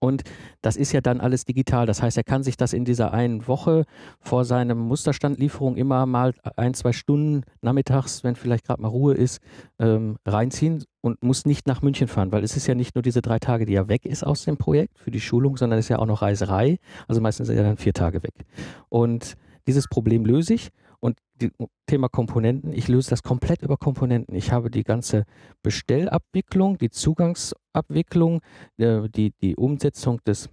Und 0.02 0.22
das 0.62 0.76
ist 0.76 0.92
ja 0.92 1.02
dann 1.02 1.20
alles 1.20 1.44
digital. 1.44 1.84
Das 1.84 2.02
heißt, 2.02 2.16
er 2.16 2.24
kann 2.24 2.42
sich 2.42 2.56
das 2.56 2.72
in 2.72 2.86
dieser 2.86 3.12
einen 3.12 3.46
Woche 3.46 3.84
vor 4.18 4.46
seiner 4.46 4.74
Musterstandlieferung 4.74 5.76
immer 5.76 6.06
mal 6.06 6.32
ein, 6.56 6.72
zwei 6.72 6.92
Stunden 6.92 7.42
nachmittags, 7.60 8.24
wenn 8.24 8.34
vielleicht 8.34 8.64
gerade 8.64 8.80
mal 8.80 8.88
Ruhe 8.88 9.12
ist, 9.12 9.40
ähm, 9.78 10.16
reinziehen 10.24 10.84
und 11.02 11.22
muss 11.22 11.44
nicht 11.44 11.66
nach 11.66 11.82
München 11.82 12.08
fahren, 12.08 12.32
weil 12.32 12.42
es 12.42 12.56
ist 12.56 12.66
ja 12.66 12.74
nicht 12.74 12.94
nur 12.94 13.02
diese 13.02 13.20
drei 13.20 13.38
Tage, 13.38 13.66
die 13.66 13.74
er 13.74 13.88
weg 13.88 14.06
ist 14.06 14.24
aus 14.24 14.44
dem 14.44 14.56
Projekt 14.56 14.98
für 14.98 15.10
die 15.10 15.20
Schulung, 15.20 15.58
sondern 15.58 15.78
es 15.78 15.84
ist 15.84 15.90
ja 15.90 15.98
auch 15.98 16.06
noch 16.06 16.22
Reiserei. 16.22 16.78
Also 17.06 17.20
meistens 17.20 17.50
ist 17.50 17.56
er 17.56 17.64
dann 17.64 17.76
vier 17.76 17.92
Tage 17.92 18.22
weg. 18.22 18.46
Und 18.88 19.36
dieses 19.66 19.86
Problem 19.86 20.24
löse 20.24 20.54
ich 20.54 20.70
und 21.00 21.18
die, 21.40 21.50
Thema 21.86 22.08
Komponenten, 22.08 22.72
ich 22.72 22.88
löse 22.88 23.10
das 23.10 23.22
komplett 23.22 23.62
über 23.62 23.76
Komponenten. 23.76 24.34
Ich 24.34 24.52
habe 24.52 24.70
die 24.70 24.84
ganze 24.84 25.24
Bestellabwicklung, 25.62 26.78
die 26.78 26.90
Zugangsabwicklung, 26.90 28.40
äh, 28.76 29.08
die, 29.08 29.32
die 29.40 29.56
Umsetzung 29.56 30.22
des, 30.24 30.50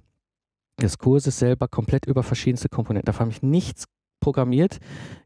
des 0.81 0.97
Kurses 0.97 1.37
selber 1.37 1.67
komplett 1.67 2.05
über 2.05 2.23
verschiedenste 2.23 2.69
Komponenten. 2.69 3.11
Da 3.11 3.19
habe 3.19 3.31
ich 3.31 3.43
nichts 3.43 3.85
programmiert, 4.19 4.79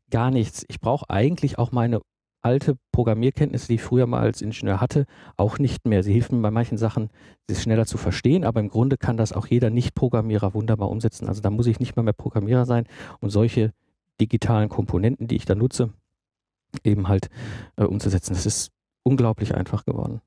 gar 0.10 0.32
nichts. 0.32 0.66
Ich 0.68 0.80
brauche 0.80 1.10
eigentlich 1.10 1.58
auch 1.58 1.72
meine 1.72 2.02
alte 2.42 2.76
Programmierkenntnisse, 2.92 3.68
die 3.68 3.76
ich 3.76 3.84
früher 3.84 4.08
mal 4.08 4.22
als 4.22 4.42
Ingenieur 4.42 4.82
hatte, 4.82 5.06
auch 5.38 5.60
nicht 5.60 5.88
mehr. 5.88 6.04
Sie 6.04 6.12
hilft 6.12 6.32
mir 6.32 6.42
bei 6.42 6.52
manchen 6.52 6.78
Sachen, 6.78 7.10
sie 7.48 7.56
schneller 7.56 7.86
zu 7.86 7.98
verstehen, 7.98 8.44
aber 8.44 8.60
im 8.60 8.70
Grunde 8.70 8.98
kann 8.98 9.16
das 9.16 9.32
auch 9.32 9.48
jeder 9.48 9.70
Nicht-Programmierer 9.70 10.54
wunderbar 10.54 10.90
umsetzen. 10.90 11.28
Also 11.28 11.42
da 11.42 11.52
muss 11.52 11.68
ich 11.68 11.80
nicht 11.80 11.96
mal 11.96 12.04
mehr 12.04 12.14
Programmierer 12.14 12.66
sein 12.66 12.86
und 13.20 13.30
solche 13.30 13.74
digitalen 14.20 14.70
Komponenten, 14.70 15.28
die 15.28 15.36
ich 15.36 15.46
da 15.46 15.56
nutze, 15.56 15.92
eben 16.84 17.08
halt 17.08 17.30
äh, 17.76 17.84
umzusetzen. 17.84 18.34
Das 18.34 18.46
ist 18.46 18.72
unglaublich 19.04 19.56
einfach 19.56 19.86
geworden. 19.86 20.22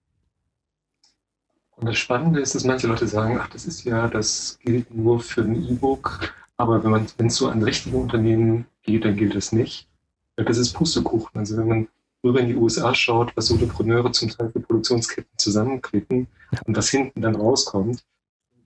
Und 1.76 1.86
das 1.86 1.98
Spannende 1.98 2.40
ist, 2.40 2.54
dass 2.54 2.64
manche 2.64 2.86
Leute 2.86 3.08
sagen, 3.08 3.38
ach, 3.40 3.48
das 3.48 3.66
ist 3.66 3.84
ja, 3.84 4.08
das 4.08 4.58
gilt 4.62 4.94
nur 4.94 5.20
für 5.20 5.42
ein 5.42 5.68
E-Book, 5.68 6.32
aber 6.56 6.84
wenn 6.84 6.90
man, 6.90 7.06
wenn 7.16 7.26
es 7.26 7.36
so 7.36 7.48
an 7.48 7.62
richtige 7.62 7.96
Unternehmen 7.96 8.66
geht, 8.82 9.04
dann 9.04 9.16
gilt 9.16 9.34
es 9.34 9.52
nicht. 9.52 9.88
Das 10.36 10.56
ist 10.56 10.72
Pustekuchen. 10.72 11.38
Also 11.38 11.56
wenn 11.56 11.68
man 11.68 11.88
rüber 12.22 12.40
in 12.40 12.48
die 12.48 12.56
USA 12.56 12.94
schaut, 12.94 13.36
was 13.36 13.46
Solopreneure 13.46 14.12
zum 14.12 14.30
Teil 14.30 14.50
für 14.50 14.60
Produktionsketten 14.60 15.36
zusammenklicken 15.36 16.26
und 16.66 16.76
was 16.76 16.88
hinten 16.90 17.20
dann 17.20 17.36
rauskommt, 17.36 18.04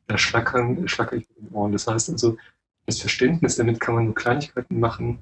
da 0.06 0.16
schlackern, 0.16 0.86
schlacker 0.88 1.16
ich 1.16 1.28
mit 1.28 1.38
den 1.38 1.54
Ohren. 1.54 1.72
Das 1.72 1.86
heißt 1.86 2.10
also, 2.10 2.32
das 2.32 2.38
Verständnis, 2.96 3.56
damit 3.56 3.80
kann 3.80 3.94
man 3.94 4.04
nur 4.06 4.14
Kleinigkeiten 4.14 4.80
machen, 4.80 5.18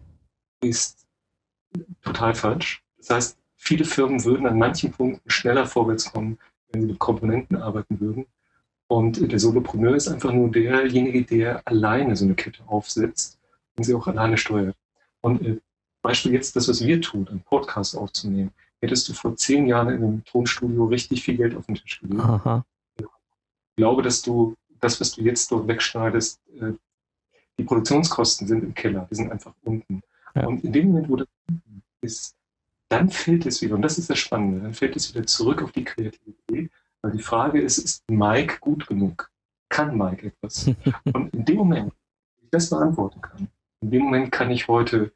ist 0.62 1.06
total 2.02 2.34
falsch. 2.34 2.82
Das 2.98 3.10
heißt, 3.10 3.38
viele 3.56 3.84
Firmen 3.84 4.24
würden 4.24 4.46
an 4.46 4.58
manchen 4.58 4.92
Punkten 4.92 5.28
schneller 5.28 5.66
vorwärts 5.66 6.12
kommen, 6.12 6.38
wenn 6.70 6.82
sie 6.82 6.88
mit 6.88 6.98
Komponenten 6.98 7.56
arbeiten 7.56 8.00
würden. 8.00 8.26
Und 8.88 9.32
der 9.32 9.38
Solopreneur 9.40 9.96
ist 9.96 10.08
einfach 10.08 10.32
nur 10.32 10.50
derjenige, 10.50 11.24
der 11.24 11.66
alleine 11.66 12.14
so 12.14 12.24
eine 12.24 12.36
Kette 12.36 12.62
aufsetzt 12.66 13.38
und 13.76 13.84
sie 13.84 13.94
auch 13.94 14.06
alleine 14.06 14.38
steuert. 14.38 14.76
Und 15.20 15.42
äh, 15.42 15.60
Beispiel 16.02 16.34
jetzt 16.34 16.54
das, 16.54 16.68
was 16.68 16.84
wir 16.84 17.00
tun, 17.00 17.26
einen 17.28 17.40
Podcast 17.40 17.96
aufzunehmen. 17.96 18.52
Hättest 18.80 19.08
du 19.08 19.12
vor 19.12 19.34
zehn 19.34 19.66
Jahren 19.66 19.88
in 19.88 20.04
einem 20.04 20.24
Tonstudio 20.24 20.84
richtig 20.84 21.24
viel 21.24 21.36
Geld 21.36 21.56
auf 21.56 21.66
den 21.66 21.74
Tisch 21.74 22.00
gelegt. 22.00 22.22
Ich 22.98 23.06
glaube, 23.76 24.02
dass 24.02 24.22
du 24.22 24.54
das, 24.80 25.00
was 25.00 25.12
du 25.12 25.22
jetzt 25.22 25.50
dort 25.50 25.66
wegschneidest, 25.66 26.40
äh, 26.60 26.72
die 27.59 27.64
Produktionskosten 27.64 28.46
sind 28.46 28.64
im 28.64 28.74
Keller, 28.74 29.07
die 29.11 29.14
sind 29.14 29.32
einfach 29.32 29.54
unten. 29.64 30.02
Ja. 30.34 30.46
Und 30.46 30.64
in 30.64 30.72
dem 30.72 30.88
Moment, 30.88 31.09
wo 31.09 31.16
das 31.16 31.28
ist, 32.00 32.36
dann 32.88 33.09
fällt 33.09 33.46
es 33.46 33.62
wieder, 33.62 33.74
und 33.74 33.82
das 33.82 33.98
ist 33.98 34.11
das 34.11 34.18
Spannende, 34.18 34.61
dann 34.61 34.74
fällt 34.74 34.96
es 34.96 35.12
wieder 35.12 35.26
zurück 35.26 35.62
auf 35.62 35.72
die 35.72 35.84
Kreativität, 35.84 36.70
weil 37.02 37.12
die 37.12 37.22
Frage 37.22 37.61
ist, 37.61 37.78
ist 37.78 38.04
Mike 38.11 38.59
gut 38.61 38.86
genug? 38.86 39.30
Kann 39.68 39.96
Mike 39.96 40.28
etwas? 40.28 40.66
und 41.12 41.34
in 41.34 41.44
dem 41.44 41.57
Moment, 41.57 41.92
wo 41.92 42.44
ich 42.44 42.50
das 42.50 42.70
beantworten 42.70 43.20
kann, 43.20 43.48
in 43.80 43.90
dem 43.90 44.02
Moment 44.02 44.30
kann 44.32 44.50
ich 44.50 44.68
heute 44.68 45.12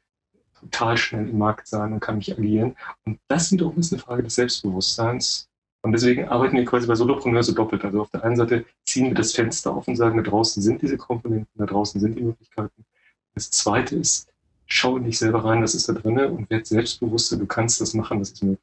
total 0.59 0.97
schnell 0.97 1.29
im 1.29 1.37
Markt 1.37 1.67
sein 1.67 1.93
und 1.93 1.99
kann 1.99 2.17
mich 2.17 2.31
agieren. 2.37 2.75
Und 3.05 3.19
das 3.27 3.51
wiederum 3.51 3.77
ist 3.77 3.91
eine 3.91 4.01
Frage 4.01 4.23
des 4.23 4.35
Selbstbewusstseins. 4.35 5.49
Und 5.83 5.93
deswegen 5.93 6.27
arbeiten 6.27 6.57
wir 6.57 6.65
quasi 6.65 6.87
bei 6.87 6.95
Solopreneur 6.95 7.41
so 7.41 7.53
doppelt. 7.53 7.83
Also 7.83 8.01
auf 8.01 8.09
der 8.11 8.23
einen 8.23 8.35
Seite 8.35 8.65
ziehen 8.85 9.07
wir 9.07 9.15
das 9.15 9.33
Fenster 9.33 9.73
auf 9.73 9.87
und 9.87 9.95
sagen, 9.95 10.17
da 10.17 10.29
draußen 10.29 10.61
sind 10.61 10.81
diese 10.81 10.97
Komponenten, 10.97 11.49
da 11.55 11.65
draußen 11.65 11.99
sind 11.99 12.17
die 12.17 12.23
Möglichkeiten. 12.23 12.85
Das 13.33 13.49
zweite 13.49 13.95
ist, 13.95 14.31
schau 14.67 14.97
in 14.97 15.05
dich 15.05 15.17
selber 15.17 15.43
rein, 15.43 15.61
das 15.61 15.73
ist 15.73 15.89
da 15.89 15.93
drin 15.93 16.19
und 16.19 16.49
werd 16.49 16.67
selbstbewusster, 16.67 17.37
du 17.37 17.45
kannst 17.45 17.81
das 17.81 17.93
machen, 17.93 18.19
das 18.19 18.31
ist 18.31 18.43
möglich. 18.43 18.59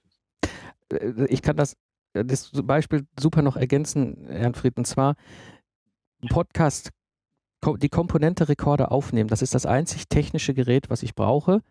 Ich 1.29 1.43
kann 1.43 1.57
das, 1.57 1.77
das 2.13 2.51
Beispiel 2.53 3.07
super 3.19 3.43
noch 3.43 3.57
ergänzen, 3.57 4.27
Herrn 4.29 4.55
Fried, 4.55 4.77
und 4.77 4.87
zwar 4.87 5.17
Podcast, 6.31 6.91
die 7.79 7.89
Komponente 7.89 8.49
Rekorder 8.49 8.93
aufnehmen. 8.93 9.29
Das 9.29 9.43
ist 9.43 9.55
das 9.55 9.67
einzig 9.67 10.09
technische 10.09 10.55
Gerät, 10.55 10.89
was 10.91 11.03
ich 11.03 11.15
brauche, 11.15 11.63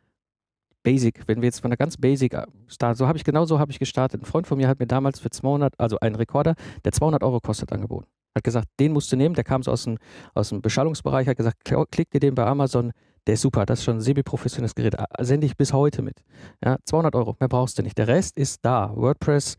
Basic, 0.84 1.28
wenn 1.28 1.42
wir 1.42 1.48
jetzt 1.48 1.60
von 1.60 1.70
der 1.70 1.78
ganz 1.78 1.98
Basic 1.98 2.34
äh, 2.34 2.46
starten, 2.68 2.98
so 2.98 3.08
habe 3.08 3.18
ich 3.18 3.24
genau 3.24 3.46
so 3.46 3.60
habe 3.60 3.72
ich 3.72 3.80
gestartet. 3.80 4.22
Ein 4.22 4.26
Freund 4.26 4.48
von 4.48 4.58
mir 4.58 4.68
hat 4.68 4.80
mir 4.80 4.88
damals 4.88 5.20
für 5.20 5.30
200, 5.30 5.80
also 5.80 6.00
einen 6.00 6.16
Rekorder, 6.16 6.56
der 6.86 6.92
200 6.92 7.24
Euro 7.24 7.40
kostet, 7.40 7.72
angeboten. 7.72 8.08
Hat 8.36 8.44
gesagt, 8.44 8.68
den 8.80 8.94
musst 8.94 9.12
du 9.12 9.16
nehmen, 9.16 9.36
der 9.36 9.44
kam 9.44 9.64
so 9.64 9.72
aus 9.72 9.84
dem, 9.84 9.98
aus 10.34 10.50
dem 10.50 10.62
Beschallungsbereich, 10.62 11.28
hat 11.28 11.38
gesagt, 11.38 11.58
klick 11.92 12.12
dir 12.12 12.20
den 12.20 12.36
bei 12.36 12.46
Amazon, 12.46 12.92
der 13.26 13.34
ist 13.34 13.42
super, 13.42 13.66
das 13.66 13.80
ist 13.80 13.86
schon 13.86 13.98
ein 13.98 14.02
semi-professionelles 14.02 14.76
Gerät, 14.76 14.96
sende 15.20 15.46
ich 15.46 15.58
bis 15.58 15.74
heute 15.74 16.02
mit. 16.02 16.24
Ja, 16.64 16.78
200 16.86 17.16
Euro, 17.16 17.36
mehr 17.40 17.50
brauchst 17.50 17.78
du 17.78 17.84
nicht. 17.84 17.98
Der 17.98 18.08
Rest 18.08 18.38
ist 18.38 18.64
da. 18.64 18.96
WordPress 18.96 19.58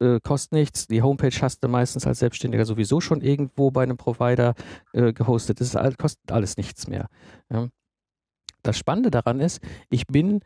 äh, 0.00 0.20
kostet 0.22 0.52
nichts, 0.52 0.86
die 0.86 1.02
Homepage 1.02 1.34
hast 1.40 1.64
du 1.64 1.68
meistens 1.68 2.06
als 2.06 2.20
Selbstständiger 2.20 2.64
sowieso 2.64 3.00
schon 3.00 3.20
irgendwo 3.20 3.70
bei 3.70 3.82
einem 3.82 3.96
Provider 3.96 4.54
äh, 4.92 5.12
gehostet, 5.12 5.60
das 5.60 5.74
ist, 5.74 5.98
kostet 5.98 6.30
alles 6.30 6.56
nichts 6.56 6.86
mehr. 6.86 7.08
Ja 7.50 7.68
das 8.62 8.78
Spannende 8.78 9.10
daran 9.10 9.40
ist, 9.40 9.60
ich 9.88 10.06
bin 10.06 10.40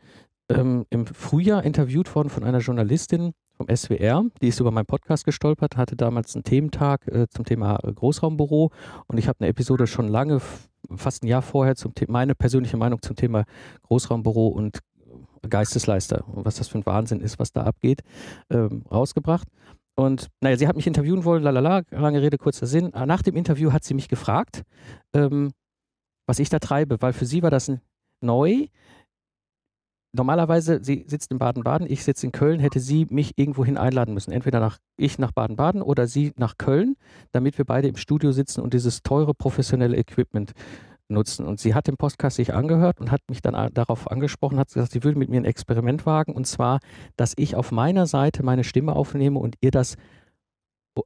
ähm, 0.49 0.85
im 0.89 1.05
Frühjahr 1.05 1.63
interviewt 1.63 2.13
worden 2.15 2.29
von 2.29 2.43
einer 2.43 2.59
Journalistin 2.59 3.33
vom 3.55 3.67
SWR, 3.73 4.25
die 4.41 4.49
ist 4.49 4.59
über 4.59 4.71
meinen 4.71 4.85
Podcast 4.85 5.25
gestolpert, 5.25 5.77
hatte 5.77 5.95
damals 5.95 6.35
einen 6.35 6.43
Thementag 6.43 7.07
äh, 7.07 7.27
zum 7.29 7.45
Thema 7.45 7.79
äh, 7.83 7.93
Großraumbüro 7.93 8.71
und 9.07 9.17
ich 9.17 9.27
habe 9.27 9.39
eine 9.39 9.49
Episode 9.49 9.87
schon 9.87 10.07
lange, 10.07 10.41
fast 10.95 11.23
ein 11.23 11.27
Jahr 11.27 11.41
vorher, 11.41 11.75
zum 11.75 11.93
The 11.97 12.05
meine 12.09 12.35
persönliche 12.35 12.77
Meinung 12.77 13.01
zum 13.01 13.15
Thema 13.15 13.45
Großraumbüro 13.83 14.47
und 14.47 14.79
Geistesleister 15.49 16.27
und 16.27 16.45
was 16.45 16.55
das 16.55 16.67
für 16.67 16.79
ein 16.79 16.85
Wahnsinn 16.85 17.21
ist, 17.21 17.39
was 17.39 17.51
da 17.51 17.63
abgeht, 17.63 18.01
ähm, 18.49 18.83
rausgebracht. 18.91 19.47
Und 19.95 20.27
naja, 20.41 20.57
sie 20.57 20.67
hat 20.67 20.75
mich 20.75 20.87
interviewen 20.87 21.23
wollen, 21.23 21.41
lalala, 21.41 21.83
lange 21.91 22.21
Rede, 22.21 22.37
kurzer 22.37 22.67
Sinn. 22.67 22.91
Nach 23.05 23.21
dem 23.21 23.37
Interview 23.37 23.71
hat 23.71 23.85
sie 23.85 23.93
mich 23.93 24.09
gefragt, 24.09 24.63
ähm, 25.13 25.51
was 26.27 26.39
ich 26.39 26.49
da 26.49 26.59
treibe, 26.59 26.97
weil 26.99 27.13
für 27.13 27.25
sie 27.25 27.41
war 27.43 27.51
das 27.51 27.69
ein 27.69 27.79
neu. 28.25 28.67
Normalerweise, 30.13 30.79
sie 30.81 31.03
sitzt 31.07 31.31
in 31.31 31.39
Baden-Baden, 31.39 31.87
ich 31.89 32.03
sitze 32.03 32.25
in 32.25 32.31
Köln, 32.31 32.59
hätte 32.61 32.79
sie 32.79 33.05
mich 33.09 33.37
irgendwohin 33.37 33.77
einladen 33.77 34.13
müssen. 34.13 34.31
Entweder 34.31 34.61
nach, 34.61 34.77
ich 34.97 35.19
nach 35.19 35.33
Baden-Baden 35.33 35.81
oder 35.81 36.07
sie 36.07 36.31
nach 36.37 36.57
Köln, 36.57 36.95
damit 37.31 37.57
wir 37.57 37.65
beide 37.65 37.89
im 37.89 37.97
Studio 37.97 38.31
sitzen 38.31 38.61
und 38.61 38.73
dieses 38.73 39.03
teure 39.03 39.33
professionelle 39.33 39.97
Equipment 39.97 40.53
nutzen. 41.09 41.45
Und 41.45 41.59
sie 41.59 41.73
hat 41.73 41.87
den 41.87 41.97
Podcast 41.97 42.37
sich 42.37 42.53
angehört 42.53 42.99
und 42.99 43.11
hat 43.11 43.21
mich 43.29 43.41
dann 43.41 43.73
darauf 43.73 44.09
angesprochen, 44.09 44.57
hat 44.57 44.69
gesagt, 44.69 44.91
sie 44.91 45.03
würde 45.03 45.19
mit 45.19 45.29
mir 45.29 45.41
ein 45.41 45.45
Experiment 45.45 46.05
wagen. 46.05 46.33
Und 46.33 46.47
zwar, 46.47 46.79
dass 47.17 47.33
ich 47.35 47.55
auf 47.55 47.71
meiner 47.71 48.07
Seite 48.07 48.43
meine 48.43 48.63
Stimme 48.63 48.95
aufnehme 48.95 49.39
und 49.39 49.55
ihr 49.61 49.71
das 49.71 49.97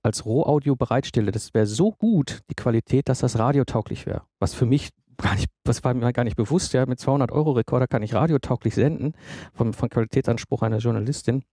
als 0.03 0.25
Rohaudio 0.25 0.75
bereitstelle. 0.75 1.31
Das 1.31 1.53
wäre 1.53 1.65
so 1.65 1.91
gut, 1.91 2.41
die 2.49 2.55
Qualität, 2.55 3.09
dass 3.09 3.19
das 3.19 3.39
radiotauglich 3.39 4.05
wäre. 4.05 4.21
Was 4.39 4.53
für 4.53 4.65
mich 4.65 4.89
gar 5.21 5.35
nicht, 5.35 5.49
das 5.63 5.83
war 5.83 5.93
mir 5.93 6.13
gar 6.13 6.23
nicht 6.23 6.35
bewusst, 6.35 6.73
ja, 6.73 6.85
mit 6.85 6.99
200 6.99 7.31
Euro 7.31 7.51
Rekorder 7.51 7.87
kann 7.87 8.03
ich 8.03 8.13
radiotauglich 8.13 8.75
senden, 8.75 9.13
vom, 9.53 9.73
vom 9.73 9.89
Qualitätsanspruch 9.89 10.61
einer 10.61 10.77
Journalistin. 10.77 11.43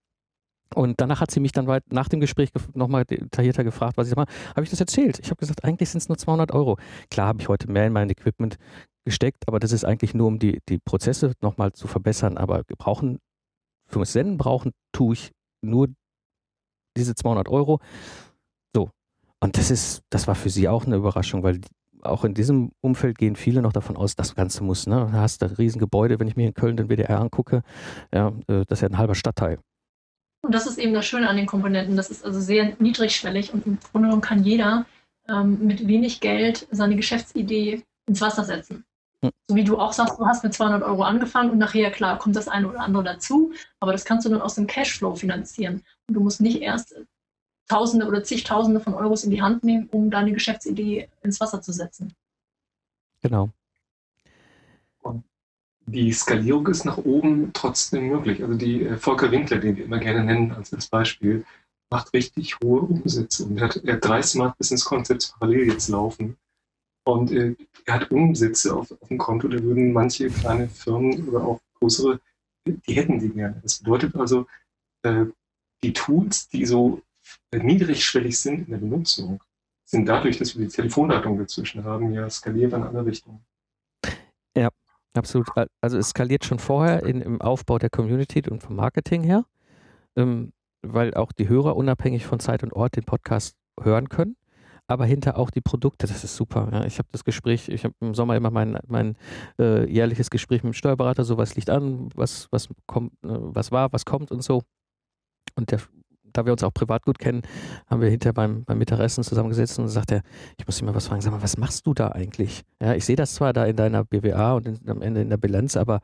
Und 0.75 1.01
danach 1.01 1.21
hat 1.21 1.31
sie 1.31 1.41
mich 1.41 1.53
dann 1.53 1.67
weit, 1.69 1.85
nach 1.93 2.09
dem 2.09 2.21
Gespräch 2.21 2.51
nochmal 2.75 3.05
detaillierter 3.05 3.63
gefragt, 3.63 3.97
was 3.97 4.09
ich 4.09 4.17
mal, 4.17 4.27
habe 4.51 4.65
ich 4.65 4.71
das 4.71 4.81
erzählt? 4.81 5.21
Ich 5.21 5.31
habe 5.31 5.37
gesagt, 5.37 5.65
eigentlich 5.65 5.91
sind 5.91 5.99
es 5.99 6.09
nur 6.09 6.19
200 6.19 6.53
Euro. 6.53 6.77
Klar 7.11 7.29
habe 7.29 7.41
ich 7.41 7.49
heute 7.49 7.71
mehr 7.71 7.87
in 7.87 7.93
mein 7.93 8.11
Equipment 8.11 8.57
gesteckt, 9.05 9.45
aber 9.47 9.61
das 9.61 9.71
ist 9.71 9.85
eigentlich 9.85 10.13
nur, 10.13 10.27
um 10.27 10.39
die, 10.39 10.61
die 10.69 10.79
Prozesse 10.79 11.33
nochmal 11.41 11.73
zu 11.73 11.87
verbessern. 11.87 12.37
Aber 12.37 12.63
wir 12.67 12.77
brauchen, 12.77 13.21
für 13.87 14.01
das 14.01 14.13
Senden 14.13 14.39
brauchen, 14.39 14.73
tue 14.93 15.15
ich 15.15 15.33
nur 15.63 15.89
diese 16.97 17.15
200 17.15 17.49
Euro. 17.49 17.79
So. 18.75 18.91
Und 19.41 19.57
das 19.57 19.71
ist, 19.71 20.03
das 20.11 20.27
war 20.27 20.35
für 20.35 20.51
sie 20.51 20.69
auch 20.69 20.85
eine 20.85 20.97
Überraschung, 20.97 21.45
weil 21.45 21.61
auch 22.03 22.25
in 22.25 22.35
diesem 22.35 22.73
Umfeld 22.81 23.19
gehen 23.19 23.37
viele 23.37 23.63
noch 23.63 23.73
davon 23.73 23.97
aus, 23.97 24.17
das 24.17 24.35
Ganze 24.35 24.65
muss. 24.65 24.87
Ne? 24.87 25.09
Da 25.13 25.21
hast 25.21 25.43
du 25.43 25.59
Riesengebäude, 25.59 26.19
wenn 26.19 26.29
ich 26.29 26.37
mir 26.37 26.47
in 26.47 26.55
Köln 26.55 26.77
den 26.77 26.89
WDR 26.89 27.21
angucke, 27.21 27.63
ja, 28.13 28.29
äh, 28.49 28.65
das 28.67 28.79
ist 28.79 28.83
ja 28.83 28.89
ein 28.89 28.99
halber 28.99 29.15
Stadtteil. 29.15 29.59
Und 30.43 30.55
das 30.55 30.67
ist 30.67 30.79
eben 30.79 30.95
das 30.95 31.07
Schöne 31.07 31.29
an 31.29 31.37
den 31.37 31.47
Komponenten. 31.47 31.97
Das 31.97 32.11
ist 32.11 32.25
also 32.25 32.41
sehr 32.41 32.77
niedrigschwellig 32.79 33.53
und 33.53 33.67
im 33.67 33.79
Grunde 33.81 34.09
genommen 34.09 34.23
kann 34.23 34.45
jeder 34.45 34.87
ähm, 35.29 35.59
mit 35.67 35.87
wenig 35.89 36.21
Geld 36.21 36.69
seine 36.71 36.97
Geschäftsidee 36.97 37.83
ins 38.07 38.21
Wasser 38.21 38.45
setzen. 38.45 38.85
Hm. 39.25 39.31
So 39.49 39.57
wie 39.57 39.65
du 39.65 39.79
auch 39.79 39.93
sagst, 39.93 40.19
du 40.19 40.27
hast 40.27 40.45
mit 40.45 40.55
200 40.55 40.83
Euro 40.83 41.03
angefangen 41.03 41.51
und 41.51 41.59
nachher, 41.59 41.91
klar, 41.91 42.19
kommt 42.19 42.37
das 42.37 42.49
eine 42.49 42.69
oder 42.69 42.81
andere 42.81 43.03
dazu, 43.03 43.53
aber 43.81 43.93
das 43.93 44.05
kannst 44.05 44.27
du 44.27 44.31
dann 44.31 44.41
aus 44.41 44.55
dem 44.55 44.67
Cashflow 44.67 45.17
finanzieren. 45.17 45.83
Und 46.09 46.15
du 46.15 46.21
musst 46.21 46.41
nicht 46.41 46.63
erst 46.63 46.95
Tausende 47.69 48.07
oder 48.07 48.23
zigtausende 48.23 48.81
von 48.81 48.95
Euros 48.95 49.25
in 49.25 49.31
die 49.31 49.43
Hand 49.43 49.65
nehmen, 49.65 49.89
um 49.91 50.11
deine 50.11 50.33
Geschäftsidee 50.33 51.09
ins 51.23 51.41
Wasser 51.41 51.61
zu 51.61 51.73
setzen. 51.73 52.15
Genau. 53.23 53.51
Und 55.03 55.25
die 55.87 56.13
Skalierung 56.13 56.67
ist 56.69 56.85
nach 56.85 56.99
oben 56.99 57.53
trotzdem 57.53 58.09
möglich. 58.09 58.43
Also 58.43 58.55
die 58.55 58.85
äh, 58.85 58.97
Volker 58.97 59.31
Winkler, 59.31 59.59
den 59.59 59.77
wir 59.77 59.85
immer 59.85 59.99
gerne 59.99 60.25
nennen 60.25 60.53
als, 60.53 60.73
als 60.73 60.89
Beispiel, 60.89 61.45
macht 61.91 62.13
richtig 62.13 62.59
hohe 62.61 62.83
Umsätze. 62.83 63.45
Und 63.45 63.59
er 63.59 63.69
hat, 63.69 63.77
er 63.85 63.95
hat 63.95 64.05
drei 64.05 64.23
Smart 64.23 64.57
Business 64.59 64.85
Concepts 64.85 65.33
parallel 65.33 65.69
jetzt 65.73 65.89
laufen. 65.89 66.37
Und 67.05 67.31
äh, 67.31 67.55
er 67.85 67.95
hat 67.95 68.11
Umsätze 68.11 68.75
auf, 68.75 68.91
auf 68.91 69.09
dem 69.09 69.19
Konto, 69.19 69.49
da 69.49 69.63
würden 69.63 69.93
manche 69.93 70.29
kleine 70.29 70.69
Firmen 70.69 71.29
oder 71.29 71.45
auch 71.45 71.61
größere, 71.79 72.21
die 72.67 72.95
hätten 72.95 73.21
die 73.21 73.29
gerne. 73.29 73.61
Das 73.63 73.79
bedeutet 73.79 74.17
also, 74.17 74.47
äh, 75.03 75.27
die 75.83 75.93
Tools, 75.93 76.49
die 76.49 76.67
so 76.67 77.01
niedrigschwellig 77.53 78.39
sind 78.39 78.67
in 78.67 78.71
der 78.73 78.79
Benutzung, 78.79 79.43
sind 79.85 80.07
dadurch, 80.07 80.39
dass 80.39 80.57
wir 80.57 80.67
die 80.67 80.73
Telefonleitung 80.73 81.39
dazwischen 81.39 81.85
haben, 81.85 82.13
ja 82.13 82.29
skalierbar 82.29 82.81
in 82.81 82.87
alle 82.87 83.07
Richtungen. 83.07 83.45
Ja, 84.57 84.69
absolut. 85.15 85.49
Also 85.81 85.99
es 85.99 86.11
skaliert 86.11 86.45
schon 86.45 86.59
vorher 86.59 87.05
in, 87.05 87.21
im 87.21 87.41
Aufbau 87.41 87.79
der 87.79 87.91
Community 87.91 88.43
und 88.51 88.63
vom 88.63 88.77
Marketing 88.77 89.23
her, 89.23 89.45
ähm, 90.17 90.53
weil 90.83 91.15
auch 91.15 91.33
die 91.33 91.49
Hörer 91.49 91.77
unabhängig 91.77 92.27
von 92.27 92.41
Zeit 92.41 92.63
und 92.63 92.73
Ort 92.73 92.97
den 92.97 93.05
Podcast 93.05 93.57
hören 93.81 94.09
können 94.09 94.37
aber 94.89 95.05
hinter 95.05 95.39
auch 95.39 95.51
die 95.51 95.61
Produkte. 95.61 96.07
Das 96.07 96.23
ist 96.23 96.37
super. 96.37 96.69
Ja. 96.73 96.85
Ich 96.85 96.99
habe 96.99 97.09
das 97.13 97.25
Gespräch, 97.25 97.69
ich 97.69 97.85
habe 97.85 97.95
im 98.01 98.15
Sommer 98.15 98.37
immer 98.37 98.51
mein, 98.51 98.79
mein 98.87 99.17
äh, 99.59 99.89
jährliches 99.91 100.31
Gespräch 100.31 100.63
mit 100.63 100.73
dem 100.73 100.77
Steuerberater, 100.77 101.25
so 101.25 101.37
was 101.39 101.57
liegt 101.57 101.71
an, 101.71 102.09
was, 102.15 102.49
was 102.51 102.69
kommt, 102.87 103.13
äh, 103.25 103.29
was 103.29 103.73
war, 103.73 103.93
was 103.93 104.05
kommt 104.05 104.31
und 104.31 104.43
so. 104.43 104.63
Und 105.55 105.71
der 105.71 105.81
da 106.37 106.45
wir 106.45 106.53
uns 106.53 106.63
auch 106.63 106.75
privat 106.75 107.05
gut 107.05 107.19
kennen, 107.19 107.43
haben 107.89 108.01
wir 108.01 108.09
hinterher 108.09 108.33
beim, 108.33 108.65
beim 108.65 108.79
Mittagessen 108.79 109.25
zusammengesetzt 109.25 109.79
und 109.79 109.89
sagt 109.89 110.13
er, 110.13 110.23
ich 110.59 110.67
muss 110.67 110.77
dich 110.77 110.85
mal 110.85 110.95
was 110.95 111.07
fragen, 111.07 111.21
sag 111.21 111.33
mal, 111.33 111.43
was 111.43 111.57
machst 111.57 111.87
du 111.87 111.95
da 111.95 112.09
eigentlich? 112.09 112.63
Ja, 112.81 112.95
ich 112.95 113.05
sehe 113.05 113.17
das 113.17 113.35
zwar 113.35 113.53
da 113.53 113.65
in 113.65 113.77
deiner 113.77 114.05
BWA 114.05 114.55
und 114.55 114.67
in, 114.67 114.89
am 114.89 115.03
Ende 115.03 115.21
in 115.21 115.31
der 115.31 115.37
Bilanz, 115.37 115.77
aber 115.77 116.01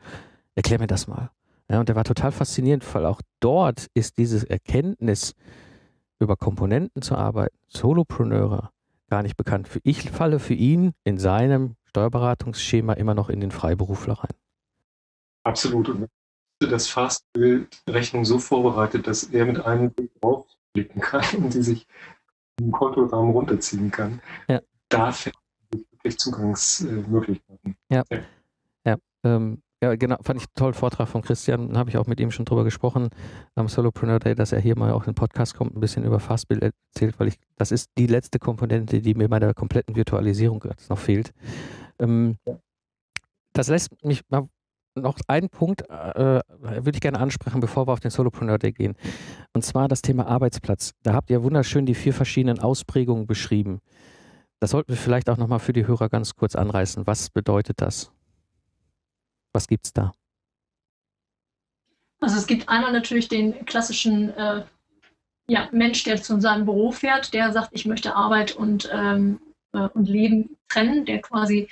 erklär 0.55 0.79
mir 0.79 0.87
das 0.87 1.07
mal. 1.07 1.31
Ja, 1.71 1.81
und 1.81 1.89
der 1.89 1.97
war 1.97 2.05
total 2.05 2.33
faszinierend, 2.33 2.85
weil 2.95 3.07
auch 3.07 3.21
dort 3.41 3.87
ist 3.95 4.19
diese 4.19 4.49
Erkenntnis, 4.49 5.35
über 6.19 6.37
Komponenten 6.37 7.03
zu 7.03 7.17
arbeiten, 7.17 7.57
Solopreneure, 7.69 8.71
gar 9.11 9.23
nicht 9.23 9.37
bekannt. 9.37 9.69
Für 9.69 9.81
ich 9.83 10.11
falle 10.11 10.39
für 10.39 10.55
ihn 10.55 10.93
in 11.05 11.19
seinem 11.19 11.75
Steuerberatungsschema 11.87 12.95
immer 12.95 13.15
noch 13.15 13.29
in 13.29 13.41
den 13.41 13.51
Freiberufler 13.51 14.15
rein. 14.15 14.31
Absolut. 15.43 15.89
Und 15.89 16.09
das 16.67 16.89
Fastbild-Rechnung 16.89 18.25
so 18.25 18.39
vorbereitet, 18.39 19.07
dass 19.07 19.25
er 19.25 19.47
mit 19.47 19.65
einem 19.65 19.91
Blick 19.91 20.11
draufblicken 20.21 21.01
kann 21.01 21.25
und 21.37 21.55
die 21.55 21.63
sich 21.63 21.87
im 22.61 22.73
Kontorahmen 22.73 23.33
runterziehen 23.33 23.91
kann. 23.91 24.21
Ja. 24.49 24.61
Da 24.89 25.13
fällt 25.13 25.37
wirklich 25.91 26.19
Zugangsmöglichkeiten. 26.19 27.77
Ja. 27.91 28.03
Ja. 28.11 28.21
ja. 28.85 28.97
Ähm, 29.25 29.63
ja, 29.83 29.97
genau, 29.97 30.17
fand 30.23 30.41
ich 30.41 30.47
einen 30.47 30.55
tollen 30.55 30.75
Vortrag 30.75 31.09
von 31.09 31.23
Christian, 31.23 31.77
habe 31.77 31.91
ich 31.91 31.97
auch 31.97 32.07
mit 32.07 32.21
ihm 32.21 32.31
schon 32.31 32.45
drüber 32.45 32.63
gesprochen 32.63 33.09
am 33.57 33.67
Solopreneur 33.67 34.21
Day, 34.21 34.37
dass 34.37 34.53
er 34.53 34.61
hier 34.61 34.79
mal 34.79 34.93
auch 34.93 35.03
in 35.03 35.13
den 35.13 35.15
Podcast 35.17 35.57
kommt, 35.57 35.75
ein 35.75 35.81
bisschen 35.81 36.05
über 36.05 36.21
Fastbild 36.21 36.63
erzählt, 36.63 37.19
weil 37.19 37.29
ich, 37.29 37.35
das 37.57 37.73
ist 37.73 37.91
die 37.99 38.07
letzte 38.07 38.39
Komponente, 38.39 39.01
die 39.01 39.15
mir 39.15 39.29
bei 39.29 39.41
der 39.41 39.55
kompletten 39.55 39.97
Virtualisierung 39.97 40.65
noch 40.89 40.99
fehlt. 40.99 41.33
Ähm, 41.99 42.37
das 43.55 43.69
lässt 43.69 44.05
mich 44.05 44.23
mal 44.29 44.49
noch 44.95 45.19
einen 45.27 45.49
Punkt 45.49 45.83
äh, 45.89 46.41
würde 46.61 46.93
ich 46.95 47.01
gerne 47.01 47.19
ansprechen, 47.19 47.61
bevor 47.61 47.87
wir 47.87 47.93
auf 47.93 48.01
den 48.01 48.11
Solopreneur 48.11 48.59
Day 48.59 48.73
gehen. 48.73 48.95
Und 49.53 49.65
zwar 49.65 49.89
das 49.89 50.03
Thema 50.03 50.27
Arbeitsplatz. 50.27 50.93
Da 51.03 51.15
habt 51.15 51.31
ihr 51.31 51.43
wunderschön 51.43 51.87
die 51.87 51.95
vier 51.95 52.13
verschiedenen 52.13 52.59
Ausprägungen 52.59 53.27
beschrieben. 53.27 53.81
Das 54.61 54.71
sollten 54.71 54.91
wir 54.91 54.97
vielleicht 54.97 55.29
auch 55.29 55.39
nochmal 55.39 55.59
für 55.59 55.73
die 55.73 55.87
Hörer 55.87 56.09
ganz 56.09 56.35
kurz 56.37 56.55
anreißen. 56.55 57.07
Was 57.07 57.31
bedeutet 57.31 57.81
das? 57.81 58.13
Was 59.53 59.67
gibt 59.67 59.87
es 59.87 59.93
da? 59.93 60.13
Also 62.21 62.37
es 62.37 62.47
gibt 62.47 62.69
einmal 62.69 62.93
natürlich 62.93 63.29
den 63.29 63.65
klassischen 63.67 64.31
äh, 64.37 64.63
ja, 65.49 65.69
Mensch, 65.73 66.05
der 66.05 66.23
zu 66.23 66.41
seinem 66.41 66.65
Büro 66.65 66.93
fährt, 66.93 67.35
der 67.35 67.53
sagt, 67.53 67.71
ich 67.73 67.85
möchte 67.85 68.15
Arbeit 68.15 68.53
und, 68.53 68.89
ähm, 68.93 69.41
äh, 69.73 69.89
und 69.89 70.09
Leben 70.09 70.57
trennen, 70.69 71.05
der 71.05 71.21
quasi 71.21 71.69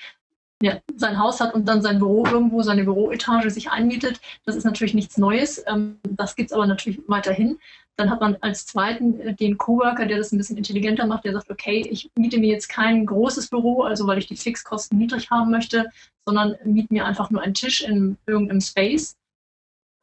ja, 0.62 0.78
sein 0.96 1.18
Haus 1.18 1.40
hat 1.40 1.54
und 1.54 1.66
dann 1.66 1.80
sein 1.80 1.98
Büro 1.98 2.26
irgendwo, 2.26 2.62
seine 2.62 2.84
Büroetage 2.84 3.50
sich 3.50 3.70
einmietet. 3.70 4.20
Das 4.44 4.56
ist 4.56 4.64
natürlich 4.64 4.94
nichts 4.94 5.16
Neues. 5.16 5.64
Ähm, 5.66 5.98
das 6.02 6.36
gibt 6.36 6.50
es 6.50 6.54
aber 6.54 6.66
natürlich 6.66 7.00
weiterhin. 7.06 7.58
Dann 7.96 8.10
hat 8.10 8.20
man 8.20 8.36
als 8.42 8.66
zweiten 8.66 9.20
äh, 9.20 9.34
den 9.34 9.56
Coworker, 9.56 10.06
der 10.06 10.18
das 10.18 10.32
ein 10.32 10.38
bisschen 10.38 10.58
intelligenter 10.58 11.06
macht, 11.06 11.24
der 11.24 11.32
sagt, 11.32 11.50
okay, 11.50 11.86
ich 11.90 12.10
miete 12.14 12.38
mir 12.38 12.48
jetzt 12.48 12.68
kein 12.68 13.06
großes 13.06 13.48
Büro, 13.48 13.82
also 13.82 14.06
weil 14.06 14.18
ich 14.18 14.26
die 14.26 14.36
Fixkosten 14.36 14.98
niedrig 14.98 15.30
haben 15.30 15.50
möchte, 15.50 15.90
sondern 16.26 16.56
miete 16.64 16.92
mir 16.92 17.06
einfach 17.06 17.30
nur 17.30 17.40
einen 17.42 17.54
Tisch 17.54 17.82
in 17.82 18.18
irgendeinem 18.26 18.60
Space. 18.60 19.16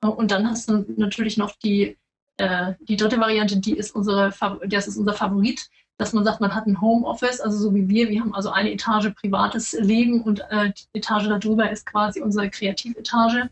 Äh, 0.03 0.07
und 0.07 0.31
dann 0.31 0.49
hast 0.49 0.69
du 0.69 0.85
natürlich 0.97 1.37
noch 1.37 1.55
die, 1.57 1.97
äh, 2.37 2.73
die 2.79 2.97
dritte 2.97 3.19
Variante, 3.19 3.57
die 3.59 3.77
ist 3.77 3.91
unsere, 3.91 4.33
das 4.65 4.87
ist 4.87 4.97
unser 4.97 5.13
Favorit 5.13 5.69
dass 5.97 6.13
man 6.13 6.23
sagt, 6.23 6.41
man 6.41 6.53
hat 6.53 6.67
ein 6.67 6.79
Homeoffice, 6.79 7.41
also 7.41 7.57
so 7.57 7.73
wie 7.73 7.89
wir. 7.89 8.09
Wir 8.09 8.21
haben 8.21 8.35
also 8.35 8.49
eine 8.49 8.71
Etage 8.71 9.09
privates 9.15 9.73
Leben 9.73 10.21
und 10.21 10.41
äh, 10.51 10.71
die 10.71 10.99
Etage 10.99 11.27
darüber 11.27 11.71
ist 11.71 11.85
quasi 11.85 12.21
unsere 12.21 12.49
Kreativetage. 12.49 13.49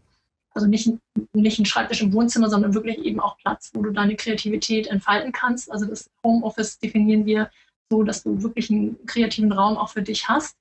Also 0.54 0.68
nicht, 0.68 0.89
nicht 1.34 1.60
ein 1.60 1.66
Schreibtisch 1.66 2.02
im 2.02 2.14
Wohnzimmer, 2.14 2.50
sondern 2.50 2.74
wirklich 2.74 3.00
eben 3.00 3.20
auch 3.20 3.38
Platz, 3.38 3.72
wo 3.74 3.82
du 3.82 3.91
deine 3.91 4.16
Kreativität 4.16 4.88
entfalten 4.88 5.32
kannst. 5.32 5.72
Also 5.72 5.86
das 5.86 6.10
Homeoffice 6.24 6.80
definieren 6.80 7.26
wir 7.26 7.50
so, 7.89 8.04
dass 8.04 8.24
du 8.24 8.41
wirklich 8.41 8.70
einen 8.70 8.98
kreativen 9.06 9.52
Raum 9.52 9.78
auch 9.78 9.89
für 9.89 10.02
dich 10.02 10.30
hast. 10.30 10.56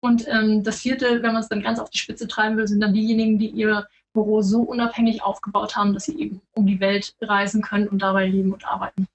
Und 0.00 0.26
ähm, 0.28 0.62
das 0.64 0.80
vierte, 0.80 1.22
wenn 1.22 1.32
man 1.32 1.42
es 1.42 1.48
dann 1.48 1.62
ganz 1.62 1.78
auf 1.78 1.90
die 1.90 1.98
Spitze 1.98 2.28
treiben 2.28 2.56
will, 2.56 2.68
sind 2.68 2.80
dann 2.80 2.94
diejenigen, 2.94 3.38
die 3.38 3.48
ihr 3.48 3.86
Büro 4.12 4.42
so 4.42 4.62
unabhängig 4.62 5.22
aufgebaut 5.22 5.76
haben, 5.76 5.94
dass 5.94 6.04
sie 6.04 6.18
eben 6.18 6.40
um 6.54 6.66
die 6.66 6.80
Welt 6.80 7.14
reisen 7.20 7.62
können 7.62 7.88
und 7.88 8.02
dabei 8.02 8.26
leben 8.26 8.52
und 8.52 8.66
arbeiten. 8.66 9.06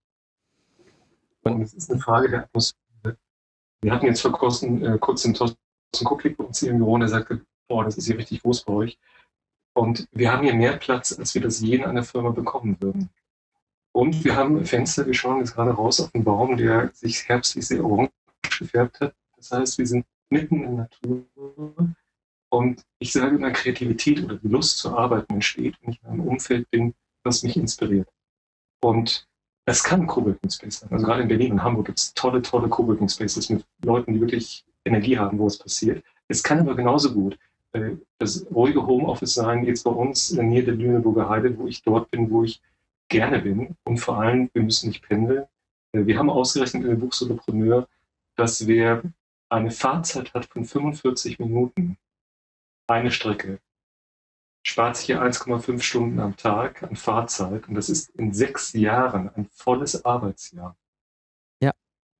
Und 1.43 1.61
es 1.61 1.73
ist 1.73 1.91
eine 1.91 1.99
Frage 1.99 2.29
der 2.29 2.43
Atmosphäre. 2.43 3.17
Wir 3.81 3.93
hatten 3.93 4.05
jetzt 4.05 4.21
vor 4.21 4.31
kurzem, 4.31 4.83
äh, 4.83 4.97
kurz 4.97 5.23
den 5.23 5.33
Thorsten 5.33 5.57
Kucklick 6.03 6.37
bei 6.37 6.45
uns 6.45 6.59
hier 6.59 6.71
im 6.71 6.77
Büro 6.77 6.93
und 6.93 7.01
er 7.01 7.09
sagte, 7.09 7.45
boah, 7.67 7.83
das 7.83 7.97
ist 7.97 8.07
hier 8.07 8.17
richtig 8.17 8.41
groß 8.41 8.63
bei 8.63 8.73
euch. 8.73 8.99
Und 9.75 10.07
wir 10.11 10.31
haben 10.31 10.43
hier 10.43 10.53
mehr 10.53 10.77
Platz, 10.77 11.17
als 11.17 11.33
wir 11.33 11.41
das 11.41 11.59
je 11.59 11.75
in 11.75 11.83
einer 11.83 12.03
Firma 12.03 12.29
bekommen 12.29 12.77
würden. 12.79 13.09
Und 13.91 14.23
wir 14.23 14.35
haben 14.35 14.65
Fenster, 14.65 15.05
wir 15.05 15.13
schauen 15.13 15.39
jetzt 15.39 15.53
gerade 15.53 15.71
raus 15.71 15.99
auf 15.99 16.13
einen 16.13 16.23
Baum, 16.23 16.57
der 16.57 16.91
sich 16.93 17.27
herbstlich 17.27 17.67
sehr 17.67 17.83
orange 17.83 18.11
gefärbt 18.57 18.99
hat. 19.01 19.15
Das 19.37 19.51
heißt, 19.51 19.77
wir 19.77 19.87
sind 19.87 20.05
mitten 20.29 20.63
in 20.63 20.77
der 20.77 20.87
Natur. 20.87 21.95
Und 22.49 22.83
ich 22.99 23.11
sage 23.11 23.35
immer, 23.35 23.51
Kreativität 23.51 24.23
oder 24.23 24.37
die 24.37 24.47
Lust 24.47 24.77
zu 24.77 24.95
arbeiten 24.95 25.33
entsteht, 25.33 25.75
wenn 25.81 25.91
ich 25.91 26.01
in 26.03 26.09
einem 26.09 26.27
Umfeld 26.27 26.69
bin, 26.69 26.93
das 27.23 27.43
mich 27.43 27.57
inspiriert. 27.57 28.09
Und 28.81 29.27
es 29.65 29.83
kann 29.83 30.07
Coworking 30.07 30.49
Space 30.49 30.79
sein. 30.79 30.89
Also 30.91 31.05
gerade 31.05 31.21
in 31.21 31.27
Berlin 31.27 31.53
und 31.53 31.63
Hamburg 31.63 31.87
gibt 31.87 31.99
es 31.99 32.13
tolle, 32.13 32.41
tolle 32.41 32.67
Coworking 32.67 33.09
Spaces 33.09 33.49
mit 33.49 33.65
Leuten, 33.83 34.13
die 34.13 34.21
wirklich 34.21 34.65
Energie 34.85 35.17
haben, 35.17 35.39
wo 35.39 35.47
es 35.47 35.57
passiert. 35.57 36.03
Es 36.27 36.43
kann 36.43 36.59
aber 36.59 36.75
genauso 36.75 37.13
gut 37.13 37.37
äh, 37.73 37.95
das 38.19 38.45
ruhige 38.53 38.85
Homeoffice 38.85 39.33
sein, 39.33 39.65
jetzt 39.65 39.83
bei 39.83 39.91
uns 39.91 40.31
in 40.31 40.37
der 40.37 40.45
Nähe 40.45 40.63
der 40.63 40.75
Lüneburger 40.75 41.29
Heide, 41.29 41.57
wo 41.57 41.67
ich 41.67 41.81
dort 41.83 42.11
bin, 42.11 42.29
wo 42.29 42.43
ich 42.43 42.61
gerne 43.07 43.39
bin. 43.39 43.75
Und 43.83 43.97
vor 43.97 44.19
allem, 44.19 44.49
wir 44.53 44.63
müssen 44.63 44.89
nicht 44.89 45.07
pendeln. 45.07 45.45
Äh, 45.93 46.05
wir 46.05 46.17
haben 46.17 46.29
ausgerechnet 46.29 46.83
in 46.83 46.89
dem 46.89 46.99
Buch 46.99 47.13
Solopreneur, 47.13 47.87
dass 48.35 48.67
wer 48.67 49.01
eine 49.49 49.71
Fahrzeit 49.71 50.33
hat 50.33 50.45
von 50.45 50.65
45 50.65 51.39
Minuten, 51.39 51.97
eine 52.87 53.11
Strecke, 53.11 53.59
spart 54.63 54.97
sich 54.97 55.07
hier 55.07 55.21
1,5 55.21 55.81
Stunden 55.81 56.19
am 56.19 56.35
Tag 56.35 56.83
an 56.83 56.95
Fahrzeit 56.95 57.67
und 57.67 57.75
das 57.75 57.89
ist 57.89 58.09
in 58.11 58.33
sechs 58.33 58.73
Jahren 58.73 59.29
ein 59.35 59.45
volles 59.45 60.03
Arbeitsjahr. 60.05 60.75
Ja, 61.61 61.71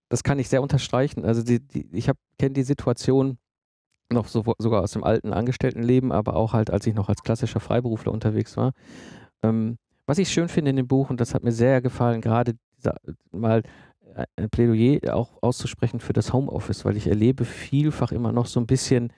das 0.10 0.24
kann 0.24 0.40
ich 0.40 0.50
sehr 0.50 0.62
unterstreichen. 0.62 1.26
Also 1.26 1.42
die, 1.42 1.60
die, 1.60 1.88
ich 1.92 2.10
kenne 2.38 2.54
die 2.54 2.64
Situation 2.64 3.38
noch 4.10 4.28
so, 4.28 4.44
sogar 4.60 4.84
aus 4.84 4.92
dem 4.92 5.04
alten 5.04 5.34
Angestelltenleben, 5.34 6.12
aber 6.12 6.36
auch 6.36 6.54
halt, 6.54 6.70
als 6.70 6.86
ich 6.86 6.94
noch 6.94 7.10
als 7.10 7.24
klassischer 7.24 7.60
Freiberufler 7.60 8.12
unterwegs 8.12 8.58
war. 8.58 8.74
Ähm, 9.42 9.78
was 10.06 10.18
ich 10.18 10.30
schön 10.30 10.50
finde 10.50 10.72
in 10.72 10.76
dem 10.76 10.88
Buch, 10.88 11.10
und 11.10 11.20
das 11.22 11.34
hat 11.34 11.44
mir 11.44 11.54
sehr 11.54 11.82
gefallen, 11.82 12.22
gerade 12.22 12.56
dieser, 12.78 12.98
mal 13.32 13.64
ein 14.36 14.50
Plädoyer 14.50 15.16
auch 15.16 15.42
auszusprechen 15.42 16.00
für 16.00 16.14
das 16.14 16.34
Homeoffice, 16.34 16.86
weil 16.86 16.98
ich 16.98 17.08
erlebe 17.08 17.46
vielfach 17.46 18.12
immer 18.12 18.32
noch 18.32 18.46
so 18.46 18.60
ein 18.60 18.68
bisschen 18.68 19.12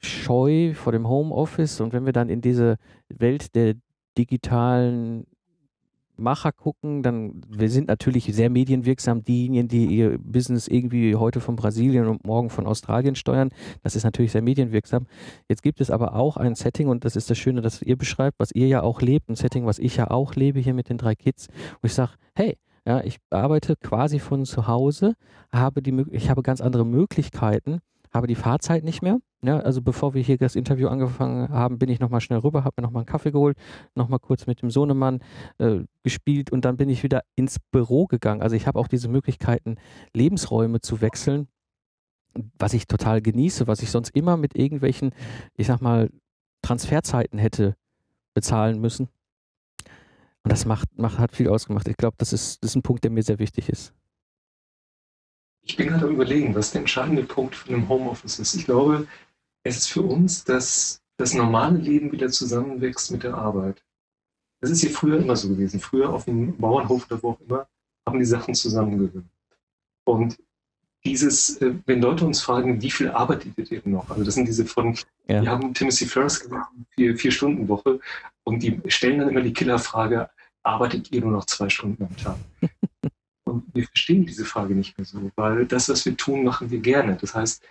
Scheu 0.00 0.74
vor 0.74 0.92
dem 0.92 1.08
Homeoffice 1.08 1.80
und 1.80 1.92
wenn 1.92 2.06
wir 2.06 2.12
dann 2.12 2.28
in 2.28 2.40
diese 2.40 2.76
Welt 3.08 3.54
der 3.54 3.74
digitalen 4.16 5.26
Macher 6.18 6.52
gucken, 6.52 7.02
dann 7.02 7.42
wir 7.48 7.68
sind 7.68 7.88
natürlich 7.88 8.24
sehr 8.24 8.48
medienwirksam, 8.48 9.22
diejenigen, 9.22 9.68
die 9.68 9.86
ihr 9.86 10.18
Business 10.18 10.66
irgendwie 10.66 11.14
heute 11.14 11.40
von 11.40 11.56
Brasilien 11.56 12.06
und 12.06 12.24
morgen 12.24 12.48
von 12.48 12.66
Australien 12.66 13.14
steuern. 13.14 13.50
Das 13.82 13.96
ist 13.96 14.04
natürlich 14.04 14.32
sehr 14.32 14.42
medienwirksam. 14.42 15.06
Jetzt 15.48 15.62
gibt 15.62 15.80
es 15.80 15.90
aber 15.90 16.14
auch 16.14 16.36
ein 16.38 16.54
Setting 16.54 16.88
und 16.88 17.04
das 17.04 17.16
ist 17.16 17.28
das 17.28 17.36
Schöne, 17.38 17.60
das 17.60 17.82
ihr 17.82 17.96
beschreibt, 17.96 18.38
was 18.38 18.50
ihr 18.52 18.66
ja 18.66 18.82
auch 18.82 19.02
lebt, 19.02 19.28
ein 19.28 19.36
Setting, 19.36 19.66
was 19.66 19.78
ich 19.78 19.96
ja 19.96 20.10
auch 20.10 20.34
lebe 20.34 20.58
hier 20.60 20.74
mit 20.74 20.88
den 20.88 20.96
drei 20.96 21.14
Kids, 21.14 21.48
wo 21.82 21.86
ich 21.86 21.94
sage, 21.94 22.12
hey, 22.34 22.56
ja, 22.86 23.02
ich 23.02 23.18
arbeite 23.30 23.76
quasi 23.76 24.18
von 24.18 24.44
zu 24.46 24.68
Hause, 24.68 25.14
habe 25.52 25.82
die, 25.82 26.04
ich 26.12 26.30
habe 26.30 26.42
ganz 26.42 26.60
andere 26.60 26.86
Möglichkeiten, 26.86 27.80
habe 28.12 28.26
die 28.26 28.34
Fahrzeit 28.34 28.84
nicht 28.84 29.02
mehr. 29.02 29.18
Ja, 29.42 29.60
also 29.60 29.82
bevor 29.82 30.14
wir 30.14 30.22
hier 30.22 30.38
das 30.38 30.56
Interview 30.56 30.88
angefangen 30.88 31.48
haben, 31.50 31.78
bin 31.78 31.88
ich 31.88 32.00
nochmal 32.00 32.20
schnell 32.20 32.40
rüber, 32.40 32.64
habe 32.64 32.74
mir 32.78 32.82
nochmal 32.82 33.02
einen 33.02 33.06
Kaffee 33.06 33.30
geholt, 33.30 33.56
nochmal 33.94 34.18
kurz 34.18 34.46
mit 34.46 34.62
dem 34.62 34.70
Sohnemann 34.70 35.20
äh, 35.58 35.80
gespielt 36.02 36.50
und 36.50 36.64
dann 36.64 36.76
bin 36.76 36.88
ich 36.88 37.02
wieder 37.02 37.22
ins 37.36 37.58
Büro 37.58 38.06
gegangen. 38.06 38.42
Also 38.42 38.56
ich 38.56 38.66
habe 38.66 38.78
auch 38.78 38.88
diese 38.88 39.08
Möglichkeiten, 39.08 39.76
Lebensräume 40.14 40.80
zu 40.80 41.00
wechseln, 41.00 41.48
was 42.58 42.74
ich 42.74 42.86
total 42.86 43.22
genieße, 43.22 43.66
was 43.66 43.82
ich 43.82 43.90
sonst 43.90 44.10
immer 44.16 44.36
mit 44.36 44.56
irgendwelchen, 44.56 45.12
ich 45.54 45.66
sag 45.66 45.80
mal, 45.80 46.10
Transferzeiten 46.62 47.38
hätte 47.38 47.76
bezahlen 48.34 48.80
müssen. 48.80 49.08
Und 50.42 50.52
das 50.52 50.64
macht, 50.64 50.96
macht, 50.98 51.18
hat 51.18 51.34
viel 51.34 51.48
ausgemacht. 51.48 51.88
Ich 51.88 51.96
glaube, 51.96 52.16
das 52.18 52.32
ist, 52.32 52.62
das 52.62 52.70
ist 52.70 52.76
ein 52.76 52.82
Punkt, 52.82 53.04
der 53.04 53.10
mir 53.10 53.22
sehr 53.22 53.38
wichtig 53.38 53.68
ist. 53.68 53.92
Ich 55.68 55.76
bin 55.76 55.88
gerade 55.88 56.06
am 56.06 56.12
überlegen, 56.12 56.54
was 56.54 56.70
der 56.70 56.82
entscheidende 56.82 57.24
Punkt 57.24 57.56
von 57.56 57.74
einem 57.74 57.88
Homeoffice 57.88 58.38
ist. 58.38 58.54
Ich 58.54 58.66
glaube, 58.66 59.08
es 59.64 59.76
ist 59.76 59.88
für 59.88 60.02
uns, 60.02 60.44
dass 60.44 61.02
das 61.16 61.34
normale 61.34 61.78
Leben 61.78 62.12
wieder 62.12 62.28
zusammenwächst 62.28 63.10
mit 63.10 63.24
der 63.24 63.34
Arbeit. 63.34 63.82
Das 64.60 64.70
ist 64.70 64.80
hier 64.80 64.90
früher 64.90 65.18
immer 65.18 65.34
so 65.34 65.48
gewesen. 65.48 65.80
Früher 65.80 66.10
auf 66.10 66.26
dem 66.26 66.56
Bauernhof 66.56 67.06
oder 67.10 67.20
wo 67.22 67.30
auch 67.30 67.40
immer 67.40 67.68
haben 68.06 68.20
die 68.20 68.24
Sachen 68.24 68.54
zusammengehört. 68.54 69.24
Und 70.04 70.38
dieses, 71.04 71.60
äh, 71.60 71.74
wenn 71.86 72.00
Leute 72.00 72.24
uns 72.24 72.40
fragen, 72.40 72.80
wie 72.80 72.90
viel 72.90 73.10
arbeitet 73.10 73.58
ihr 73.58 73.80
denn 73.80 73.92
noch? 73.92 74.08
Also 74.08 74.22
das 74.22 74.34
sind 74.34 74.46
diese 74.46 74.66
von, 74.66 74.96
ja. 75.26 75.42
wir 75.42 75.50
haben 75.50 75.74
Timothy 75.74 76.06
Ferris 76.06 76.40
gemacht, 76.40 76.70
vier, 76.90 77.16
vier 77.16 77.32
Stunden 77.32 77.66
Woche 77.68 77.98
und 78.44 78.62
die 78.62 78.80
stellen 78.86 79.18
dann 79.18 79.30
immer 79.30 79.42
die 79.42 79.52
Killerfrage, 79.52 80.30
arbeitet 80.62 81.10
ihr 81.12 81.22
nur 81.22 81.32
noch 81.32 81.46
zwei 81.46 81.68
Stunden 81.68 82.04
am 82.04 82.16
Tag? 82.16 82.36
Und 83.64 83.74
wir 83.74 83.86
verstehen 83.86 84.26
diese 84.26 84.44
Frage 84.44 84.74
nicht 84.74 84.98
mehr 84.98 85.04
so, 85.04 85.30
weil 85.36 85.66
das, 85.66 85.88
was 85.88 86.04
wir 86.04 86.16
tun, 86.16 86.44
machen 86.44 86.70
wir 86.70 86.78
gerne. 86.80 87.16
Das 87.20 87.34
heißt, 87.34 87.62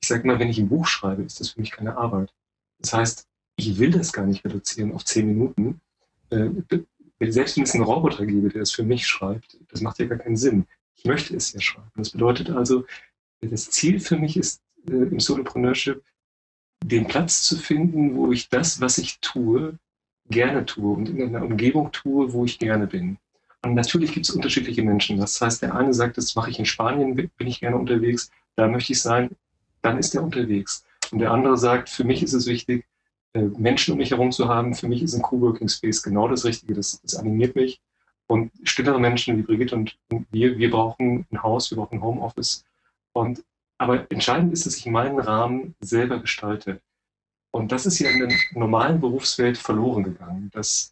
ich 0.00 0.08
sage 0.08 0.26
mal, 0.26 0.38
wenn 0.38 0.48
ich 0.48 0.58
ein 0.58 0.68
Buch 0.68 0.86
schreibe, 0.86 1.22
ist 1.22 1.40
das 1.40 1.50
für 1.50 1.60
mich 1.60 1.70
keine 1.70 1.96
Arbeit. 1.96 2.32
Das 2.78 2.92
heißt, 2.92 3.26
ich 3.56 3.78
will 3.78 3.90
das 3.90 4.12
gar 4.12 4.26
nicht 4.26 4.44
reduzieren 4.44 4.92
auf 4.92 5.04
zehn 5.04 5.26
Minuten. 5.26 5.80
Äh, 6.30 6.50
selbst 7.20 7.56
wenn 7.56 7.64
es 7.64 7.74
einen 7.74 7.84
Roboter 7.84 8.26
gäbe, 8.26 8.48
der 8.48 8.60
das 8.60 8.72
für 8.72 8.82
mich 8.82 9.06
schreibt, 9.06 9.58
das 9.70 9.80
macht 9.80 9.98
ja 9.98 10.06
gar 10.06 10.18
keinen 10.18 10.36
Sinn. 10.36 10.66
Ich 10.96 11.04
möchte 11.04 11.36
es 11.36 11.52
ja 11.52 11.60
schreiben. 11.60 11.90
Das 11.96 12.10
bedeutet 12.10 12.50
also, 12.50 12.84
das 13.40 13.70
Ziel 13.70 14.00
für 14.00 14.16
mich 14.16 14.36
ist 14.36 14.60
äh, 14.88 14.92
im 14.92 15.20
Solopreneurship, 15.20 16.02
den 16.84 17.06
Platz 17.06 17.42
zu 17.42 17.56
finden, 17.56 18.16
wo 18.16 18.32
ich 18.32 18.48
das, 18.48 18.80
was 18.80 18.98
ich 18.98 19.20
tue, 19.20 19.78
gerne 20.28 20.64
tue 20.64 20.96
und 20.96 21.08
in 21.08 21.22
einer 21.22 21.44
Umgebung 21.44 21.92
tue, 21.92 22.32
wo 22.32 22.44
ich 22.44 22.58
gerne 22.58 22.86
bin. 22.86 23.18
Und 23.64 23.74
natürlich 23.74 24.12
gibt 24.12 24.28
es 24.28 24.34
unterschiedliche 24.34 24.82
Menschen. 24.82 25.18
Das 25.18 25.40
heißt, 25.40 25.62
der 25.62 25.74
eine 25.74 25.94
sagt, 25.94 26.18
das 26.18 26.34
mache 26.34 26.50
ich 26.50 26.58
in 26.58 26.66
Spanien, 26.66 27.14
bin 27.14 27.46
ich 27.46 27.60
gerne 27.60 27.76
unterwegs, 27.76 28.30
da 28.56 28.66
möchte 28.66 28.92
ich 28.92 29.00
sein, 29.00 29.30
dann 29.82 29.98
ist 29.98 30.14
er 30.14 30.22
unterwegs. 30.22 30.84
Und 31.10 31.20
der 31.20 31.30
andere 31.30 31.56
sagt, 31.56 31.88
für 31.88 32.04
mich 32.04 32.22
ist 32.22 32.32
es 32.32 32.46
wichtig, 32.46 32.84
äh, 33.34 33.42
Menschen 33.42 33.92
um 33.92 33.98
mich 33.98 34.10
herum 34.10 34.32
zu 34.32 34.48
haben. 34.48 34.74
Für 34.74 34.88
mich 34.88 35.02
ist 35.02 35.14
ein 35.14 35.22
Coworking 35.22 35.68
Space 35.68 36.02
genau 36.02 36.28
das 36.28 36.44
Richtige. 36.44 36.74
Das, 36.74 37.00
das 37.02 37.16
animiert 37.16 37.56
mich. 37.56 37.80
Und 38.26 38.50
stillere 38.62 38.98
Menschen 38.98 39.36
wie 39.36 39.42
Brigitte 39.42 39.74
und 39.74 39.98
wir, 40.30 40.56
wir 40.58 40.70
brauchen 40.70 41.26
ein 41.30 41.42
Haus, 41.42 41.70
wir 41.70 41.76
brauchen 41.76 41.98
ein 41.98 42.02
Homeoffice. 42.02 42.64
Und, 43.12 43.44
aber 43.78 44.10
entscheidend 44.10 44.52
ist, 44.52 44.64
dass 44.64 44.76
ich 44.76 44.86
meinen 44.86 45.18
Rahmen 45.18 45.74
selber 45.80 46.18
gestalte. 46.18 46.80
Und 47.50 47.72
das 47.72 47.84
ist 47.84 47.98
ja 47.98 48.10
in 48.10 48.20
der 48.20 48.36
normalen 48.54 49.00
Berufswelt 49.00 49.58
verloren 49.58 50.04
gegangen, 50.04 50.50
dass 50.52 50.91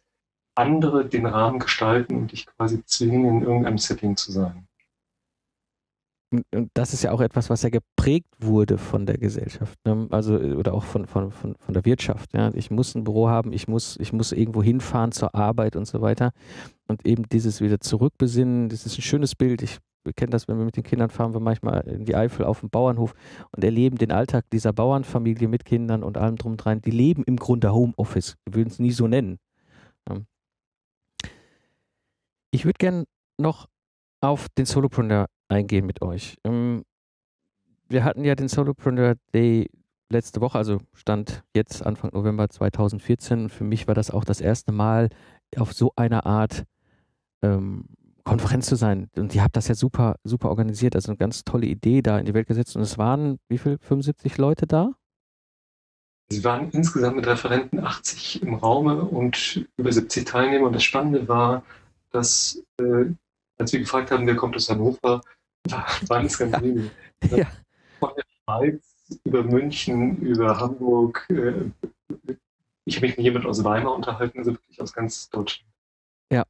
andere 0.55 1.07
den 1.07 1.25
Rahmen 1.25 1.59
gestalten 1.59 2.15
und 2.15 2.31
dich 2.31 2.45
quasi 2.45 2.83
zwingen, 2.85 3.25
in 3.25 3.41
irgendeinem 3.41 3.77
Setting 3.77 4.15
zu 4.17 4.31
sein. 4.31 4.67
Und 6.53 6.71
das 6.75 6.93
ist 6.93 7.03
ja 7.03 7.11
auch 7.11 7.19
etwas, 7.19 7.49
was 7.49 7.61
ja 7.61 7.69
geprägt 7.69 8.29
wurde 8.39 8.77
von 8.77 9.05
der 9.05 9.17
Gesellschaft, 9.17 9.77
ne? 9.85 10.07
also 10.11 10.35
oder 10.37 10.73
auch 10.73 10.85
von, 10.85 11.05
von, 11.05 11.31
von, 11.31 11.55
von 11.59 11.73
der 11.73 11.83
Wirtschaft. 11.83 12.33
Ja? 12.33 12.51
Ich 12.53 12.71
muss 12.71 12.95
ein 12.95 13.03
Büro 13.03 13.27
haben, 13.27 13.51
ich 13.51 13.67
muss, 13.67 13.97
ich 13.99 14.13
muss 14.13 14.31
irgendwo 14.31 14.63
hinfahren 14.63 15.11
zur 15.11 15.35
Arbeit 15.35 15.75
und 15.75 15.85
so 15.85 16.01
weiter. 16.01 16.31
Und 16.87 17.05
eben 17.05 17.27
dieses 17.27 17.59
wieder 17.59 17.81
zurückbesinnen, 17.81 18.69
das 18.69 18.85
ist 18.85 18.97
ein 18.97 19.01
schönes 19.01 19.35
Bild. 19.35 19.61
Ich 19.61 19.79
kenne 20.15 20.31
das, 20.31 20.47
wenn 20.47 20.57
wir 20.57 20.65
mit 20.65 20.77
den 20.77 20.83
Kindern 20.83 21.09
fahren, 21.09 21.33
wir 21.33 21.41
manchmal 21.41 21.81
in 21.81 22.05
die 22.05 22.15
Eifel 22.15 22.45
auf 22.45 22.61
dem 22.61 22.69
Bauernhof 22.69 23.13
und 23.55 23.63
erleben 23.63 23.97
den 23.97 24.13
Alltag 24.13 24.45
dieser 24.51 24.71
Bauernfamilie 24.71 25.49
mit 25.49 25.65
Kindern 25.65 26.01
und 26.01 26.17
allem 26.17 26.37
drum 26.37 26.53
und 26.53 26.57
dran. 26.57 26.81
Die 26.81 26.91
leben 26.91 27.23
im 27.25 27.35
Grunde 27.35 27.73
Homeoffice. 27.73 28.37
Wir 28.45 28.55
würden 28.55 28.69
es 28.69 28.79
nie 28.79 28.91
so 28.91 29.07
nennen. 29.07 29.37
Ja. 30.07 30.21
Ich 32.51 32.65
würde 32.65 32.77
gerne 32.77 33.05
noch 33.37 33.67
auf 34.19 34.47
den 34.49 34.65
Solopreneur 34.65 35.27
eingehen 35.47 35.85
mit 35.85 36.01
euch. 36.01 36.37
Ähm, 36.43 36.83
wir 37.87 38.03
hatten 38.03 38.23
ja 38.23 38.35
den 38.35 38.49
Solopreneur 38.49 39.15
Day 39.33 39.69
letzte 40.09 40.41
Woche, 40.41 40.57
also 40.57 40.79
stand 40.93 41.43
jetzt 41.55 41.85
Anfang 41.85 42.11
November 42.13 42.49
2014. 42.49 43.49
Für 43.49 43.63
mich 43.63 43.87
war 43.87 43.95
das 43.95 44.11
auch 44.11 44.25
das 44.25 44.41
erste 44.41 44.73
Mal 44.73 45.09
auf 45.55 45.73
so 45.73 45.93
einer 45.95 46.25
Art 46.25 46.65
ähm, 47.41 47.85
Konferenz 48.23 48.67
zu 48.67 48.75
sein. 48.75 49.09
Und 49.15 49.33
ihr 49.33 49.43
habt 49.43 49.55
das 49.55 49.69
ja 49.69 49.75
super, 49.75 50.15
super 50.23 50.49
organisiert. 50.49 50.95
Also 50.95 51.11
eine 51.11 51.17
ganz 51.17 51.43
tolle 51.43 51.65
Idee 51.65 52.01
da 52.01 52.19
in 52.19 52.25
die 52.25 52.33
Welt 52.33 52.47
gesetzt. 52.47 52.75
Und 52.75 52.81
es 52.81 52.97
waren, 52.97 53.39
wie 53.47 53.57
viel, 53.57 53.77
75 53.79 54.37
Leute 54.37 54.67
da? 54.67 54.91
Sie 56.29 56.43
waren 56.43 56.69
insgesamt 56.71 57.17
mit 57.17 57.27
Referenten 57.27 57.79
80 57.79 58.43
im 58.43 58.53
Raume 58.53 59.03
und 59.03 59.67
über 59.77 59.91
70 59.91 60.25
Teilnehmer. 60.25 60.67
Und 60.67 60.73
das 60.73 60.83
Spannende 60.83 61.27
war, 61.27 61.63
dass, 62.11 62.61
äh, 62.79 63.05
als 63.57 63.73
wir 63.73 63.79
gefragt 63.79 64.11
haben, 64.11 64.27
wer 64.27 64.35
kommt 64.35 64.55
aus 64.55 64.69
Hannover, 64.69 65.21
waren 66.07 66.25
es 66.25 66.37
ganz 66.37 66.61
wenige. 66.61 66.91
Ja. 67.29 67.45
Von 67.99 68.13
der 68.17 68.23
Schweiz 68.43 69.19
über 69.25 69.43
München, 69.43 70.17
über 70.21 70.59
Hamburg. 70.59 71.27
Äh, 71.29 71.69
ich 72.85 72.95
habe 72.95 73.05
mich 73.05 73.17
mit 73.17 73.19
jemand 73.19 73.45
aus 73.45 73.63
Weimar 73.63 73.93
unterhalten, 73.93 74.39
also 74.39 74.53
wirklich 74.53 74.81
aus 74.81 74.91
ganz 74.91 75.29
Deutschland. 75.29 75.71
Ja. 76.31 76.43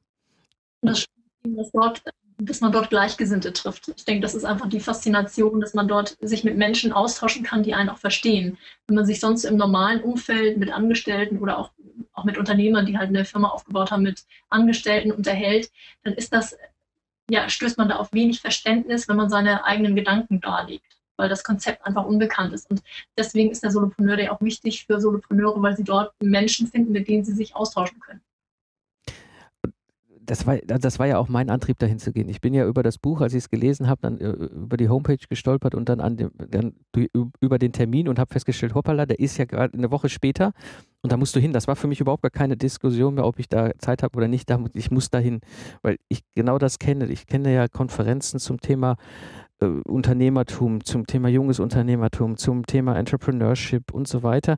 Das 0.82 1.05
dass, 1.43 1.72
dort, 1.72 2.03
dass 2.38 2.62
man 2.62 2.72
dort 2.72 2.89
Gleichgesinnte 2.89 3.53
trifft. 3.53 3.89
Ich 3.95 4.05
denke, 4.05 4.22
das 4.22 4.36
ist 4.36 4.45
einfach 4.45 4.70
die 4.70 4.80
Faszination, 4.80 5.59
dass 5.59 5.74
man 5.74 5.88
dort 5.88 6.18
sich 6.22 6.43
mit 6.43 6.57
Menschen 6.57 6.91
austauschen 6.91 7.43
kann, 7.43 7.64
die 7.64 7.74
einen 7.74 7.89
auch 7.89 7.97
verstehen. 7.97 8.57
Wenn 8.88 8.95
man 8.95 9.05
sich 9.05 9.20
sonst 9.20 9.43
im 9.43 9.57
normalen 9.57 10.01
Umfeld 10.01 10.57
mit 10.57 10.72
Angestellten 10.72 11.39
oder 11.39 11.57
auch, 11.57 11.72
auch 12.14 12.24
mit 12.24 12.38
Unternehmern, 12.38 12.86
die 12.86 12.97
halt 12.97 13.09
eine 13.09 13.26
Firma 13.26 13.49
aufgebaut 13.49 13.91
haben, 13.91 14.03
mit 14.03 14.26
Angestellten 14.49 15.12
unterhält, 15.12 15.72
dann 16.03 16.14
ist 16.14 16.34
das, 16.34 16.57
ja, 17.30 17.49
stößt 17.49 17.78
man 17.78 17.89
da 17.89 17.97
auf 17.97 18.14
wenig 18.14 18.41
Verständnis, 18.41 19.07
wenn 19.07 19.16
man 19.16 19.30
seine 19.30 19.66
eigenen 19.66 19.95
Gedanken 19.95 20.41
darlegt 20.41 20.86
weil 21.18 21.30
das 21.30 21.43
Konzept 21.43 21.86
einfach 21.86 22.05
unbekannt 22.05 22.51
ist. 22.51 22.68
Und 22.72 22.82
deswegen 23.16 23.51
ist 23.51 23.62
der 23.62 23.70
Solopreneur 23.70 24.18
Day 24.18 24.30
auch 24.30 24.41
wichtig 24.41 24.88
für 24.88 24.99
Solopreneure, 24.99 25.62
weil 25.62 25.78
sie 25.78 25.84
dort 25.84 26.14
Menschen 26.20 26.66
finden, 26.66 26.93
mit 26.93 27.07
denen 27.07 27.24
sie 27.24 27.34
sich 27.34 27.55
austauschen 27.55 27.99
können 27.99 28.22
das 30.26 30.45
war, 30.45 30.57
das 30.57 30.99
war 30.99 31.07
ja 31.07 31.17
auch 31.17 31.28
mein 31.28 31.49
Antrieb, 31.49 31.80
dahin 31.80 31.99
zu 31.99 32.11
gehen. 32.11 32.30
Ich 32.30 32.41
bin 32.41 32.53
ja 32.53 32.65
über 32.65 32.84
das 32.84 32.97
Buch, 32.97 33.22
als 33.22 33.34
ich 33.34 33.39
es 33.39 33.49
gelesen 33.49 33.88
habe, 33.88 34.01
dann 34.01 34.17
äh, 34.19 34.30
über 34.30 34.78
die 34.78 34.89
Homepage 34.89 35.17
gestolpert 35.30 35.76
und 35.76 35.89
dann, 35.89 35.99
an 35.99 36.17
dem, 36.17 36.32
dann 36.49 36.74
über 37.39 37.59
den 37.59 37.72
Termin 37.72 38.07
und 38.07 38.19
habe 38.19 38.32
festgestellt, 38.32 38.76
hoppala, 38.76 39.05
der 39.05 39.19
ist 39.19 39.38
ja 39.38 39.45
gerade 39.45 39.78
eine 39.78 39.91
Woche 39.91 40.09
später 40.09 40.53
und 41.01 41.11
da 41.11 41.17
musst 41.17 41.36
du 41.36 41.39
hin. 41.39 41.53
Das 41.53 41.67
war 41.67 41.76
für 41.76 41.88
mich 41.88 41.99
überhaupt 41.99 42.24
gar 42.24 42.32
keine 42.32 42.57
Diskussion 42.57 43.15
mehr, 43.15 43.26
ob 43.26 43.39
ich 43.39 43.49
da 43.49 43.72
Zeit 43.80 44.03
habe 44.03 44.17
oder 44.17 44.28
nicht. 44.28 44.49
Ich 44.74 44.91
muss 44.91 45.09
dahin, 45.09 45.41
weil 45.82 45.97
ich 46.07 46.22
genau 46.36 46.57
das 46.57 46.80
kenne. 46.80 47.07
Ich 47.07 47.26
kenne 47.26 47.53
ja 47.53 47.67
Konferenzen 47.67 48.39
zum 48.39 48.59
Thema 48.59 48.97
äh, 49.59 49.65
Unternehmertum, 49.65 50.84
zum 50.84 51.07
Thema 51.07 51.30
junges 51.30 51.59
Unternehmertum, 51.59 52.38
zum 52.38 52.65
Thema 52.65 52.97
Entrepreneurship 52.97 53.93
und 53.93 54.07
so 54.07 54.24
weiter 54.24 54.57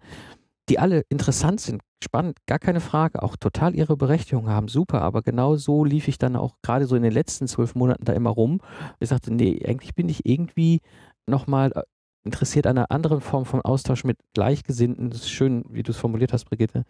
die 0.70 0.80
alle 0.80 1.04
interessant 1.10 1.62
sind, 1.62 1.82
spannend, 2.04 2.38
gar 2.48 2.60
keine 2.60 2.80
Frage, 2.80 3.22
auch 3.22 3.36
total 3.36 3.76
ihre 3.76 3.98
Berechtigung 3.98 4.50
haben, 4.50 4.68
super, 4.68 5.02
aber 5.02 5.22
genau 5.22 5.56
so 5.56 5.84
lief 5.84 6.08
ich 6.08 6.18
dann 6.18 6.36
auch 6.36 6.56
gerade 6.62 6.86
so 6.86 6.96
in 6.96 7.04
den 7.04 7.12
letzten 7.12 7.48
zwölf 7.48 7.76
Monaten 7.76 8.06
da 8.06 8.14
immer 8.14 8.30
rum. 8.30 8.62
Ich 9.00 9.10
sagte, 9.10 9.34
nee, 9.34 9.62
eigentlich 9.66 9.96
bin 9.96 10.10
ich 10.10 10.26
irgendwie 10.26 10.82
nochmal 11.28 11.72
äh, 11.76 11.82
interessiert 12.26 12.68
an 12.68 12.78
einer 12.78 12.92
anderen 12.92 13.22
Form 13.22 13.46
von 13.46 13.62
Austausch 13.62 14.04
mit 14.04 14.18
Gleichgesinnten. 14.34 15.10
Das 15.10 15.22
ist 15.22 15.30
schön, 15.32 15.66
wie 15.70 15.84
du 15.84 15.92
es 15.92 15.98
formuliert 15.98 16.34
hast, 16.34 16.46
Brigitte. 16.46 16.86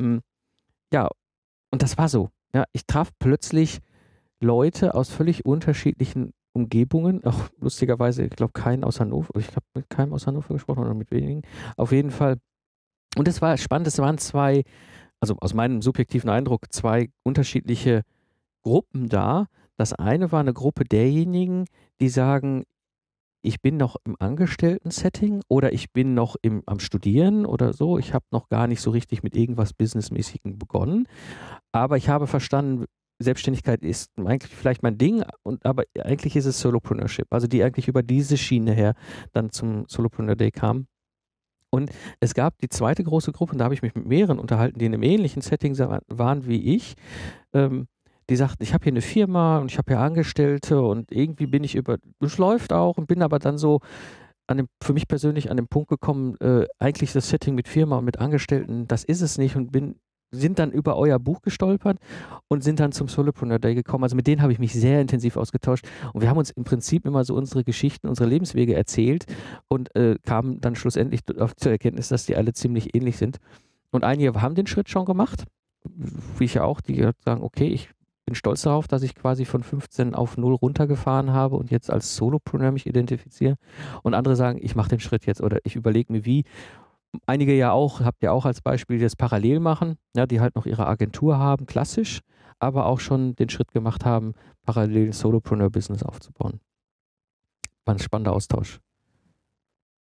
Ähm, 0.00 0.20
ja, 0.92 1.08
und 1.70 1.82
das 1.82 1.98
war 1.98 2.08
so. 2.08 2.30
Ja, 2.54 2.64
ich 2.72 2.86
traf 2.86 3.10
plötzlich 3.18 3.80
Leute 4.40 4.94
aus 4.94 5.10
völlig 5.10 5.44
unterschiedlichen 5.44 6.32
Umgebungen, 6.52 7.24
auch 7.24 7.48
lustigerweise, 7.60 8.24
ich 8.24 8.30
glaube, 8.30 8.52
keinen 8.52 8.84
aus 8.84 9.00
Hannover, 9.00 9.38
ich 9.38 9.48
habe 9.48 9.66
mit 9.74 9.90
keinem 9.90 10.12
aus 10.12 10.26
Hannover 10.26 10.54
gesprochen 10.54 10.80
oder 10.80 10.94
mit 10.94 11.10
wenigen. 11.10 11.42
Auf 11.76 11.92
jeden 11.92 12.10
Fall 12.10 12.38
und 13.18 13.26
es 13.26 13.42
war 13.42 13.56
spannend, 13.56 13.88
es 13.88 13.98
waren 13.98 14.18
zwei, 14.18 14.62
also 15.20 15.36
aus 15.40 15.52
meinem 15.52 15.82
subjektiven 15.82 16.30
Eindruck, 16.30 16.72
zwei 16.72 17.10
unterschiedliche 17.24 18.02
Gruppen 18.62 19.08
da. 19.08 19.46
Das 19.76 19.92
eine 19.92 20.30
war 20.30 20.40
eine 20.40 20.52
Gruppe 20.52 20.84
derjenigen, 20.84 21.64
die 22.00 22.08
sagen, 22.08 22.64
ich 23.42 23.60
bin 23.60 23.76
noch 23.76 23.96
im 24.04 24.16
Angestellten-Setting 24.18 25.42
oder 25.48 25.72
ich 25.72 25.92
bin 25.92 26.14
noch 26.14 26.36
im, 26.42 26.62
am 26.66 26.80
Studieren 26.80 27.46
oder 27.46 27.72
so. 27.72 27.98
Ich 27.98 28.14
habe 28.14 28.24
noch 28.30 28.48
gar 28.48 28.66
nicht 28.66 28.80
so 28.80 28.90
richtig 28.90 29.22
mit 29.22 29.36
irgendwas 29.36 29.72
Businessmäßigem 29.72 30.58
begonnen. 30.58 31.06
Aber 31.72 31.96
ich 31.96 32.08
habe 32.08 32.26
verstanden, 32.26 32.84
Selbstständigkeit 33.20 33.82
ist 33.82 34.10
eigentlich 34.16 34.54
vielleicht 34.54 34.82
mein 34.82 34.96
Ding, 34.96 35.24
und, 35.42 35.64
aber 35.66 35.84
eigentlich 35.98 36.36
ist 36.36 36.46
es 36.46 36.60
Solopreneurship. 36.60 37.26
Also 37.30 37.46
die 37.48 37.62
eigentlich 37.64 37.88
über 37.88 38.02
diese 38.02 38.36
Schiene 38.36 38.72
her 38.72 38.94
dann 39.32 39.50
zum 39.50 39.86
Solopreneur 39.88 40.36
Day 40.36 40.50
kamen. 40.52 40.86
Und 41.70 41.90
es 42.20 42.34
gab 42.34 42.58
die 42.58 42.68
zweite 42.68 43.04
große 43.04 43.32
Gruppe, 43.32 43.52
und 43.52 43.58
da 43.58 43.64
habe 43.64 43.74
ich 43.74 43.82
mich 43.82 43.94
mit 43.94 44.06
mehreren 44.06 44.38
unterhalten, 44.38 44.78
die 44.78 44.86
in 44.86 44.94
einem 44.94 45.02
ähnlichen 45.02 45.42
Setting 45.42 45.76
waren 45.78 46.46
wie 46.46 46.74
ich. 46.76 46.94
Ähm, 47.52 47.86
die 48.30 48.36
sagten, 48.36 48.62
ich 48.62 48.74
habe 48.74 48.84
hier 48.84 48.92
eine 48.92 49.00
Firma 49.00 49.58
und 49.58 49.70
ich 49.70 49.78
habe 49.78 49.92
hier 49.92 50.00
Angestellte 50.00 50.82
und 50.82 51.10
irgendwie 51.10 51.46
bin 51.46 51.64
ich 51.64 51.74
über, 51.74 51.96
es 52.20 52.38
läuft 52.38 52.72
auch 52.72 52.98
und 52.98 53.06
bin 53.06 53.22
aber 53.22 53.38
dann 53.38 53.56
so 53.56 53.80
an 54.46 54.58
dem, 54.58 54.68
für 54.82 54.92
mich 54.92 55.08
persönlich 55.08 55.50
an 55.50 55.56
den 55.56 55.68
Punkt 55.68 55.88
gekommen, 55.88 56.36
äh, 56.40 56.66
eigentlich 56.78 57.12
das 57.12 57.28
Setting 57.28 57.54
mit 57.54 57.68
Firma 57.68 57.98
und 57.98 58.04
mit 58.04 58.18
Angestellten, 58.18 58.86
das 58.86 59.04
ist 59.04 59.22
es 59.22 59.38
nicht 59.38 59.56
und 59.56 59.72
bin 59.72 59.96
sind 60.30 60.58
dann 60.58 60.70
über 60.70 60.96
euer 60.96 61.18
Buch 61.18 61.42
gestolpert 61.42 61.98
und 62.48 62.62
sind 62.62 62.80
dann 62.80 62.92
zum 62.92 63.08
Solopreneur 63.08 63.58
Day 63.58 63.74
gekommen. 63.74 64.04
Also 64.04 64.16
mit 64.16 64.26
denen 64.26 64.42
habe 64.42 64.52
ich 64.52 64.58
mich 64.58 64.72
sehr 64.72 65.00
intensiv 65.00 65.36
ausgetauscht 65.36 65.86
und 66.12 66.20
wir 66.20 66.28
haben 66.28 66.38
uns 66.38 66.50
im 66.50 66.64
Prinzip 66.64 67.06
immer 67.06 67.24
so 67.24 67.34
unsere 67.34 67.64
Geschichten, 67.64 68.08
unsere 68.08 68.28
Lebenswege 68.28 68.74
erzählt 68.74 69.26
und 69.68 69.94
äh, 69.96 70.16
kamen 70.24 70.60
dann 70.60 70.74
schlussendlich 70.74 71.22
auf 71.38 71.56
zur 71.56 71.72
Erkenntnis, 71.72 72.08
dass 72.08 72.26
die 72.26 72.36
alle 72.36 72.52
ziemlich 72.52 72.94
ähnlich 72.94 73.16
sind. 73.16 73.38
Und 73.90 74.04
einige 74.04 74.40
haben 74.42 74.54
den 74.54 74.66
Schritt 74.66 74.90
schon 74.90 75.06
gemacht, 75.06 75.44
wie 76.38 76.44
ich 76.44 76.54
ja 76.54 76.64
auch, 76.64 76.80
die 76.80 77.08
sagen, 77.24 77.42
okay, 77.42 77.68
ich 77.68 77.88
bin 78.26 78.34
stolz 78.34 78.60
darauf, 78.60 78.86
dass 78.86 79.02
ich 79.02 79.14
quasi 79.14 79.46
von 79.46 79.62
15 79.62 80.14
auf 80.14 80.36
0 80.36 80.54
runtergefahren 80.54 81.32
habe 81.32 81.56
und 81.56 81.70
jetzt 81.70 81.90
als 81.90 82.14
Solopreneur 82.14 82.72
mich 82.72 82.86
identifiziere. 82.86 83.56
Und 84.02 84.12
andere 84.12 84.36
sagen, 84.36 84.58
ich 84.60 84.76
mache 84.76 84.90
den 84.90 85.00
Schritt 85.00 85.24
jetzt 85.24 85.40
oder 85.40 85.60
ich 85.64 85.76
überlege 85.76 86.12
mir 86.12 86.26
wie 86.26 86.44
einige 87.26 87.54
ja 87.54 87.72
auch, 87.72 88.00
habt 88.00 88.22
ihr 88.22 88.32
auch 88.32 88.44
als 88.44 88.60
Beispiel, 88.60 88.98
die 88.98 89.04
das 89.04 89.16
parallel 89.16 89.60
machen, 89.60 89.96
ja, 90.16 90.26
die 90.26 90.40
halt 90.40 90.54
noch 90.54 90.66
ihre 90.66 90.86
Agentur 90.86 91.38
haben, 91.38 91.66
klassisch, 91.66 92.20
aber 92.58 92.86
auch 92.86 93.00
schon 93.00 93.34
den 93.36 93.48
Schritt 93.48 93.72
gemacht 93.72 94.04
haben, 94.04 94.34
parallel 94.62 95.08
ein 95.08 95.12
Solopreneur-Business 95.12 96.02
aufzubauen. 96.02 96.60
War 97.84 97.94
ein 97.94 98.00
spannender 98.00 98.32
Austausch. 98.32 98.80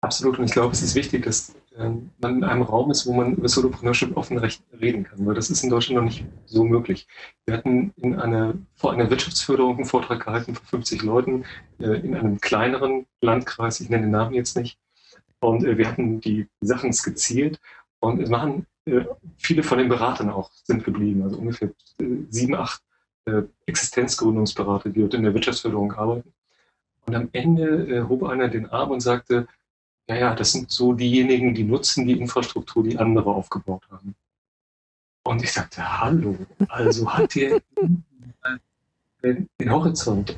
Absolut, 0.01 0.37
und 0.37 0.45
ich 0.45 0.51
glaube, 0.51 0.71
es 0.71 0.83
ist 0.83 0.93
wichtig, 0.93 1.23
dass 1.25 1.55
äh, 1.75 1.89
man 2.19 2.37
in 2.37 2.43
einem 2.43 2.61
Raum 2.61 2.91
ist, 2.91 3.07
wo 3.07 3.13
man 3.13 3.33
über 3.33 3.49
Solopreneurship 3.49 4.15
offen 4.15 4.37
reden 4.37 5.03
kann, 5.03 5.25
weil 5.25 5.33
das 5.33 5.49
ist 5.49 5.63
in 5.63 5.71
Deutschland 5.71 5.97
noch 5.97 6.03
nicht 6.03 6.25
so 6.45 6.63
möglich. 6.63 7.07
Wir 7.45 7.57
hatten 7.57 7.91
in 7.97 8.15
einer, 8.15 8.53
vor 8.75 8.93
einer 8.93 9.09
Wirtschaftsförderung 9.09 9.77
einen 9.77 9.85
Vortrag 9.85 10.23
gehalten 10.23 10.53
vor 10.53 10.67
50 10.67 11.01
Leuten 11.01 11.43
äh, 11.79 11.99
in 12.01 12.13
einem 12.15 12.39
kleineren 12.39 13.07
Landkreis, 13.21 13.79
ich 13.79 13.89
nenne 13.89 14.03
den 14.03 14.11
Namen 14.11 14.35
jetzt 14.35 14.55
nicht, 14.55 14.77
und 15.45 15.63
äh, 15.63 15.77
wir 15.77 15.87
hatten 15.87 16.19
die 16.19 16.47
Sachen 16.61 16.93
skizziert 16.93 17.59
und 17.99 18.21
es 18.21 18.29
machen 18.29 18.65
äh, 18.85 19.05
viele 19.37 19.63
von 19.63 19.77
den 19.77 19.89
Beratern 19.89 20.29
auch 20.29 20.51
sind 20.63 20.83
geblieben, 20.83 21.23
also 21.23 21.37
ungefähr 21.37 21.69
äh, 21.99 22.05
sieben, 22.29 22.55
acht 22.55 22.81
äh, 23.25 23.43
Existenzgründungsberater, 23.65 24.89
die 24.89 25.01
dort 25.01 25.13
in 25.15 25.23
der 25.23 25.33
Wirtschaftsförderung 25.33 25.93
arbeiten. 25.93 26.31
Und 27.05 27.15
am 27.15 27.29
Ende 27.31 27.87
äh, 27.87 28.03
hob 28.03 28.23
einer 28.23 28.47
den 28.47 28.69
Arm 28.69 28.91
und 28.91 29.01
sagte, 29.01 29.47
ja, 30.07 30.15
ja, 30.15 30.35
das 30.35 30.51
sind 30.51 30.71
so 30.71 30.93
diejenigen, 30.93 31.55
die 31.55 31.63
nutzen 31.63 32.05
die 32.05 32.19
Infrastruktur, 32.19 32.83
die 32.83 32.97
andere 32.97 33.31
aufgebaut 33.31 33.83
haben. 33.89 34.15
Und 35.23 35.43
ich 35.43 35.51
sagte, 35.51 36.01
hallo, 36.01 36.37
also 36.67 37.11
hat 37.11 37.35
ihr 37.35 37.59
den 39.23 39.49
Horizont 39.67 40.37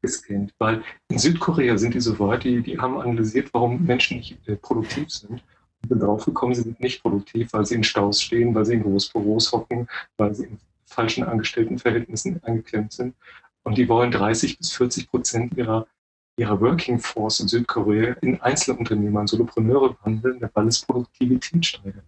gescannt, 0.00 0.54
weil 0.58 0.82
in 1.08 1.18
Südkorea 1.18 1.76
sind 1.78 1.94
die 1.94 2.00
so 2.00 2.18
weit, 2.18 2.44
die, 2.44 2.62
die 2.62 2.78
haben 2.78 2.98
analysiert, 2.98 3.50
warum 3.52 3.84
Menschen 3.84 4.18
nicht 4.18 4.38
äh, 4.48 4.56
produktiv 4.56 5.10
sind 5.10 5.42
sind 5.86 6.02
draufgekommen, 6.02 6.54
sie 6.54 6.62
sind 6.62 6.80
nicht 6.80 7.02
produktiv, 7.02 7.52
weil 7.52 7.64
sie 7.66 7.76
in 7.76 7.84
Staus 7.84 8.22
stehen, 8.22 8.54
weil 8.54 8.64
sie 8.64 8.74
in 8.74 8.82
Großbüros 8.82 9.52
hocken, 9.52 9.88
weil 10.16 10.34
sie 10.34 10.46
in 10.46 10.58
falschen 10.84 11.24
Angestelltenverhältnissen 11.24 12.42
eingeklemmt 12.42 12.92
sind. 12.92 13.14
Und 13.62 13.78
die 13.78 13.88
wollen 13.88 14.10
30 14.10 14.58
bis 14.58 14.72
40 14.72 15.10
Prozent 15.10 15.56
ihrer, 15.56 15.86
ihrer 16.36 16.60
Working 16.60 16.98
Force 16.98 17.40
in 17.40 17.48
Südkorea 17.48 18.14
in 18.22 18.40
Einzelunternehmer, 18.40 19.26
Solopreneure 19.28 19.94
behandeln, 19.94 20.48
weil 20.54 20.68
es 20.68 20.80
Produktivität 20.82 21.64
steigert. 21.64 22.04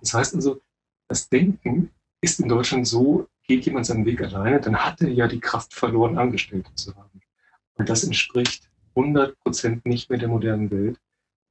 Das 0.00 0.14
heißt 0.14 0.34
also, 0.34 0.60
das 1.08 1.28
Denken 1.28 1.90
ist 2.20 2.40
in 2.40 2.48
Deutschland 2.48 2.86
so, 2.86 3.26
geht 3.46 3.66
jemand 3.66 3.86
seinen 3.86 4.06
Weg 4.06 4.22
alleine, 4.22 4.60
dann 4.60 4.76
hat 4.76 5.02
er 5.02 5.08
ja 5.08 5.26
die 5.26 5.40
Kraft 5.40 5.74
verloren, 5.74 6.16
Angestellte 6.16 6.74
zu 6.74 6.94
haben. 6.94 7.21
Und 7.76 7.88
das 7.88 8.04
entspricht 8.04 8.68
100 8.94 9.38
Prozent 9.40 9.86
nicht 9.86 10.10
mehr 10.10 10.18
der 10.18 10.28
modernen 10.28 10.70
Welt. 10.70 10.98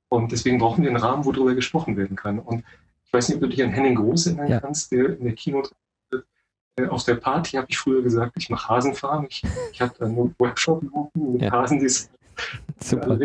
Und 0.10 0.32
deswegen 0.32 0.58
brauchen 0.58 0.84
wir 0.84 0.90
einen 0.90 1.00
Rahmen, 1.00 1.26
wo 1.26 1.32
darüber 1.32 1.56
gesprochen 1.56 1.98
werden 1.98 2.16
kann. 2.16 2.40
Und 2.40 2.64
ich 3.06 3.14
weiß 3.14 3.30
nicht, 3.30 3.38
ob 3.38 3.42
du 3.42 3.50
dich 3.50 3.64
an 3.64 3.72
Henning 3.72 3.96
Groß 3.96 4.28
erinnern 4.28 4.48
ja. 4.48 4.60
kannst, 4.60 4.92
der 4.92 5.18
in 5.18 5.26
der 5.26 5.36
Keynote 5.36 5.72
äh, 6.78 6.88
auf 6.88 7.04
der 7.04 7.16
Party 7.16 7.58
habe 7.58 7.68
ich 7.70 7.78
früher 7.78 8.02
gesagt, 8.02 8.34
ich 8.38 8.50
mache 8.50 8.70
Hasenfarm. 8.70 9.26
Ich, 9.30 9.44
ich 9.72 9.82
habe 9.82 9.94
dann 9.98 10.10
einen 10.10 10.36
Webshop 10.38 10.84
mit 11.14 11.42
ja. 11.42 11.52
Hasen, 11.52 11.80
die 11.80 11.86
ist 11.86 12.12
Super. 12.80 13.20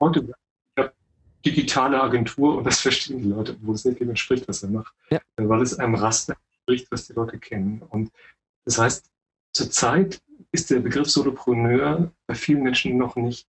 Heute 0.00 0.20
ich 0.22 0.82
habe 0.82 0.92
digitale 1.44 2.00
Agentur 2.00 2.58
und 2.58 2.64
das 2.64 2.80
verstehen 2.80 3.22
die 3.22 3.28
Leute, 3.28 3.56
wo 3.60 3.72
es 3.72 3.84
nicht 3.84 4.00
entspricht, 4.00 4.46
was 4.48 4.62
er 4.62 4.70
macht. 4.70 4.94
Ja. 5.10 5.20
Weil 5.36 5.62
es 5.62 5.78
einem 5.78 5.94
Raster 5.94 6.36
entspricht, 6.50 6.90
was 6.90 7.06
die 7.06 7.14
Leute 7.14 7.38
kennen. 7.38 7.82
Und 7.88 8.10
das 8.64 8.78
heißt, 8.78 9.10
zurzeit 9.52 10.20
ist 10.52 10.70
der 10.70 10.80
Begriff 10.80 11.08
Solopreneur 11.08 12.12
bei 12.26 12.34
vielen 12.34 12.62
Menschen 12.62 12.96
noch 12.96 13.16
nicht 13.16 13.46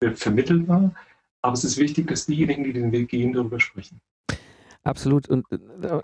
äh, 0.00 0.10
vermittelbar. 0.10 0.94
Aber 1.42 1.54
es 1.54 1.64
ist 1.64 1.78
wichtig, 1.78 2.08
dass 2.08 2.26
diejenigen, 2.26 2.64
die 2.64 2.72
den 2.72 2.92
Weg 2.92 3.08
gehen, 3.08 3.32
darüber 3.32 3.60
sprechen. 3.60 4.00
Absolut. 4.82 5.28
Und 5.28 5.44
äh, 5.52 6.00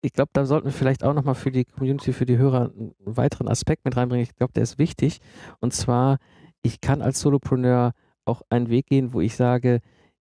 ich 0.00 0.12
glaube, 0.12 0.30
da 0.32 0.44
sollten 0.44 0.66
wir 0.66 0.72
vielleicht 0.72 1.04
auch 1.04 1.14
nochmal 1.14 1.34
für 1.34 1.52
die 1.52 1.64
Community, 1.64 2.12
für 2.12 2.26
die 2.26 2.38
Hörer 2.38 2.72
einen 2.72 2.94
weiteren 2.98 3.48
Aspekt 3.48 3.84
mit 3.84 3.96
reinbringen. 3.96 4.24
Ich 4.24 4.34
glaube, 4.34 4.52
der 4.52 4.62
ist 4.62 4.78
wichtig. 4.78 5.20
Und 5.60 5.72
zwar, 5.72 6.18
ich 6.62 6.80
kann 6.80 7.02
als 7.02 7.20
Solopreneur 7.20 7.92
auch 8.24 8.42
einen 8.50 8.68
Weg 8.68 8.86
gehen, 8.86 9.12
wo 9.12 9.20
ich 9.20 9.36
sage, 9.36 9.80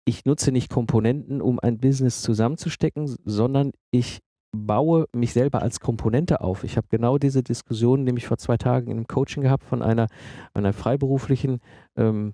ich 0.05 0.25
nutze 0.25 0.51
nicht 0.51 0.69
Komponenten, 0.69 1.41
um 1.41 1.59
ein 1.59 1.79
Business 1.79 2.21
zusammenzustecken, 2.21 3.15
sondern 3.25 3.71
ich 3.91 4.19
baue 4.55 5.07
mich 5.13 5.33
selber 5.33 5.61
als 5.61 5.79
Komponente 5.79 6.41
auf. 6.41 6.63
Ich 6.63 6.77
habe 6.77 6.87
genau 6.89 7.17
diese 7.17 7.43
Diskussion 7.43 8.03
nämlich 8.03 8.27
vor 8.27 8.37
zwei 8.37 8.57
Tagen 8.57 8.87
in 8.87 8.97
einem 8.97 9.07
Coaching 9.07 9.43
gehabt 9.43 9.63
von 9.63 9.81
einer, 9.81 10.07
einer 10.53 10.73
freiberuflichen 10.73 11.59
ähm, 11.95 12.33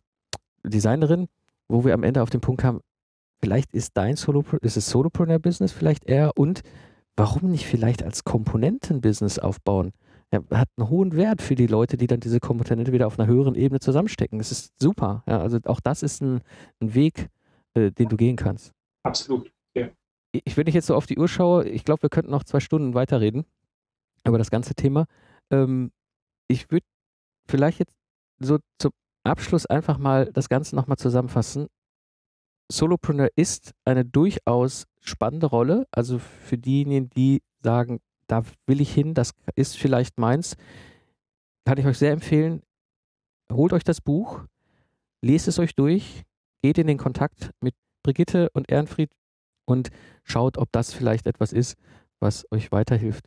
Designerin, 0.64 1.28
wo 1.68 1.86
wir 1.86 1.94
am 1.94 2.04
Ende 2.04 2.22
auf 2.22 2.30
den 2.30 2.42
Punkt 2.42 2.62
kamen, 2.62 2.82
vielleicht 3.42 3.74
ist 3.74 3.98
dein 3.98 4.16
Solo, 4.16 4.44
ist 4.62 4.78
es 4.78 4.90
Solopreneur-Business 4.90 5.72
vielleicht 5.72 6.06
eher 6.06 6.38
und 6.38 6.62
warum 7.16 7.52
nicht 7.52 7.66
vielleicht 7.66 8.04
als 8.04 8.24
Komponenten-Business 8.24 9.40
aufbauen? 9.40 9.92
Ja, 10.34 10.40
hat 10.52 10.70
einen 10.78 10.90
hohen 10.90 11.16
Wert 11.16 11.42
für 11.42 11.56
die 11.56 11.68
Leute, 11.68 11.98
die 11.98 12.08
dann 12.08 12.22
diese 12.22 12.40
Komponente 12.40 12.94
wieder 12.94 13.08
auf 13.08 13.20
einer 13.20 13.28
höheren 13.28 13.56
Ebene 13.56 13.82
zusammenstecken. 13.82 14.38
Das 14.38 14.52
ist 14.52 14.74
super. 14.80 15.24
Ja, 15.28 15.42
also 15.42 15.58
auch 15.66 15.82
das 15.82 16.04
ist 16.04 16.22
ein, 16.22 16.42
ein 16.80 16.94
Weg, 16.94 17.28
äh, 17.74 17.92
den 17.92 18.08
du 18.08 18.16
gehen 18.16 18.38
kannst. 18.38 18.72
Absolut. 19.04 19.52
Ja. 19.76 19.90
Ich, 20.32 20.56
wenn 20.56 20.68
ich 20.68 20.76
jetzt 20.76 20.88
so 20.88 20.96
auf 20.96 21.06
die 21.06 21.18
Uhr 21.18 21.28
schaue, 21.28 21.68
ich 21.68 21.84
glaube, 21.84 22.04
wir 22.04 22.10
könnten 22.10 22.32
noch 22.32 22.44
zwei 22.44 22.60
Stunden 22.60 22.94
weiterreden 22.94 23.46
über 24.26 24.38
das 24.38 24.52
ganze 24.52 24.76
Thema. 24.76 25.06
Ähm, 25.50 25.92
ich 26.48 26.72
würde 26.72 26.86
vielleicht 27.48 27.80
jetzt 27.80 27.96
so 28.40 28.60
zum 28.78 28.92
Abschluss 29.24 29.66
einfach 29.66 29.98
mal 29.98 30.32
das 30.32 30.50
Ganze 30.50 30.76
nochmal 30.76 30.98
zusammenfassen. 30.98 31.68
Solopreneur 32.72 33.30
ist 33.36 33.74
eine 33.84 34.06
durchaus 34.06 34.86
spannende 35.02 35.48
Rolle. 35.48 35.88
Also 35.92 36.20
für 36.20 36.58
diejenigen, 36.58 37.10
die 37.10 37.42
sagen, 37.62 38.00
da 38.28 38.44
will 38.66 38.80
ich 38.82 38.94
hin, 38.94 39.14
das 39.14 39.34
ist 39.56 39.78
vielleicht 39.78 40.18
meins, 40.18 40.56
kann 41.66 41.78
ich 41.78 41.86
euch 41.86 41.98
sehr 41.98 42.14
empfehlen. 42.14 42.64
Holt 43.52 43.74
euch 43.74 43.84
das 43.84 44.00
Buch, 44.00 44.46
lest 45.22 45.50
es 45.50 45.60
euch 45.60 45.76
durch, 45.76 46.24
geht 46.62 46.78
in 46.78 46.88
den 46.88 46.98
Kontakt 46.98 47.52
mit 47.60 47.76
Brigitte 48.04 48.50
und 48.54 48.72
Ehrenfried 48.72 49.12
und 49.66 49.90
schaut, 50.24 50.58
ob 50.58 50.72
das 50.72 50.94
vielleicht 50.94 51.28
etwas 51.28 51.54
ist, 51.54 51.78
was 52.20 52.46
euch 52.52 52.72
weiterhilft. 52.72 53.26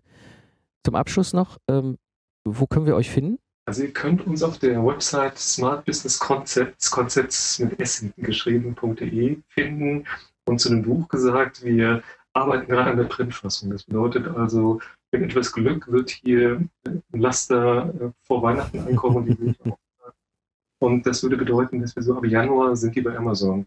Zum 0.84 0.94
Abschluss 0.94 1.32
noch, 1.32 1.58
ähm, 1.68 1.96
wo 2.44 2.66
können 2.66 2.86
wir 2.86 2.96
euch 2.96 3.10
finden? 3.10 3.38
Also 3.66 3.82
ihr 3.82 3.92
könnt 3.92 4.26
uns 4.26 4.42
auf 4.42 4.58
der 4.58 4.84
Website 4.84 5.38
Smart 5.38 5.86
Business 5.86 6.18
Concepts, 6.18 6.90
Concepts 6.90 7.58
mit 7.58 7.80
S 7.80 8.04
geschrieben.de 8.18 9.38
finden 9.48 10.04
und 10.44 10.58
zu 10.58 10.68
dem 10.68 10.82
Buch 10.82 11.08
gesagt, 11.08 11.64
wir 11.64 12.02
arbeiten 12.34 12.66
gerade 12.66 12.90
an 12.90 12.96
der 12.98 13.04
Printfassung. 13.04 13.70
Das 13.70 13.84
bedeutet 13.84 14.26
also, 14.28 14.80
mit 15.12 15.22
etwas 15.22 15.52
Glück 15.52 15.90
wird 15.90 16.10
hier 16.10 16.62
ein 16.86 17.02
Laster 17.12 17.88
äh, 18.00 18.10
vor 18.22 18.42
Weihnachten 18.42 18.80
ankommen 18.80 19.16
und 19.16 19.26
die 19.26 19.34
Bücher 19.34 19.78
Und 20.80 21.06
das 21.06 21.22
würde 21.22 21.38
bedeuten, 21.38 21.80
dass 21.80 21.96
wir 21.96 22.02
so 22.02 22.16
ab 22.16 22.26
Januar 22.26 22.76
sind 22.76 22.94
die 22.94 23.00
bei 23.00 23.16
Amazon. 23.16 23.66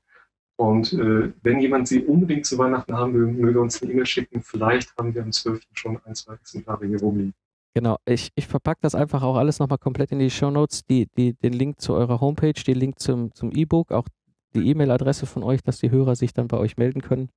Und 0.57 0.91
äh, 0.93 1.31
wenn 1.43 1.59
jemand 1.59 1.87
sie 1.87 2.03
unbedingt 2.03 2.45
zu 2.45 2.57
Weihnachten 2.57 2.95
haben 2.95 3.13
will, 3.13 3.27
möge 3.27 3.61
uns 3.61 3.81
eine 3.81 3.91
E-Mail 3.91 4.05
schicken. 4.05 4.41
Vielleicht 4.41 4.95
haben 4.97 5.13
wir 5.13 5.21
am 5.21 5.31
12. 5.31 5.61
schon 5.73 5.99
ein, 6.03 6.15
zwei 6.15 6.33
Exemplare 6.33 6.85
hier 6.85 6.99
rumliegen. 6.99 7.33
Genau, 7.75 7.97
ich, 8.05 8.31
ich 8.33 8.47
verpacke 8.47 8.79
das 8.81 8.95
einfach 8.95 9.21
auch 9.21 9.35
alles 9.35 9.59
nochmal 9.59 9.77
komplett 9.77 10.11
in 10.11 10.17
die 10.17 10.31
Show 10.31 10.49
Notes, 10.49 10.83
die, 10.85 11.07
die, 11.15 11.33
den 11.33 11.53
Link 11.53 11.79
zu 11.79 11.93
eurer 11.93 12.19
Homepage, 12.19 12.53
den 12.53 12.75
Link 12.75 12.97
zum, 12.97 13.31
zum 13.35 13.51
E-Book, 13.51 13.91
auch 13.91 14.07
die 14.55 14.67
E-Mail-Adresse 14.67 15.27
von 15.27 15.43
euch, 15.43 15.61
dass 15.61 15.77
die 15.77 15.91
Hörer 15.91 16.15
sich 16.15 16.33
dann 16.33 16.47
bei 16.47 16.57
euch 16.57 16.77
melden 16.77 17.01
können. 17.01 17.29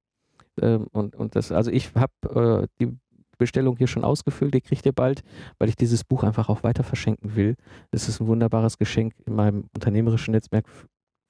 Ähm, 0.62 0.86
und, 0.92 1.14
und 1.14 1.36
das, 1.36 1.52
also 1.52 1.70
ich 1.70 1.90
habe 1.94 2.62
äh, 2.62 2.68
die 2.80 2.96
Bestellung 3.36 3.76
hier 3.76 3.86
schon 3.86 4.04
ausgefüllt, 4.04 4.54
die 4.54 4.62
kriegt 4.62 4.86
ihr 4.86 4.92
bald, 4.92 5.22
weil 5.58 5.68
ich 5.68 5.76
dieses 5.76 6.04
Buch 6.04 6.24
einfach 6.24 6.48
auch 6.48 6.62
weiter 6.62 6.84
verschenken 6.84 7.36
will. 7.36 7.56
Es 7.90 8.08
ist 8.08 8.20
ein 8.20 8.26
wunderbares 8.26 8.78
Geschenk 8.78 9.12
in 9.26 9.34
meinem 9.34 9.64
unternehmerischen 9.74 10.32
Netzwerk 10.32 10.66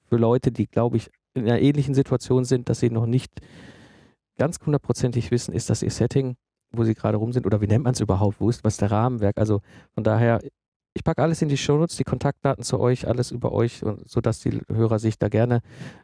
für 0.07 0.15
Leute, 0.17 0.53
die, 0.53 0.67
glaube 0.67 0.95
ich, 0.95 1.09
in 1.33 1.43
einer 1.43 1.61
ähnlichen 1.61 1.93
Situation 1.93 2.45
sind, 2.45 2.69
dass 2.69 2.79
sie 2.79 2.89
noch 2.89 3.05
nicht 3.05 3.31
ganz 4.37 4.59
hundertprozentig 4.65 5.31
wissen, 5.31 5.53
ist 5.53 5.69
das 5.69 5.83
ihr 5.83 5.91
Setting 5.91 6.35
wo 6.71 6.83
sie 6.83 6.95
gerade 6.95 7.17
rum 7.17 7.33
sind 7.33 7.45
oder 7.45 7.61
wie 7.61 7.67
nennt 7.67 7.83
man 7.83 7.93
es 7.93 7.99
überhaupt, 7.99 8.39
wo 8.39 8.49
ist 8.49 8.63
was 8.63 8.77
der 8.77 8.91
Rahmenwerk. 8.91 9.37
Also 9.37 9.61
von 9.93 10.03
daher, 10.03 10.41
ich 10.93 11.03
packe 11.03 11.21
alles 11.21 11.41
in 11.41 11.49
die 11.49 11.57
Shownotes, 11.57 11.97
die 11.97 12.03
Kontaktdaten 12.03 12.63
zu 12.63 12.79
euch, 12.79 13.07
alles 13.07 13.31
über 13.31 13.51
euch, 13.51 13.81
sodass 14.05 14.39
die 14.39 14.61
Hörer 14.69 14.99
sich 14.99 15.17
da 15.17 15.29
gerne 15.29 15.61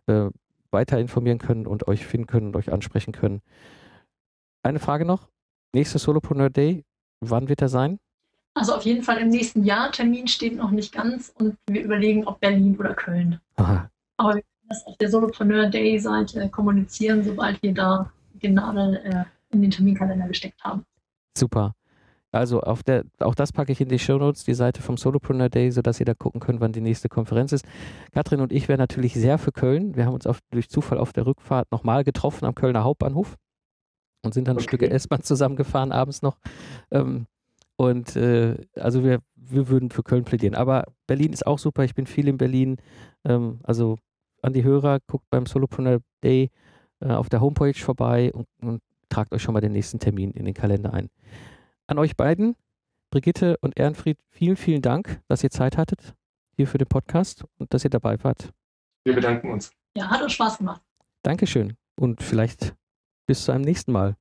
äh, 0.07 0.29
weiter 0.71 0.99
informieren 0.99 1.39
können 1.39 1.67
und 1.67 1.87
euch 1.87 2.05
finden 2.05 2.27
können 2.27 2.47
und 2.47 2.55
euch 2.55 2.71
ansprechen 2.71 3.13
können. 3.13 3.41
Eine 4.63 4.79
Frage 4.79 5.05
noch. 5.05 5.29
Nächster 5.73 5.99
Solopreneur 5.99 6.49
Day, 6.49 6.83
wann 7.21 7.49
wird 7.49 7.61
er 7.61 7.69
sein? 7.69 7.99
Also 8.53 8.73
auf 8.73 8.83
jeden 8.83 9.03
Fall 9.03 9.19
im 9.19 9.29
nächsten 9.29 9.63
Jahr. 9.63 9.91
Termin 9.91 10.27
steht 10.27 10.55
noch 10.55 10.71
nicht 10.71 10.93
ganz 10.93 11.31
und 11.37 11.57
wir 11.67 11.83
überlegen, 11.83 12.25
ob 12.25 12.39
Berlin 12.39 12.75
oder 12.77 12.95
Köln. 12.95 13.39
Aha. 13.55 13.89
Aber 14.17 14.35
wir 14.35 14.43
das 14.69 14.85
auf 14.85 14.97
der 14.97 15.09
Solopreneur 15.09 15.67
Day 15.67 15.99
Seite 15.99 16.49
kommunizieren, 16.49 17.23
sobald 17.23 17.61
wir 17.63 17.73
da 17.73 18.11
den 18.33 18.55
Nadel 18.55 18.95
äh, 19.03 19.23
in 19.49 19.61
den 19.61 19.71
Terminkalender 19.71 20.27
gesteckt 20.27 20.63
haben. 20.63 20.83
Super. 21.37 21.73
Also 22.31 22.59
auf 22.61 22.83
der, 22.83 23.05
auch 23.19 23.35
das 23.35 23.53
packe 23.53 23.71
ich 23.71 23.79
in 23.79 23.87
die 23.87 23.99
Show 23.99 24.17
Notes, 24.17 24.43
die 24.43 24.53
Seite 24.53 24.81
vom 24.81 24.97
Solopreneur 24.97 25.49
Day, 25.49 25.71
sodass 25.71 25.99
ihr 25.99 26.05
da 26.05 26.13
gucken 26.13 26.41
könnt, 26.41 26.59
wann 26.59 26.73
die 26.73 26.81
nächste 26.81 27.07
Konferenz 27.07 27.53
ist. 27.53 27.65
Katrin 28.11 28.41
und 28.41 28.51
ich 28.51 28.67
wären 28.67 28.79
natürlich 28.79 29.13
sehr 29.13 29.37
für 29.37 29.51
Köln. 29.51 29.95
Wir 29.95 30.05
haben 30.05 30.13
uns 30.13 30.27
auf, 30.27 30.39
durch 30.51 30.69
Zufall 30.69 30.97
auf 30.97 31.13
der 31.13 31.25
Rückfahrt 31.25 31.71
nochmal 31.71 32.03
getroffen 32.03 32.45
am 32.45 32.53
Kölner 32.53 32.83
Hauptbahnhof 32.83 33.37
und 34.23 34.33
sind 34.33 34.47
dann 34.47 34.57
okay. 34.57 34.65
Stücke 34.65 34.89
S-Bahn 34.89 35.23
zusammengefahren 35.23 35.91
abends 35.93 36.21
noch. 36.21 36.37
Ähm, 36.91 37.27
und 37.77 38.15
äh, 38.15 38.57
also 38.75 39.03
wir, 39.03 39.19
wir 39.35 39.69
würden 39.69 39.89
für 39.89 40.03
Köln 40.03 40.25
plädieren. 40.25 40.55
Aber 40.55 40.85
Berlin 41.05 41.31
ist 41.31 41.47
auch 41.47 41.59
super. 41.59 41.85
Ich 41.85 41.95
bin 41.95 42.07
viel 42.07 42.27
in 42.27 42.37
Berlin. 42.37 42.77
Ähm, 43.23 43.59
also 43.63 43.97
an 44.47 44.53
die 44.53 44.63
Hörer, 44.63 44.99
guckt 45.05 45.29
beim 45.29 45.45
Solopreneur 45.45 45.99
Day 46.23 46.49
äh, 46.99 47.11
auf 47.11 47.29
der 47.29 47.41
Homepage 47.41 47.73
vorbei 47.73 48.31
und, 48.33 48.47
und 48.61 48.81
tragt 49.09 49.33
euch 49.33 49.41
schon 49.41 49.53
mal 49.53 49.61
den 49.61 49.73
nächsten 49.73 49.99
Termin 49.99 50.31
in 50.31 50.45
den 50.45 50.53
Kalender 50.53 50.93
ein. 50.93 51.09
An 51.85 51.99
euch 51.99 52.15
beiden, 52.15 52.55
Brigitte 53.11 53.57
und 53.61 53.77
Ehrenfried, 53.77 54.17
vielen, 54.29 54.57
vielen 54.57 54.81
Dank, 54.81 55.21
dass 55.27 55.43
ihr 55.43 55.49
Zeit 55.49 55.77
hattet 55.77 56.15
hier 56.55 56.67
für 56.67 56.79
den 56.79 56.87
Podcast 56.87 57.45
und 57.59 57.73
dass 57.73 57.83
ihr 57.83 57.89
dabei 57.89 58.21
wart. 58.23 58.51
Wir 59.05 59.13
bedanken 59.13 59.51
uns. 59.51 59.71
Ja, 59.95 60.09
hat 60.09 60.21
uns 60.21 60.33
Spaß 60.33 60.57
gemacht. 60.57 60.81
Dankeschön 61.23 61.77
und 61.95 62.21
vielleicht 62.21 62.75
bis 63.27 63.45
zu 63.45 63.51
einem 63.51 63.63
nächsten 63.63 63.91
Mal. 63.91 64.15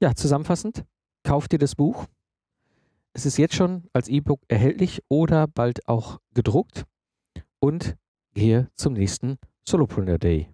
Ja, 0.00 0.14
zusammenfassend, 0.14 0.84
kauft 1.24 1.52
ihr 1.52 1.58
das 1.58 1.74
Buch. 1.74 2.06
Es 3.12 3.26
ist 3.26 3.38
jetzt 3.38 3.54
schon 3.54 3.88
als 3.92 4.08
E-Book 4.08 4.40
erhältlich 4.48 5.02
oder 5.08 5.46
bald 5.48 5.88
auch 5.88 6.20
gedruckt 6.34 6.84
und 7.58 7.96
gehe 8.36 8.70
zum 8.74 8.92
nächsten 8.92 9.38
Solopreneur 9.66 10.18
Day. 10.18 10.50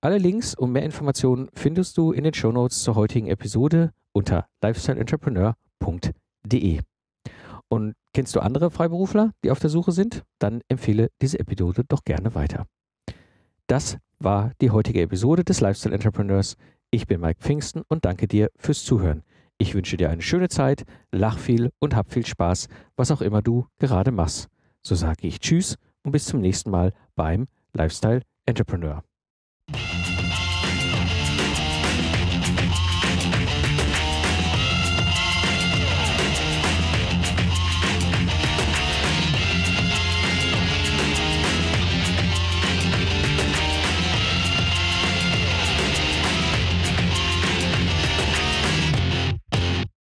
Alle 0.00 0.18
Links 0.18 0.54
und 0.54 0.70
mehr 0.70 0.84
Informationen 0.84 1.48
findest 1.52 1.98
du 1.98 2.12
in 2.12 2.22
den 2.22 2.34
Shownotes 2.34 2.84
zur 2.84 2.94
heutigen 2.94 3.26
Episode 3.26 3.92
unter 4.12 4.46
lifestyleentrepreneur.de. 4.62 6.78
Und 7.68 7.96
kennst 8.14 8.36
du 8.36 8.40
andere 8.40 8.70
Freiberufler, 8.70 9.32
die 9.42 9.50
auf 9.50 9.58
der 9.58 9.70
Suche 9.70 9.90
sind? 9.90 10.22
Dann 10.38 10.60
empfehle 10.68 11.10
diese 11.20 11.40
Episode 11.40 11.82
doch 11.86 12.04
gerne 12.04 12.36
weiter. 12.36 12.68
Das 13.66 13.98
war 14.20 14.52
die 14.60 14.70
heutige 14.70 15.02
Episode 15.02 15.42
des 15.44 15.60
Lifestyle 15.60 15.96
Entrepreneurs. 15.96 16.54
Ich 16.90 17.08
bin 17.08 17.20
Mike 17.20 17.40
Pfingsten 17.40 17.82
und 17.88 18.04
danke 18.04 18.28
dir 18.28 18.50
fürs 18.56 18.84
Zuhören. 18.84 19.24
Ich 19.58 19.74
wünsche 19.74 19.96
dir 19.96 20.10
eine 20.10 20.22
schöne 20.22 20.48
Zeit, 20.48 20.84
lach 21.10 21.38
viel 21.38 21.72
und 21.80 21.96
hab 21.96 22.12
viel 22.12 22.24
Spaß, 22.24 22.68
was 22.94 23.10
auch 23.10 23.20
immer 23.20 23.42
du 23.42 23.66
gerade 23.80 24.12
machst. 24.12 24.46
So 24.80 24.94
sage 24.94 25.26
ich 25.26 25.40
Tschüss 25.40 25.76
und 26.08 26.12
bis 26.12 26.24
zum 26.24 26.40
nächsten 26.40 26.70
Mal 26.70 26.94
beim 27.16 27.48
Lifestyle 27.74 28.22
Entrepreneur. 28.46 29.04